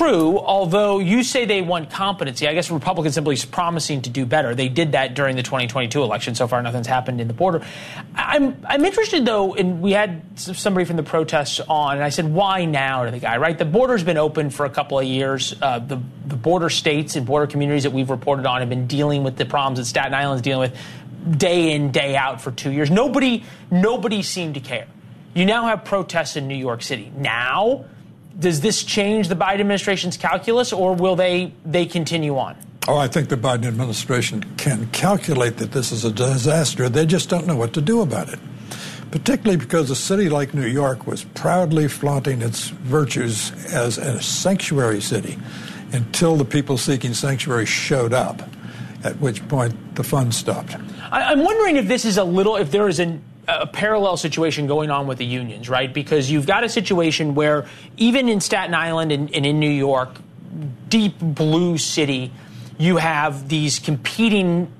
true, 0.00 0.38
although 0.38 0.98
you 0.98 1.22
say 1.22 1.44
they 1.44 1.60
want 1.60 1.90
competency. 1.90 2.48
I 2.48 2.54
guess 2.54 2.70
Republicans 2.70 3.14
simply 3.14 3.34
is 3.34 3.44
promising 3.44 4.00
to 4.02 4.10
do 4.10 4.24
better. 4.24 4.54
They 4.54 4.70
did 4.70 4.92
that 4.92 5.12
during 5.12 5.36
the 5.36 5.42
2022 5.42 6.02
election. 6.02 6.34
So 6.34 6.48
far, 6.48 6.62
nothing's 6.62 6.86
happened 6.86 7.20
in 7.20 7.28
the 7.28 7.34
border. 7.34 7.62
I'm, 8.14 8.64
I'm 8.66 8.82
interested, 8.86 9.26
though, 9.26 9.54
and 9.54 9.82
we 9.82 9.92
had 9.92 10.22
somebody 10.36 10.86
from 10.86 10.96
the 10.96 11.02
protests 11.02 11.60
on, 11.68 11.96
and 11.96 12.02
I 12.02 12.08
said, 12.08 12.32
why 12.32 12.64
now 12.64 13.04
to 13.04 13.10
the 13.10 13.18
guy, 13.18 13.36
right? 13.36 13.58
The 13.58 13.66
border's 13.66 14.02
been 14.02 14.16
open 14.16 14.48
for 14.48 14.64
a 14.64 14.70
couple 14.70 14.98
of 14.98 15.04
years. 15.04 15.54
Uh, 15.60 15.80
the, 15.80 16.00
the 16.24 16.36
border 16.36 16.70
states 16.70 17.16
and 17.16 17.26
border 17.26 17.46
communities 17.46 17.82
that 17.82 17.92
we've 17.92 18.08
reported 18.08 18.46
on 18.46 18.60
have 18.60 18.70
been 18.70 18.86
dealing 18.86 19.22
with 19.22 19.36
the 19.36 19.44
problems 19.44 19.80
that 19.80 19.84
Staten 19.84 20.14
Island's 20.14 20.40
dealing 20.40 20.70
with 20.70 21.38
day 21.38 21.72
in, 21.72 21.90
day 21.90 22.16
out 22.16 22.40
for 22.40 22.52
two 22.52 22.70
years. 22.70 22.90
Nobody, 22.90 23.44
nobody 23.70 24.22
seemed 24.22 24.54
to 24.54 24.60
care. 24.60 24.86
You 25.34 25.44
now 25.44 25.66
have 25.66 25.84
protests 25.84 26.36
in 26.36 26.48
New 26.48 26.56
York 26.56 26.80
City. 26.80 27.12
Now, 27.14 27.84
does 28.38 28.60
this 28.60 28.82
change 28.82 29.28
the 29.28 29.36
Biden 29.36 29.60
administration's 29.60 30.16
calculus, 30.16 30.72
or 30.72 30.94
will 30.94 31.16
they 31.16 31.52
they 31.64 31.86
continue 31.86 32.38
on? 32.38 32.56
Oh, 32.88 32.96
I 32.96 33.08
think 33.08 33.28
the 33.28 33.36
Biden 33.36 33.66
administration 33.66 34.42
can 34.56 34.86
calculate 34.90 35.58
that 35.58 35.72
this 35.72 35.92
is 35.92 36.04
a 36.04 36.10
disaster. 36.10 36.88
They 36.88 37.06
just 37.06 37.28
don't 37.28 37.46
know 37.46 37.56
what 37.56 37.74
to 37.74 37.80
do 37.80 38.00
about 38.00 38.28
it. 38.30 38.38
Particularly 39.10 39.58
because 39.58 39.90
a 39.90 39.96
city 39.96 40.28
like 40.28 40.54
New 40.54 40.66
York 40.66 41.06
was 41.06 41.24
proudly 41.24 41.88
flaunting 41.88 42.42
its 42.42 42.68
virtues 42.68 43.52
as 43.72 43.98
a 43.98 44.22
sanctuary 44.22 45.00
city 45.00 45.36
until 45.92 46.36
the 46.36 46.44
people 46.44 46.78
seeking 46.78 47.12
sanctuary 47.12 47.66
showed 47.66 48.12
up, 48.12 48.42
at 49.04 49.18
which 49.18 49.46
point 49.48 49.96
the 49.96 50.04
fun 50.04 50.30
stopped. 50.30 50.76
I'm 51.10 51.44
wondering 51.44 51.76
if 51.76 51.88
this 51.88 52.04
is 52.04 52.18
a 52.18 52.24
little, 52.24 52.56
if 52.56 52.70
there 52.70 52.88
is 52.88 53.00
an 53.00 53.22
a 53.60 53.66
parallel 53.66 54.16
situation 54.16 54.66
going 54.66 54.90
on 54.90 55.06
with 55.06 55.18
the 55.18 55.26
unions, 55.26 55.68
right? 55.68 55.92
Because 55.92 56.30
you've 56.30 56.46
got 56.46 56.64
a 56.64 56.68
situation 56.68 57.34
where 57.34 57.66
even 57.96 58.28
in 58.28 58.40
Staten 58.40 58.74
Island 58.74 59.12
and, 59.12 59.34
and 59.34 59.44
in 59.44 59.58
New 59.58 59.70
York, 59.70 60.10
deep 60.88 61.18
blue 61.18 61.78
city, 61.78 62.32
you 62.78 62.96
have 62.96 63.48
these 63.48 63.78
competing 63.78 64.72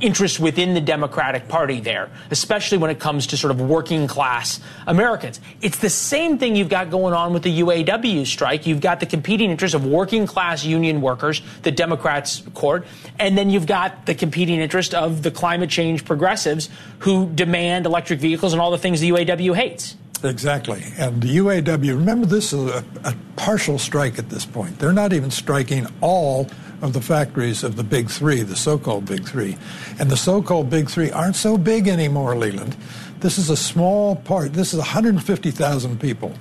interests 0.00 0.38
within 0.38 0.74
the 0.74 0.80
Democratic 0.80 1.48
Party 1.48 1.80
there, 1.80 2.10
especially 2.30 2.78
when 2.78 2.90
it 2.90 2.98
comes 2.98 3.26
to 3.28 3.36
sort 3.36 3.50
of 3.50 3.60
working 3.60 4.06
class 4.06 4.60
Americans. 4.86 5.40
It's 5.60 5.78
the 5.78 5.90
same 5.90 6.38
thing 6.38 6.56
you've 6.56 6.68
got 6.68 6.90
going 6.90 7.14
on 7.14 7.32
with 7.32 7.42
the 7.42 7.60
UAW 7.60 8.26
strike. 8.26 8.66
You've 8.66 8.80
got 8.80 9.00
the 9.00 9.06
competing 9.06 9.50
interests 9.50 9.74
of 9.74 9.86
working 9.86 10.26
class 10.26 10.64
union 10.64 11.00
workers, 11.00 11.42
the 11.62 11.70
Democrats 11.70 12.42
court, 12.54 12.86
and 13.18 13.36
then 13.36 13.50
you've 13.50 13.66
got 13.66 14.06
the 14.06 14.14
competing 14.14 14.60
interest 14.60 14.94
of 14.94 15.22
the 15.22 15.30
climate 15.30 15.70
change 15.70 16.04
progressives 16.04 16.68
who 17.00 17.30
demand 17.34 17.86
electric 17.86 18.20
vehicles 18.20 18.52
and 18.52 18.60
all 18.60 18.70
the 18.70 18.78
things 18.78 19.00
the 19.00 19.10
UAW 19.10 19.54
hates. 19.54 19.96
Exactly. 20.22 20.84
And 20.98 21.22
the 21.22 21.38
UAW, 21.38 21.88
remember, 21.88 22.26
this 22.26 22.52
is 22.52 22.70
a, 22.70 22.84
a 23.04 23.14
partial 23.36 23.78
strike 23.78 24.18
at 24.18 24.28
this 24.28 24.44
point. 24.44 24.78
They're 24.78 24.92
not 24.92 25.12
even 25.12 25.30
striking 25.30 25.86
all 26.00 26.48
of 26.82 26.92
the 26.92 27.00
factories 27.00 27.62
of 27.62 27.76
the 27.76 27.84
big 27.84 28.08
three, 28.10 28.42
the 28.42 28.56
so 28.56 28.78
called 28.78 29.06
big 29.06 29.26
three. 29.26 29.56
And 29.98 30.10
the 30.10 30.16
so 30.16 30.42
called 30.42 30.70
big 30.70 30.88
three 30.88 31.10
aren't 31.10 31.36
so 31.36 31.58
big 31.58 31.88
anymore, 31.88 32.36
Leland. 32.36 32.76
This 33.20 33.38
is 33.38 33.50
a 33.50 33.56
small 33.56 34.16
part. 34.16 34.54
This 34.54 34.72
is 34.72 34.78
150,000 34.78 36.00
people 36.00 36.32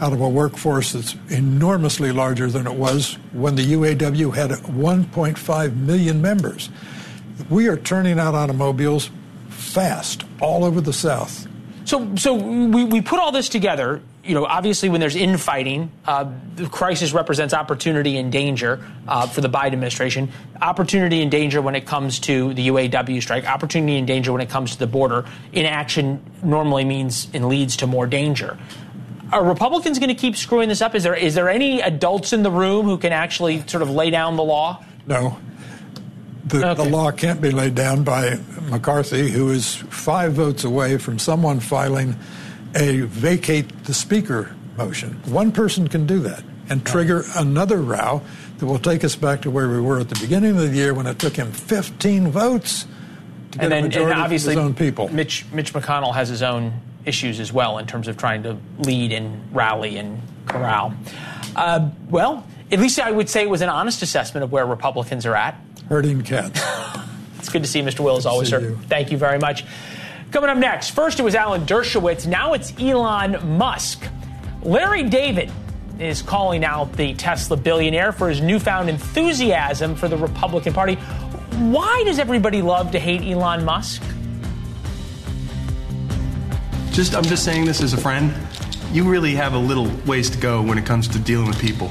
out 0.00 0.12
of 0.12 0.20
a 0.20 0.28
workforce 0.28 0.92
that's 0.92 1.16
enormously 1.28 2.12
larger 2.12 2.48
than 2.48 2.66
it 2.66 2.74
was 2.74 3.14
when 3.32 3.56
the 3.56 3.72
UAW 3.72 4.34
had 4.34 4.50
1.5 4.50 5.76
million 5.76 6.22
members. 6.22 6.70
We 7.50 7.68
are 7.68 7.76
turning 7.76 8.18
out 8.18 8.34
automobiles 8.34 9.10
fast 9.48 10.24
all 10.40 10.64
over 10.64 10.80
the 10.80 10.92
South. 10.92 11.47
So, 11.88 12.16
so 12.16 12.34
we, 12.34 12.84
we 12.84 13.00
put 13.00 13.18
all 13.18 13.32
this 13.32 13.48
together 13.48 14.02
you 14.28 14.34
know, 14.34 14.44
obviously, 14.44 14.90
when 14.90 15.00
there's 15.00 15.16
infighting, 15.16 15.90
uh, 16.04 16.30
the 16.54 16.68
crisis 16.68 17.14
represents 17.14 17.54
opportunity 17.54 18.18
and 18.18 18.30
danger 18.30 18.84
uh, 19.08 19.26
for 19.26 19.40
the 19.40 19.48
Biden 19.48 19.72
administration. 19.72 20.30
Opportunity 20.60 21.22
and 21.22 21.30
danger 21.30 21.62
when 21.62 21.74
it 21.74 21.86
comes 21.86 22.20
to 22.20 22.52
the 22.52 22.68
UAW 22.68 23.22
strike. 23.22 23.48
Opportunity 23.48 23.96
and 23.96 24.06
danger 24.06 24.30
when 24.30 24.42
it 24.42 24.50
comes 24.50 24.72
to 24.72 24.78
the 24.78 24.86
border. 24.86 25.24
Inaction 25.54 26.22
normally 26.42 26.84
means 26.84 27.26
and 27.32 27.48
leads 27.48 27.78
to 27.78 27.86
more 27.86 28.06
danger. 28.06 28.58
Are 29.32 29.42
Republicans 29.42 29.98
going 29.98 30.10
to 30.10 30.14
keep 30.14 30.36
screwing 30.36 30.68
this 30.68 30.82
up? 30.82 30.94
Is 30.94 31.04
there 31.04 31.14
is 31.14 31.34
there 31.34 31.48
any 31.48 31.80
adults 31.80 32.34
in 32.34 32.42
the 32.42 32.50
room 32.50 32.84
who 32.84 32.98
can 32.98 33.12
actually 33.12 33.66
sort 33.66 33.82
of 33.82 33.88
lay 33.88 34.10
down 34.10 34.36
the 34.36 34.44
law? 34.44 34.84
No. 35.06 35.38
The, 36.46 36.70
Okay. 36.70 36.82
the 36.82 36.88
law 36.88 37.10
can't 37.10 37.40
be 37.40 37.50
laid 37.50 37.74
down 37.74 38.04
by 38.04 38.38
McCarthy, 38.70 39.28
who 39.30 39.50
is 39.50 39.76
five 39.76 40.32
votes 40.32 40.64
away 40.64 40.96
from 40.98 41.18
someone 41.18 41.60
filing 41.60 42.16
a 42.74 43.00
vacate 43.02 43.84
the 43.84 43.94
speaker 43.94 44.54
motion. 44.76 45.14
One 45.26 45.52
person 45.52 45.88
can 45.88 46.06
do 46.06 46.20
that 46.20 46.42
and 46.70 46.84
trigger 46.86 47.24
another 47.34 47.78
row 47.82 48.22
that 48.58 48.66
will 48.66 48.78
take 48.78 49.04
us 49.04 49.16
back 49.16 49.42
to 49.42 49.50
where 49.50 49.68
we 49.68 49.80
were 49.80 49.98
at 50.00 50.08
the 50.08 50.18
beginning 50.20 50.50
of 50.50 50.58
the 50.58 50.68
year 50.68 50.94
when 50.94 51.06
it 51.06 51.18
took 51.18 51.34
him 51.36 51.50
15 51.52 52.28
votes 52.28 52.86
to 53.52 53.58
get 53.58 53.64
and 53.64 53.72
a 53.72 53.76
then 53.76 53.82
majority 53.84 54.12
and 54.12 54.20
obviously 54.20 54.54
from 54.54 54.62
his 54.62 54.68
own 54.68 54.74
people. 54.74 55.08
Mitch 55.08 55.46
Mitch 55.52 55.72
McConnell 55.72 56.14
has 56.14 56.28
his 56.28 56.42
own 56.42 56.72
issues 57.04 57.40
as 57.40 57.52
well 57.52 57.78
in 57.78 57.86
terms 57.86 58.06
of 58.08 58.16
trying 58.16 58.42
to 58.42 58.56
lead 58.80 59.12
and 59.12 59.54
rally 59.54 59.96
and 59.96 60.20
corral. 60.46 60.92
Uh, 61.56 61.88
well, 62.10 62.46
at 62.70 62.78
least 62.78 63.00
I 63.00 63.10
would 63.10 63.28
say 63.30 63.42
it 63.42 63.48
was 63.50 63.62
an 63.62 63.70
honest 63.70 64.02
assessment 64.02 64.44
of 64.44 64.52
where 64.52 64.66
Republicans 64.66 65.24
are 65.24 65.34
at. 65.34 65.58
Herding 65.88 66.22
cats. 66.22 66.60
It's 67.38 67.48
good 67.52 67.62
to 67.62 67.68
see 67.68 67.80
Mr. 67.80 68.00
Will 68.00 68.16
as 68.18 68.26
always, 68.26 68.48
See 68.48 68.56
sir. 68.56 68.60
you. 68.60 68.78
Thank 68.88 69.10
you 69.10 69.16
very 69.16 69.38
much. 69.38 69.64
Coming 70.32 70.50
up 70.50 70.58
next, 70.58 70.90
first 70.90 71.18
it 71.18 71.22
was 71.22 71.34
Alan 71.34 71.62
Dershowitz, 71.64 72.26
now 72.26 72.52
it's 72.52 72.74
Elon 72.78 73.56
Musk. 73.56 74.06
Larry 74.62 75.04
David 75.04 75.50
is 75.98 76.20
calling 76.20 76.62
out 76.62 76.92
the 76.92 77.14
Tesla 77.14 77.56
billionaire 77.56 78.12
for 78.12 78.28
his 78.28 78.42
newfound 78.42 78.90
enthusiasm 78.90 79.94
for 79.94 80.08
the 80.08 80.16
Republican 80.18 80.74
Party. 80.74 80.96
Why 80.96 82.02
does 82.04 82.18
everybody 82.18 82.60
love 82.60 82.90
to 82.90 82.98
hate 82.98 83.22
Elon 83.22 83.64
Musk? 83.64 84.02
Just, 86.90 87.14
I'm 87.14 87.24
just 87.24 87.44
saying 87.44 87.64
this 87.64 87.80
as 87.80 87.94
a 87.94 87.96
friend. 87.98 88.34
You 88.92 89.08
really 89.08 89.34
have 89.36 89.54
a 89.54 89.58
little 89.58 89.88
ways 90.06 90.28
to 90.30 90.38
go 90.38 90.60
when 90.60 90.76
it 90.76 90.84
comes 90.84 91.08
to 91.08 91.18
dealing 91.18 91.46
with 91.46 91.58
people. 91.60 91.90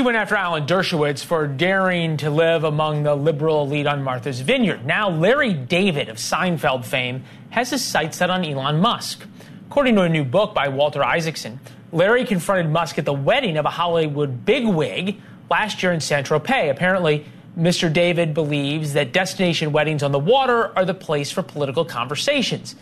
You 0.00 0.04
went 0.04 0.16
after 0.16 0.34
Alan 0.34 0.64
Dershowitz 0.64 1.22
for 1.22 1.46
daring 1.46 2.16
to 2.16 2.30
live 2.30 2.64
among 2.64 3.02
the 3.02 3.14
liberal 3.14 3.64
elite 3.64 3.86
on 3.86 4.02
Martha's 4.02 4.40
Vineyard. 4.40 4.86
Now, 4.86 5.10
Larry 5.10 5.52
David 5.52 6.08
of 6.08 6.16
Seinfeld 6.16 6.86
fame 6.86 7.22
has 7.50 7.68
his 7.68 7.84
sights 7.84 8.16
set 8.16 8.30
on 8.30 8.42
Elon 8.42 8.80
Musk. 8.80 9.26
According 9.68 9.96
to 9.96 10.00
a 10.00 10.08
new 10.08 10.24
book 10.24 10.54
by 10.54 10.68
Walter 10.68 11.04
Isaacson, 11.04 11.60
Larry 11.92 12.24
confronted 12.24 12.72
Musk 12.72 12.96
at 12.98 13.04
the 13.04 13.12
wedding 13.12 13.58
of 13.58 13.66
a 13.66 13.68
Hollywood 13.68 14.46
bigwig 14.46 15.20
last 15.50 15.82
year 15.82 15.92
in 15.92 16.00
Saint 16.00 16.26
Tropez. 16.26 16.70
Apparently, 16.70 17.26
Mr. 17.58 17.92
David 17.92 18.32
believes 18.32 18.94
that 18.94 19.12
destination 19.12 19.70
weddings 19.70 20.02
on 20.02 20.12
the 20.12 20.18
water 20.18 20.74
are 20.78 20.86
the 20.86 20.94
place 20.94 21.30
for 21.30 21.42
political 21.42 21.84
conversations. 21.84 22.74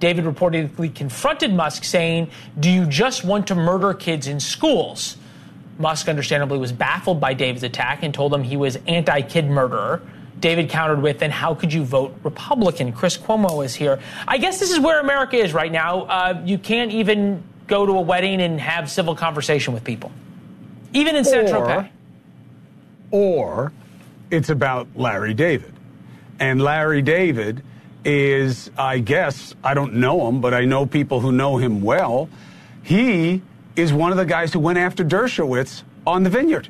David 0.00 0.24
reportedly 0.24 0.94
confronted 0.94 1.52
Musk 1.52 1.84
saying, 1.84 2.30
Do 2.58 2.70
you 2.70 2.86
just 2.86 3.26
want 3.26 3.48
to 3.48 3.54
murder 3.54 3.92
kids 3.92 4.26
in 4.26 4.40
schools? 4.40 5.18
Musk 5.82 6.08
understandably 6.08 6.56
was 6.58 6.72
baffled 6.72 7.20
by 7.20 7.34
David's 7.34 7.64
attack 7.64 8.02
and 8.02 8.14
told 8.14 8.32
him 8.32 8.42
he 8.42 8.56
was 8.56 8.78
anti 8.86 9.20
kid 9.20 9.50
murderer. 9.50 10.00
David 10.40 10.70
countered 10.70 11.02
with, 11.02 11.18
then 11.18 11.30
how 11.30 11.54
could 11.54 11.72
you 11.72 11.84
vote 11.84 12.16
Republican? 12.24 12.92
Chris 12.92 13.16
Cuomo 13.18 13.64
is 13.64 13.74
here. 13.74 14.00
I 14.26 14.38
guess 14.38 14.58
this 14.58 14.72
is 14.72 14.80
where 14.80 15.00
America 15.00 15.36
is 15.36 15.52
right 15.52 15.70
now. 15.70 16.02
Uh, 16.02 16.42
you 16.44 16.58
can't 16.58 16.90
even 16.90 17.42
go 17.68 17.86
to 17.86 17.92
a 17.92 18.00
wedding 18.00 18.40
and 18.40 18.60
have 18.60 18.90
civil 18.90 19.14
conversation 19.14 19.72
with 19.72 19.84
people, 19.84 20.10
even 20.92 21.14
in 21.14 21.24
Saint 21.24 21.48
Tropez. 21.48 21.88
or 23.12 23.72
it's 24.30 24.48
about 24.48 24.88
Larry 24.96 25.34
David. 25.34 25.72
And 26.40 26.60
Larry 26.60 27.02
David 27.02 27.62
is, 28.04 28.70
I 28.76 28.98
guess, 28.98 29.54
I 29.62 29.74
don't 29.74 29.94
know 29.94 30.26
him, 30.28 30.40
but 30.40 30.54
I 30.54 30.64
know 30.64 30.86
people 30.86 31.20
who 31.20 31.30
know 31.30 31.56
him 31.56 31.82
well. 31.82 32.28
He 32.82 33.42
is 33.76 33.92
one 33.92 34.10
of 34.10 34.18
the 34.18 34.24
guys 34.24 34.52
who 34.52 34.58
went 34.58 34.78
after 34.78 35.04
Dershowitz 35.04 35.82
on 36.06 36.22
the 36.22 36.30
vineyard. 36.30 36.68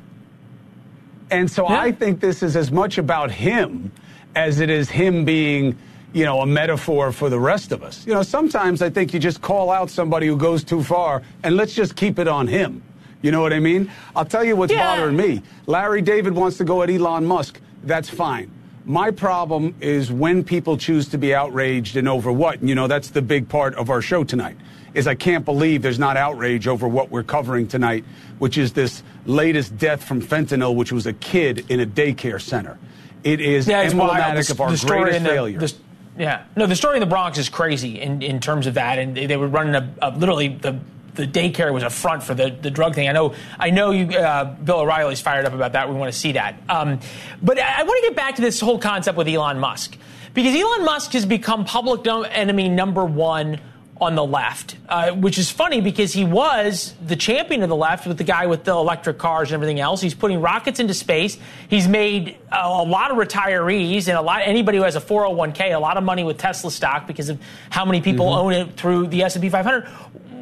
And 1.29 1.49
so 1.49 1.67
I 1.67 1.91
think 1.91 2.19
this 2.19 2.43
is 2.43 2.55
as 2.55 2.71
much 2.71 2.97
about 2.97 3.31
him 3.31 3.91
as 4.35 4.59
it 4.59 4.69
is 4.69 4.89
him 4.89 5.25
being, 5.25 5.77
you 6.13 6.25
know, 6.25 6.41
a 6.41 6.45
metaphor 6.45 7.11
for 7.11 7.29
the 7.29 7.39
rest 7.39 7.71
of 7.71 7.83
us. 7.83 8.05
You 8.05 8.13
know, 8.13 8.23
sometimes 8.23 8.81
I 8.81 8.89
think 8.89 9.13
you 9.13 9.19
just 9.19 9.41
call 9.41 9.71
out 9.71 9.89
somebody 9.89 10.27
who 10.27 10.37
goes 10.37 10.63
too 10.63 10.83
far 10.83 11.23
and 11.43 11.55
let's 11.55 11.73
just 11.73 11.95
keep 11.95 12.19
it 12.19 12.27
on 12.27 12.47
him. 12.47 12.83
You 13.21 13.31
know 13.31 13.41
what 13.41 13.53
I 13.53 13.59
mean? 13.59 13.89
I'll 14.15 14.25
tell 14.25 14.43
you 14.43 14.55
what's 14.55 14.73
bothering 14.73 15.15
me. 15.15 15.41
Larry 15.65 16.01
David 16.01 16.33
wants 16.33 16.57
to 16.57 16.65
go 16.65 16.83
at 16.83 16.89
Elon 16.89 17.25
Musk. 17.25 17.59
That's 17.83 18.09
fine. 18.09 18.51
My 18.85 19.11
problem 19.11 19.75
is 19.79 20.11
when 20.11 20.43
people 20.43 20.77
choose 20.77 21.07
to 21.09 21.17
be 21.17 21.33
outraged 21.33 21.95
and 21.95 22.07
over 22.07 22.33
what. 22.33 22.59
And, 22.59 22.67
you 22.67 22.75
know, 22.75 22.87
that's 22.87 23.09
the 23.09 23.21
big 23.21 23.47
part 23.47 23.75
of 23.75 23.89
our 23.89 24.01
show 24.01 24.25
tonight. 24.25 24.57
Is 24.93 25.07
I 25.07 25.15
can't 25.15 25.43
believe 25.43 25.81
there's 25.81 25.97
not 25.99 26.17
outrage 26.17 26.67
over 26.67 26.87
what 26.87 27.09
we're 27.09 27.23
covering 27.23 27.67
tonight, 27.67 28.05
which 28.37 28.57
is 28.59 28.73
this 28.73 29.01
latest 29.25 29.75
death 29.77 30.03
from 30.03 30.21
fentanyl, 30.21 30.75
which 30.75 30.91
was 30.91 31.07
a 31.07 31.13
kid 31.13 31.65
in 31.69 31.79
a 31.79 31.85
daycare 31.85 32.39
center. 32.39 32.77
It 33.23 33.41
is 33.41 33.67
Yeah, 33.67 33.79
emblematic 33.81 34.45
The- 34.45 34.53
of 34.53 34.61
our 34.61 34.69
the 34.71 34.77
story 34.77 35.01
greatest 35.03 35.23
the- 35.23 35.29
failure. 35.29 35.59
the- 35.59 35.73
yeah, 36.17 36.41
no, 36.55 36.67
the 36.67 36.75
story 36.75 36.97
in 36.97 36.99
the 36.99 37.07
Bronx 37.07 37.39
is 37.39 37.49
crazy 37.49 37.99
in, 37.99 38.21
in 38.21 38.39
terms 38.39 38.67
of 38.67 38.75
that, 38.75 38.99
and 38.99 39.17
they, 39.17 39.25
they 39.25 39.37
were 39.37 39.47
running 39.47 39.73
a, 39.75 39.89
a 40.01 40.11
literally 40.11 40.49
the 40.49 40.77
the 41.15 41.27
daycare 41.27 41.71
was 41.71 41.83
a 41.83 41.91
front 41.91 42.23
for 42.23 42.33
the, 42.33 42.49
the 42.49 42.71
drug 42.71 42.95
thing. 42.95 43.07
I 43.07 43.11
know 43.11 43.33
I 43.59 43.69
know 43.71 43.91
you, 43.91 44.17
uh, 44.17 44.45
Bill 44.45 44.79
O'Reilly's 44.81 45.21
fired 45.21 45.45
up 45.45 45.53
about 45.53 45.73
that. 45.73 45.87
We 45.89 45.95
want 45.95 46.11
to 46.13 46.17
see 46.19 46.33
that, 46.33 46.55
um, 46.69 46.99
but 47.41 47.57
I, 47.59 47.81
I 47.81 47.83
want 47.83 48.03
to 48.03 48.09
get 48.09 48.15
back 48.15 48.35
to 48.35 48.41
this 48.41 48.59
whole 48.59 48.77
concept 48.79 49.17
with 49.17 49.27
Elon 49.27 49.59
Musk 49.59 49.95
because 50.35 50.55
Elon 50.55 50.85
Musk 50.85 51.13
has 51.13 51.25
become 51.25 51.65
public 51.65 52.05
enemy 52.31 52.67
number 52.69 53.05
one 53.05 53.59
on 54.03 54.15
the 54.15 54.23
left, 54.25 54.75
uh, 54.87 55.11
which 55.11 55.37
is 55.37 55.49
funny 55.49 55.81
because 55.81 56.13
he 56.13 56.23
was 56.23 56.93
the 57.05 57.15
champion 57.15 57.63
of 57.63 57.69
the 57.69 57.75
left 57.75 58.05
with 58.05 58.17
the 58.17 58.23
guy 58.23 58.45
with 58.45 58.63
the 58.63 58.71
electric 58.71 59.17
cars 59.17 59.49
and 59.49 59.55
everything 59.55 59.79
else. 59.79 59.99
He's 60.01 60.13
putting 60.13 60.39
rockets 60.41 60.79
into 60.79 60.93
space. 60.93 61.37
He's 61.69 61.87
made 61.87 62.37
a, 62.51 62.65
a 62.67 62.83
lot 62.83 63.11
of 63.11 63.17
retirees 63.17 64.07
and 64.07 64.17
a 64.17 64.21
lot 64.21 64.41
anybody 64.43 64.77
who 64.77 64.83
has 64.83 64.95
a 64.95 65.01
401k 65.01 65.73
a 65.73 65.79
lot 65.79 65.97
of 65.97 66.03
money 66.03 66.23
with 66.23 66.37
Tesla 66.37 66.69
stock 66.71 67.07
because 67.07 67.29
of 67.29 67.39
how 67.69 67.83
many 67.85 68.01
people 68.01 68.27
Mhm. 68.27 68.37
own 68.37 68.53
it 68.53 68.77
through 68.77 69.07
the 69.07 69.23
S&P 69.23 69.49
500. 69.49 69.85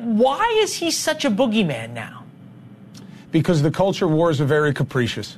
Why 0.03 0.57
is 0.61 0.73
he 0.75 0.91
such 0.91 1.25
a 1.25 1.31
boogeyman 1.31 1.91
now? 1.91 2.17
because 3.31 3.61
the 3.61 3.71
culture 3.71 4.09
wars 4.09 4.41
are 4.41 4.45
very 4.45 4.73
capricious. 4.73 5.37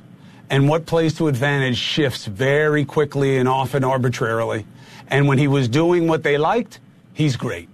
And 0.50 0.68
what 0.68 0.84
plays 0.84 1.14
to 1.18 1.28
advantage 1.28 1.76
shifts 1.76 2.26
very 2.26 2.84
quickly 2.84 3.38
and 3.38 3.48
often 3.48 3.84
arbitrarily. 3.84 4.66
And 5.06 5.28
when 5.28 5.38
he 5.38 5.46
was 5.46 5.68
doing 5.68 6.08
what 6.08 6.24
they 6.24 6.36
liked, 6.36 6.80
he's 7.12 7.36
great. 7.36 7.68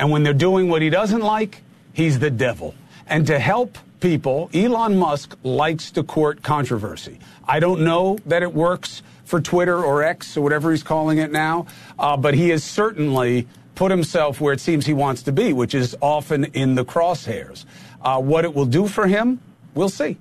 And 0.00 0.10
when 0.10 0.22
they're 0.22 0.32
doing 0.32 0.70
what 0.70 0.80
he 0.80 0.88
doesn't 0.88 1.20
like, 1.20 1.62
he's 1.92 2.18
the 2.18 2.30
devil. 2.30 2.74
And 3.06 3.26
to 3.26 3.38
help 3.38 3.76
people, 4.00 4.48
Elon 4.54 4.96
Musk 4.96 5.36
likes 5.42 5.90
to 5.90 6.02
court 6.02 6.42
controversy. 6.42 7.18
I 7.46 7.60
don't 7.60 7.82
know 7.82 8.18
that 8.24 8.42
it 8.42 8.54
works 8.54 9.02
for 9.26 9.42
Twitter 9.42 9.84
or 9.84 10.02
X 10.02 10.38
or 10.38 10.40
whatever 10.40 10.70
he's 10.70 10.82
calling 10.82 11.18
it 11.18 11.30
now, 11.30 11.66
uh, 11.98 12.16
but 12.16 12.32
he 12.32 12.48
has 12.48 12.64
certainly 12.64 13.46
put 13.74 13.90
himself 13.90 14.40
where 14.40 14.54
it 14.54 14.60
seems 14.60 14.86
he 14.86 14.94
wants 14.94 15.22
to 15.24 15.32
be, 15.32 15.52
which 15.52 15.74
is 15.74 15.94
often 16.00 16.44
in 16.46 16.76
the 16.76 16.84
crosshairs. 16.84 17.66
Uh, 18.00 18.18
what 18.18 18.46
it 18.46 18.54
will 18.54 18.64
do 18.64 18.88
for 18.88 19.06
him, 19.06 19.38
we'll 19.74 19.90
see. 19.90 20.16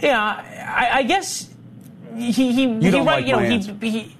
Yeah, 0.00 0.22
I, 0.22 0.98
I 0.98 1.02
guess 1.02 1.52
he 2.14 2.30
he 2.30 2.62
You 2.66 2.92
he 2.92 3.00
right, 3.00 3.26
you 3.26 3.32
know, 3.32 3.40
he, 3.40 3.58
he 3.90 4.15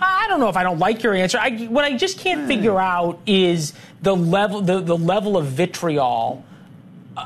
I 0.00 0.26
don't 0.28 0.40
know 0.40 0.48
if 0.48 0.56
I 0.56 0.62
don't 0.62 0.78
like 0.78 1.02
your 1.02 1.14
answer. 1.14 1.38
I, 1.38 1.66
what 1.66 1.84
I 1.84 1.96
just 1.96 2.18
can't 2.18 2.46
figure 2.46 2.78
out 2.78 3.18
is 3.26 3.72
the 4.02 4.14
level 4.14 4.60
the, 4.60 4.80
the 4.80 4.96
level 4.96 5.36
of 5.36 5.46
vitriol 5.46 6.44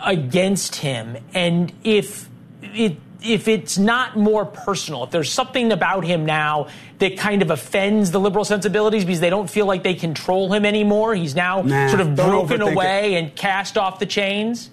against 0.05 0.77
him, 0.77 1.17
and 1.35 1.73
if 1.85 2.29
it 2.63 2.97
if 3.25 3.47
it's 3.47 3.79
not 3.79 4.17
more 4.17 4.45
personal, 4.45 5.05
if 5.05 5.11
there's 5.11 5.31
something 5.31 5.71
about 5.71 6.05
him 6.05 6.27
now 6.27 6.67
that 6.99 7.17
kind 7.17 7.41
of 7.41 7.51
offends 7.51 8.11
the 8.11 8.19
liberal 8.19 8.45
sensibilities 8.45 9.05
because 9.05 9.21
they 9.21 9.31
don't 9.31 9.49
feel 9.49 9.65
like 9.67 9.85
they 9.85 9.95
control 9.95 10.53
him 10.53 10.65
anymore. 10.65 11.15
He's 11.15 11.35
now 11.37 11.63
Nah, 11.63 11.87
sort 11.89 12.01
of 12.01 12.17
broken 12.17 12.59
overthink 12.61 12.67
it. 12.69 12.73
away 12.75 13.15
and 13.15 13.35
cast 13.37 13.79
off 13.79 14.01
the 14.01 14.07
chains. 14.07 14.71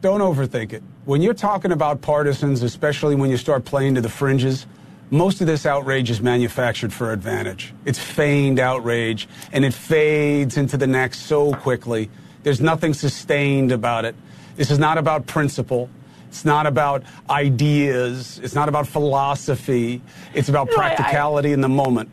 Don't 0.00 0.20
overthink 0.20 0.72
it. 0.72 0.82
When 1.04 1.20
you're 1.20 1.34
talking 1.34 1.70
about 1.72 2.00
partisans, 2.00 2.62
especially 2.62 3.14
when 3.14 3.30
you 3.30 3.36
start 3.36 3.64
playing 3.66 3.94
to 3.96 4.00
the 4.00 4.08
fringes, 4.08 4.66
most 5.10 5.40
of 5.40 5.46
this 5.46 5.66
outrage 5.66 6.10
is 6.10 6.20
manufactured 6.20 6.92
for 6.92 7.12
advantage. 7.12 7.72
It's 7.84 7.98
feigned 7.98 8.58
outrage, 8.58 9.28
and 9.52 9.64
it 9.64 9.72
fades 9.74 10.56
into 10.56 10.76
the 10.76 10.86
next 10.86 11.20
so 11.26 11.52
quickly. 11.54 12.10
There's 12.42 12.60
nothing 12.60 12.94
sustained 12.94 13.72
about 13.72 14.04
it. 14.04 14.14
This 14.56 14.70
is 14.70 14.78
not 14.78 14.98
about 14.98 15.26
principle. 15.26 15.88
It's 16.28 16.44
not 16.44 16.66
about 16.66 17.02
ideas. 17.30 18.40
It's 18.42 18.54
not 18.54 18.68
about 18.68 18.86
philosophy. 18.86 20.02
It's 20.34 20.48
about 20.48 20.68
No, 20.70 20.76
I- 20.76 20.86
I- 20.86 20.94
practicality 20.94 21.52
in 21.52 21.60
the 21.60 21.68
moment. 21.68 22.10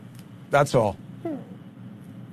That's 0.50 0.74
all. 0.74 0.96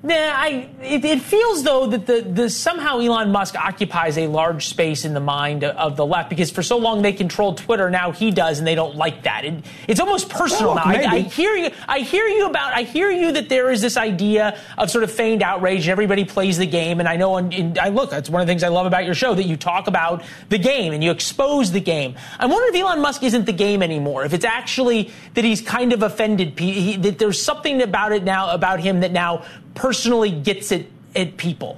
Nah, 0.03 0.15
I, 0.15 0.67
it, 0.81 1.05
it, 1.05 1.21
feels 1.21 1.63
though 1.63 1.85
that 1.85 2.07
the, 2.07 2.21
the 2.21 2.49
somehow 2.49 2.97
Elon 2.97 3.31
Musk 3.31 3.55
occupies 3.55 4.17
a 4.17 4.25
large 4.25 4.65
space 4.65 5.05
in 5.05 5.13
the 5.13 5.19
mind 5.19 5.63
of 5.63 5.95
the 5.95 6.05
left 6.05 6.27
because 6.27 6.49
for 6.49 6.63
so 6.63 6.77
long 6.77 7.03
they 7.03 7.13
controlled 7.13 7.59
Twitter. 7.59 7.87
Now 7.91 8.11
he 8.11 8.31
does, 8.31 8.57
and 8.57 8.65
they 8.65 8.73
don't 8.73 8.95
like 8.95 9.21
that. 9.23 9.45
It, 9.45 9.63
it's 9.87 9.99
almost 9.99 10.27
personal 10.27 10.73
well, 10.73 10.87
now. 10.87 10.91
I, 10.91 11.05
I, 11.05 11.19
hear 11.19 11.55
you. 11.55 11.69
I 11.87 11.99
hear 11.99 12.25
you 12.25 12.47
about. 12.47 12.73
I 12.73 12.81
hear 12.81 13.11
you 13.11 13.31
that 13.33 13.47
there 13.47 13.69
is 13.69 13.79
this 13.79 13.95
idea 13.95 14.57
of 14.75 14.89
sort 14.89 15.03
of 15.03 15.11
feigned 15.11 15.43
outrage, 15.43 15.81
and 15.81 15.91
everybody 15.91 16.25
plays 16.25 16.57
the 16.57 16.65
game. 16.65 16.99
And 16.99 17.07
I 17.07 17.15
know, 17.15 17.37
and 17.37 17.77
I 17.77 17.89
look. 17.89 18.09
That's 18.09 18.27
one 18.27 18.41
of 18.41 18.47
the 18.47 18.51
things 18.51 18.63
I 18.63 18.69
love 18.69 18.87
about 18.87 19.05
your 19.05 19.13
show 19.13 19.35
that 19.35 19.45
you 19.45 19.55
talk 19.55 19.85
about 19.85 20.23
the 20.49 20.57
game 20.57 20.93
and 20.93 21.03
you 21.03 21.11
expose 21.11 21.71
the 21.71 21.79
game. 21.79 22.15
I 22.39 22.47
wonder 22.47 22.75
if 22.75 22.81
Elon 22.81 23.01
Musk 23.01 23.21
isn't 23.21 23.45
the 23.45 23.53
game 23.53 23.83
anymore. 23.83 24.25
If 24.25 24.33
it's 24.33 24.45
actually 24.45 25.11
that 25.35 25.43
he's 25.43 25.61
kind 25.61 25.93
of 25.93 26.01
offended. 26.01 26.57
He, 26.57 26.95
that 26.97 27.19
there's 27.19 27.39
something 27.39 27.83
about 27.83 28.13
it 28.13 28.23
now 28.23 28.49
about 28.49 28.79
him 28.79 29.01
that 29.01 29.11
now 29.11 29.45
personally 29.73 30.31
gets 30.31 30.71
it 30.71 30.91
at 31.15 31.37
people. 31.37 31.77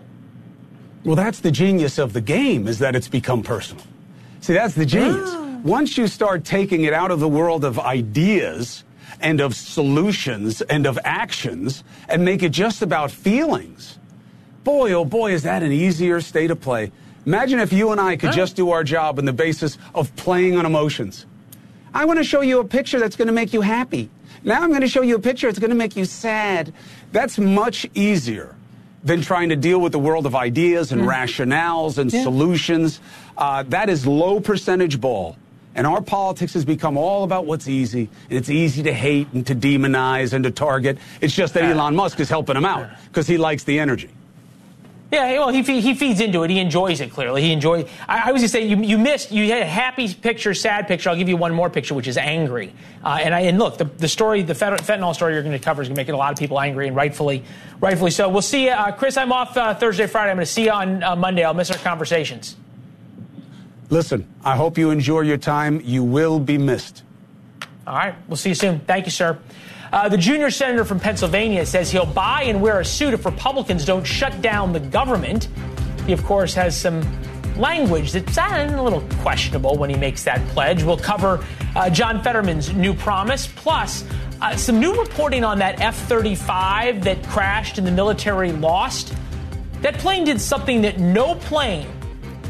Well, 1.03 1.15
that's 1.15 1.41
the 1.41 1.51
genius 1.51 1.97
of 1.97 2.13
the 2.13 2.21
game 2.21 2.67
is 2.67 2.79
that 2.79 2.95
it's 2.95 3.07
become 3.07 3.43
personal. 3.43 3.83
See, 4.41 4.53
that's 4.53 4.73
the 4.73 4.85
genius. 4.85 5.29
Ah. 5.31 5.59
Once 5.63 5.97
you 5.97 6.07
start 6.07 6.43
taking 6.43 6.83
it 6.83 6.93
out 6.93 7.11
of 7.11 7.19
the 7.19 7.27
world 7.27 7.63
of 7.65 7.79
ideas 7.79 8.83
and 9.21 9.39
of 9.41 9.55
solutions 9.55 10.61
and 10.61 10.85
of 10.85 10.99
actions 11.03 11.83
and 12.09 12.25
make 12.25 12.43
it 12.43 12.51
just 12.51 12.81
about 12.81 13.11
feelings, 13.11 13.97
boy, 14.63 14.91
oh 14.93 15.05
boy, 15.05 15.33
is 15.33 15.43
that 15.43 15.63
an 15.63 15.71
easier 15.71 16.21
state 16.21 16.51
of 16.51 16.59
play. 16.59 16.91
Imagine 17.25 17.59
if 17.59 17.71
you 17.71 17.91
and 17.91 18.01
I 18.01 18.17
could 18.17 18.33
just 18.33 18.55
do 18.55 18.71
our 18.71 18.83
job 18.83 19.17
on 19.17 19.25
the 19.25 19.33
basis 19.33 19.77
of 19.95 20.13
playing 20.17 20.57
on 20.57 20.65
emotions. 20.65 21.25
I 21.93 22.05
want 22.05 22.17
to 22.17 22.23
show 22.23 22.41
you 22.41 22.59
a 22.59 22.65
picture 22.65 22.99
that's 22.99 23.15
going 23.15 23.27
to 23.27 23.33
make 23.33 23.53
you 23.53 23.61
happy. 23.61 24.09
Now 24.43 24.61
I'm 24.61 24.69
going 24.69 24.81
to 24.81 24.87
show 24.87 25.01
you 25.01 25.15
a 25.15 25.19
picture 25.19 25.47
that's 25.47 25.59
going 25.59 25.69
to 25.69 25.75
make 25.75 25.95
you 25.95 26.03
sad. 26.03 26.73
That's 27.13 27.37
much 27.37 27.87
easier 27.93 28.55
than 29.03 29.21
trying 29.21 29.49
to 29.49 29.55
deal 29.55 29.79
with 29.79 29.91
the 29.91 29.99
world 29.99 30.25
of 30.25 30.33
ideas 30.35 30.91
and 30.91 31.03
rationales 31.03 31.99
and 31.99 32.11
yeah. 32.11 32.23
solutions. 32.23 32.99
Uh, 33.37 33.63
that 33.63 33.87
is 33.87 34.07
low 34.07 34.39
percentage 34.39 34.99
ball. 34.99 35.37
And 35.75 35.85
our 35.85 36.01
politics 36.01 36.53
has 36.55 36.65
become 36.65 36.97
all 36.97 37.23
about 37.23 37.45
what's 37.45 37.67
easy. 37.67 38.09
And 38.29 38.37
it's 38.39 38.49
easy 38.49 38.81
to 38.83 38.93
hate 38.93 39.27
and 39.31 39.45
to 39.45 39.55
demonize 39.55 40.33
and 40.33 40.43
to 40.43 40.51
target. 40.51 40.97
It's 41.21 41.33
just 41.33 41.53
that 41.53 41.63
Elon 41.63 41.95
Musk 41.95 42.19
is 42.19 42.29
helping 42.29 42.55
him 42.55 42.65
out 42.65 42.89
because 43.07 43.27
he 43.27 43.37
likes 43.37 43.63
the 43.63 43.79
energy. 43.79 44.09
Yeah, 45.13 45.37
well, 45.37 45.49
he, 45.49 45.61
he 45.79 45.93
feeds 45.93 46.19
into 46.19 46.41
it. 46.41 46.49
He 46.49 46.57
enjoys 46.57 46.99
it, 46.99 47.11
clearly. 47.11 47.43
He 47.43 47.51
enjoys. 47.51 47.87
I, 48.09 48.29
I 48.29 48.31
was 48.31 48.41
going 48.41 48.45
to 48.45 48.49
say, 48.49 48.65
you, 48.65 48.77
you 48.77 48.97
missed, 48.97 49.31
you 49.31 49.47
had 49.47 49.61
a 49.61 49.65
happy 49.65 50.11
picture, 50.11 50.55
sad 50.55 50.87
picture. 50.87 51.07
I'll 51.11 51.15
give 51.15 51.29
you 51.29 51.37
one 51.37 51.53
more 51.53 51.69
picture, 51.69 51.93
which 51.93 52.07
is 52.07 52.17
angry. 52.17 52.73
Uh, 53.03 53.19
and, 53.21 53.35
I, 53.35 53.41
and 53.41 53.59
look, 53.59 53.77
the, 53.77 53.85
the 53.85 54.07
story, 54.07 54.41
the 54.41 54.55
fentanyl 54.55 55.13
story 55.13 55.35
you're 55.35 55.43
going 55.43 55.55
to 55.55 55.63
cover 55.63 55.83
is 55.83 55.87
going 55.87 55.95
to 55.95 55.99
make 55.99 56.09
a 56.09 56.17
lot 56.17 56.33
of 56.33 56.39
people 56.39 56.59
angry, 56.59 56.87
and 56.87 56.95
rightfully, 56.95 57.43
rightfully 57.79 58.09
so. 58.09 58.27
We'll 58.27 58.41
see 58.41 58.65
you. 58.65 58.71
Uh, 58.71 58.91
Chris, 58.91 59.15
I'm 59.15 59.31
off 59.31 59.55
uh, 59.55 59.75
Thursday, 59.75 60.07
Friday. 60.07 60.31
I'm 60.31 60.37
going 60.37 60.47
to 60.47 60.51
see 60.51 60.63
you 60.63 60.71
on 60.71 61.03
uh, 61.03 61.15
Monday. 61.15 61.43
I'll 61.43 61.53
miss 61.53 61.69
our 61.69 61.77
conversations. 61.77 62.55
Listen, 63.91 64.27
I 64.43 64.55
hope 64.55 64.79
you 64.79 64.89
enjoy 64.89 65.21
your 65.21 65.37
time. 65.37 65.79
You 65.83 66.03
will 66.03 66.39
be 66.39 66.57
missed. 66.57 67.03
All 67.85 67.95
right. 67.95 68.15
We'll 68.27 68.37
see 68.37 68.49
you 68.49 68.55
soon. 68.55 68.79
Thank 68.79 69.05
you, 69.05 69.11
sir. 69.11 69.37
Uh, 69.93 70.09
the 70.09 70.17
junior 70.17 70.49
senator 70.49 70.83
from 70.83 70.99
Pennsylvania 70.99 71.63
says 71.63 71.91
he'll 71.91 72.03
buy 72.03 72.45
and 72.45 72.59
wear 72.59 72.79
a 72.79 72.85
suit 72.85 73.13
if 73.13 73.27
Republicans 73.27 73.85
don't 73.85 74.03
shut 74.03 74.41
down 74.41 74.73
the 74.73 74.79
government. 74.79 75.49
He, 76.07 76.13
of 76.13 76.23
course, 76.23 76.55
has 76.55 76.75
some 76.75 77.03
language 77.57 78.11
that's 78.11 78.35
uh, 78.35 78.67
a 78.75 78.81
little 78.81 79.01
questionable 79.21 79.77
when 79.77 79.91
he 79.91 79.95
makes 79.95 80.23
that 80.23 80.43
pledge. 80.47 80.81
We'll 80.81 80.97
cover 80.97 81.45
uh, 81.75 81.91
John 81.91 82.23
Fetterman's 82.23 82.73
new 82.73 82.95
promise, 82.95 83.45
plus 83.45 84.03
uh, 84.41 84.55
some 84.55 84.79
new 84.79 84.99
reporting 84.99 85.43
on 85.43 85.59
that 85.59 85.79
F 85.79 85.95
35 86.07 87.03
that 87.03 87.23
crashed 87.27 87.77
and 87.77 87.85
the 87.85 87.91
military 87.91 88.51
lost. 88.51 89.13
That 89.81 89.99
plane 89.99 90.23
did 90.23 90.41
something 90.41 90.81
that 90.81 90.97
no 90.97 91.35
plane 91.35 91.87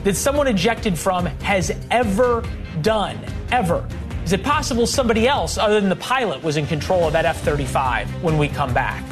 that 0.05 0.15
someone 0.15 0.47
ejected 0.47 0.97
from 0.97 1.25
has 1.25 1.75
ever 1.91 2.41
done, 2.81 3.19
ever. 3.51 3.85
Is 4.25 4.31
it 4.31 4.41
possible 4.41 4.87
somebody 4.87 5.27
else 5.27 5.57
other 5.57 5.81
than 5.81 5.89
the 5.89 5.97
pilot 5.97 6.41
was 6.41 6.55
in 6.55 6.65
control 6.65 7.07
of 7.07 7.13
that 7.13 7.25
F 7.25 7.41
35 7.41 8.23
when 8.23 8.37
we 8.37 8.47
come 8.47 8.73
back? 8.73 9.03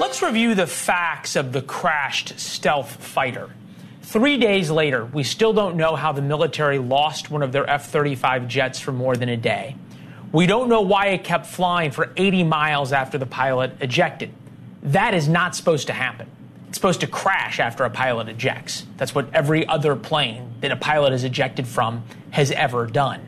Let's 0.00 0.20
review 0.22 0.56
the 0.56 0.66
facts 0.66 1.36
of 1.36 1.52
the 1.52 1.62
crashed 1.62 2.40
stealth 2.40 2.90
fighter. 2.96 3.48
Three 4.02 4.38
days 4.38 4.72
later, 4.72 5.04
we 5.04 5.22
still 5.22 5.52
don't 5.52 5.76
know 5.76 5.94
how 5.94 6.10
the 6.10 6.20
military 6.20 6.78
lost 6.78 7.30
one 7.30 7.44
of 7.44 7.52
their 7.52 7.70
F 7.70 7.90
35 7.90 8.48
jets 8.48 8.80
for 8.80 8.90
more 8.90 9.16
than 9.16 9.28
a 9.28 9.36
day. 9.36 9.76
We 10.32 10.46
don't 10.46 10.68
know 10.68 10.80
why 10.80 11.06
it 11.10 11.22
kept 11.22 11.46
flying 11.46 11.92
for 11.92 12.12
80 12.16 12.42
miles 12.42 12.92
after 12.92 13.18
the 13.18 13.26
pilot 13.26 13.76
ejected. 13.80 14.32
That 14.82 15.14
is 15.14 15.28
not 15.28 15.54
supposed 15.54 15.86
to 15.86 15.92
happen. 15.92 16.28
It's 16.72 16.78
supposed 16.78 17.00
to 17.00 17.06
crash 17.06 17.60
after 17.60 17.84
a 17.84 17.90
pilot 17.90 18.30
ejects. 18.30 18.86
That's 18.96 19.14
what 19.14 19.26
every 19.34 19.68
other 19.68 19.94
plane 19.94 20.54
that 20.62 20.72
a 20.72 20.76
pilot 20.76 21.12
is 21.12 21.22
ejected 21.22 21.66
from 21.68 22.02
has 22.30 22.50
ever 22.50 22.86
done. 22.86 23.20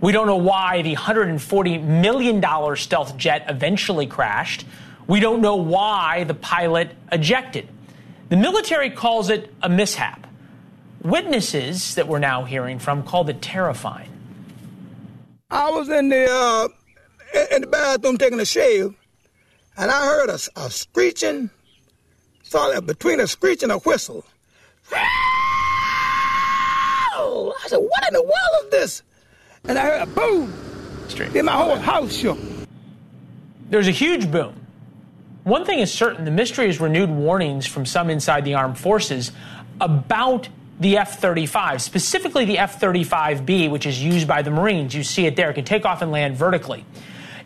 We 0.00 0.12
don't 0.12 0.28
know 0.28 0.36
why 0.36 0.82
the 0.82 0.94
$140 0.94 1.82
million 1.82 2.76
stealth 2.76 3.16
jet 3.16 3.46
eventually 3.48 4.06
crashed. 4.06 4.64
We 5.08 5.18
don't 5.18 5.40
know 5.40 5.56
why 5.56 6.22
the 6.22 6.34
pilot 6.34 6.92
ejected. 7.10 7.68
The 8.28 8.36
military 8.36 8.90
calls 8.90 9.28
it 9.28 9.52
a 9.60 9.68
mishap. 9.68 10.28
Witnesses 11.02 11.96
that 11.96 12.06
we're 12.06 12.20
now 12.20 12.44
hearing 12.44 12.78
from 12.78 13.02
called 13.02 13.28
it 13.28 13.42
terrifying. 13.42 14.10
I 15.50 15.72
was 15.72 15.88
in 15.88 16.10
the 16.10 16.28
uh, 16.30 16.68
in 17.50 17.62
the 17.62 17.66
bathroom 17.66 18.18
taking 18.18 18.38
a 18.38 18.44
shave, 18.44 18.94
and 19.76 19.90
I 19.90 20.06
heard 20.06 20.30
a, 20.30 20.38
a 20.54 20.70
screeching 20.70 21.50
saw 22.48 22.80
between 22.80 23.20
a 23.20 23.26
screech 23.26 23.62
and 23.62 23.70
a 23.70 23.78
whistle. 23.78 24.24
I 27.58 27.66
said, 27.66 27.76
what 27.76 28.08
in 28.08 28.14
the 28.14 28.22
world 28.22 28.64
is 28.64 28.70
this? 28.70 29.02
And 29.64 29.78
I 29.78 29.82
heard 29.82 30.02
a 30.02 30.06
boom. 30.06 30.52
Straight. 31.08 31.32
Then 31.32 31.44
my 31.44 31.52
whole 31.52 31.76
house 31.76 32.14
shook. 32.14 32.38
There's 33.68 33.88
a 33.88 33.92
huge 33.92 34.30
boom. 34.30 34.54
One 35.44 35.64
thing 35.64 35.80
is 35.80 35.92
certain 35.92 36.24
the 36.24 36.30
mystery 36.30 36.68
is 36.68 36.80
renewed 36.80 37.10
warnings 37.10 37.66
from 37.66 37.84
some 37.84 38.08
inside 38.08 38.44
the 38.44 38.54
armed 38.54 38.78
forces 38.78 39.32
about 39.80 40.48
the 40.80 40.96
F 40.96 41.20
35, 41.20 41.82
specifically 41.82 42.44
the 42.44 42.58
F 42.58 42.80
35B, 42.80 43.70
which 43.70 43.84
is 43.84 44.02
used 44.02 44.28
by 44.28 44.42
the 44.42 44.50
Marines. 44.50 44.94
You 44.94 45.02
see 45.02 45.26
it 45.26 45.36
there, 45.36 45.50
it 45.50 45.54
can 45.54 45.64
take 45.64 45.84
off 45.84 46.02
and 46.02 46.10
land 46.12 46.36
vertically. 46.36 46.84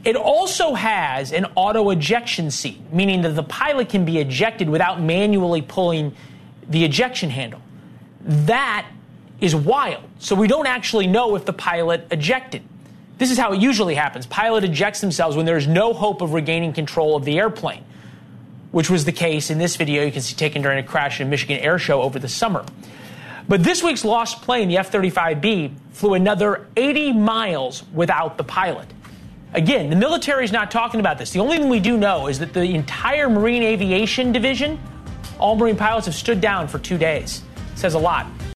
It 0.04 0.16
also 0.16 0.74
has 0.74 1.32
an 1.32 1.46
auto 1.54 1.90
ejection 1.90 2.50
seat, 2.50 2.80
meaning 2.92 3.22
that 3.22 3.36
the 3.36 3.42
pilot 3.42 3.88
can 3.88 4.04
be 4.04 4.18
ejected 4.18 4.68
without 4.68 5.00
manually 5.00 5.62
pulling 5.62 6.14
the 6.68 6.84
ejection 6.84 7.30
handle. 7.30 7.60
That 8.20 8.86
is 9.40 9.54
wild. 9.54 10.02
So 10.18 10.34
we 10.34 10.48
don't 10.48 10.66
actually 10.66 11.06
know 11.06 11.36
if 11.36 11.44
the 11.44 11.52
pilot 11.52 12.06
ejected. 12.10 12.62
This 13.18 13.30
is 13.30 13.38
how 13.38 13.52
it 13.52 13.60
usually 13.60 13.94
happens. 13.94 14.26
Pilot 14.26 14.64
ejects 14.64 15.00
themselves 15.00 15.36
when 15.36 15.46
there's 15.46 15.68
no 15.68 15.92
hope 15.92 16.20
of 16.20 16.32
regaining 16.32 16.72
control 16.72 17.14
of 17.14 17.24
the 17.24 17.38
airplane, 17.38 17.84
which 18.72 18.90
was 18.90 19.04
the 19.04 19.12
case 19.12 19.50
in 19.50 19.58
this 19.58 19.76
video 19.76 20.04
you 20.04 20.10
can 20.10 20.22
see 20.22 20.34
taken 20.34 20.62
during 20.62 20.78
a 20.78 20.82
crash 20.82 21.20
in 21.20 21.28
a 21.28 21.30
Michigan 21.30 21.58
Air 21.58 21.78
Show 21.78 22.02
over 22.02 22.18
the 22.18 22.28
summer. 22.28 22.64
But 23.48 23.62
this 23.62 23.82
week's 23.82 24.04
lost 24.04 24.42
plane, 24.42 24.68
the 24.68 24.78
F 24.78 24.90
35B, 24.90 25.72
flew 25.92 26.14
another 26.14 26.66
80 26.76 27.12
miles 27.12 27.84
without 27.92 28.38
the 28.38 28.44
pilot. 28.44 28.88
Again, 29.54 29.90
the 29.90 29.96
military 29.96 30.44
is 30.44 30.52
not 30.52 30.70
talking 30.70 30.98
about 30.98 31.18
this. 31.18 31.30
The 31.30 31.40
only 31.40 31.58
thing 31.58 31.68
we 31.68 31.78
do 31.78 31.98
know 31.98 32.28
is 32.28 32.38
that 32.38 32.54
the 32.54 32.64
entire 32.64 33.28
Marine 33.28 33.62
Aviation 33.62 34.32
Division, 34.32 34.80
all 35.38 35.56
Marine 35.56 35.76
pilots 35.76 36.06
have 36.06 36.14
stood 36.14 36.40
down 36.40 36.68
for 36.68 36.78
two 36.78 36.96
days. 36.96 37.42
It 37.72 37.78
says 37.78 37.92
a 37.92 37.98
lot. 37.98 38.26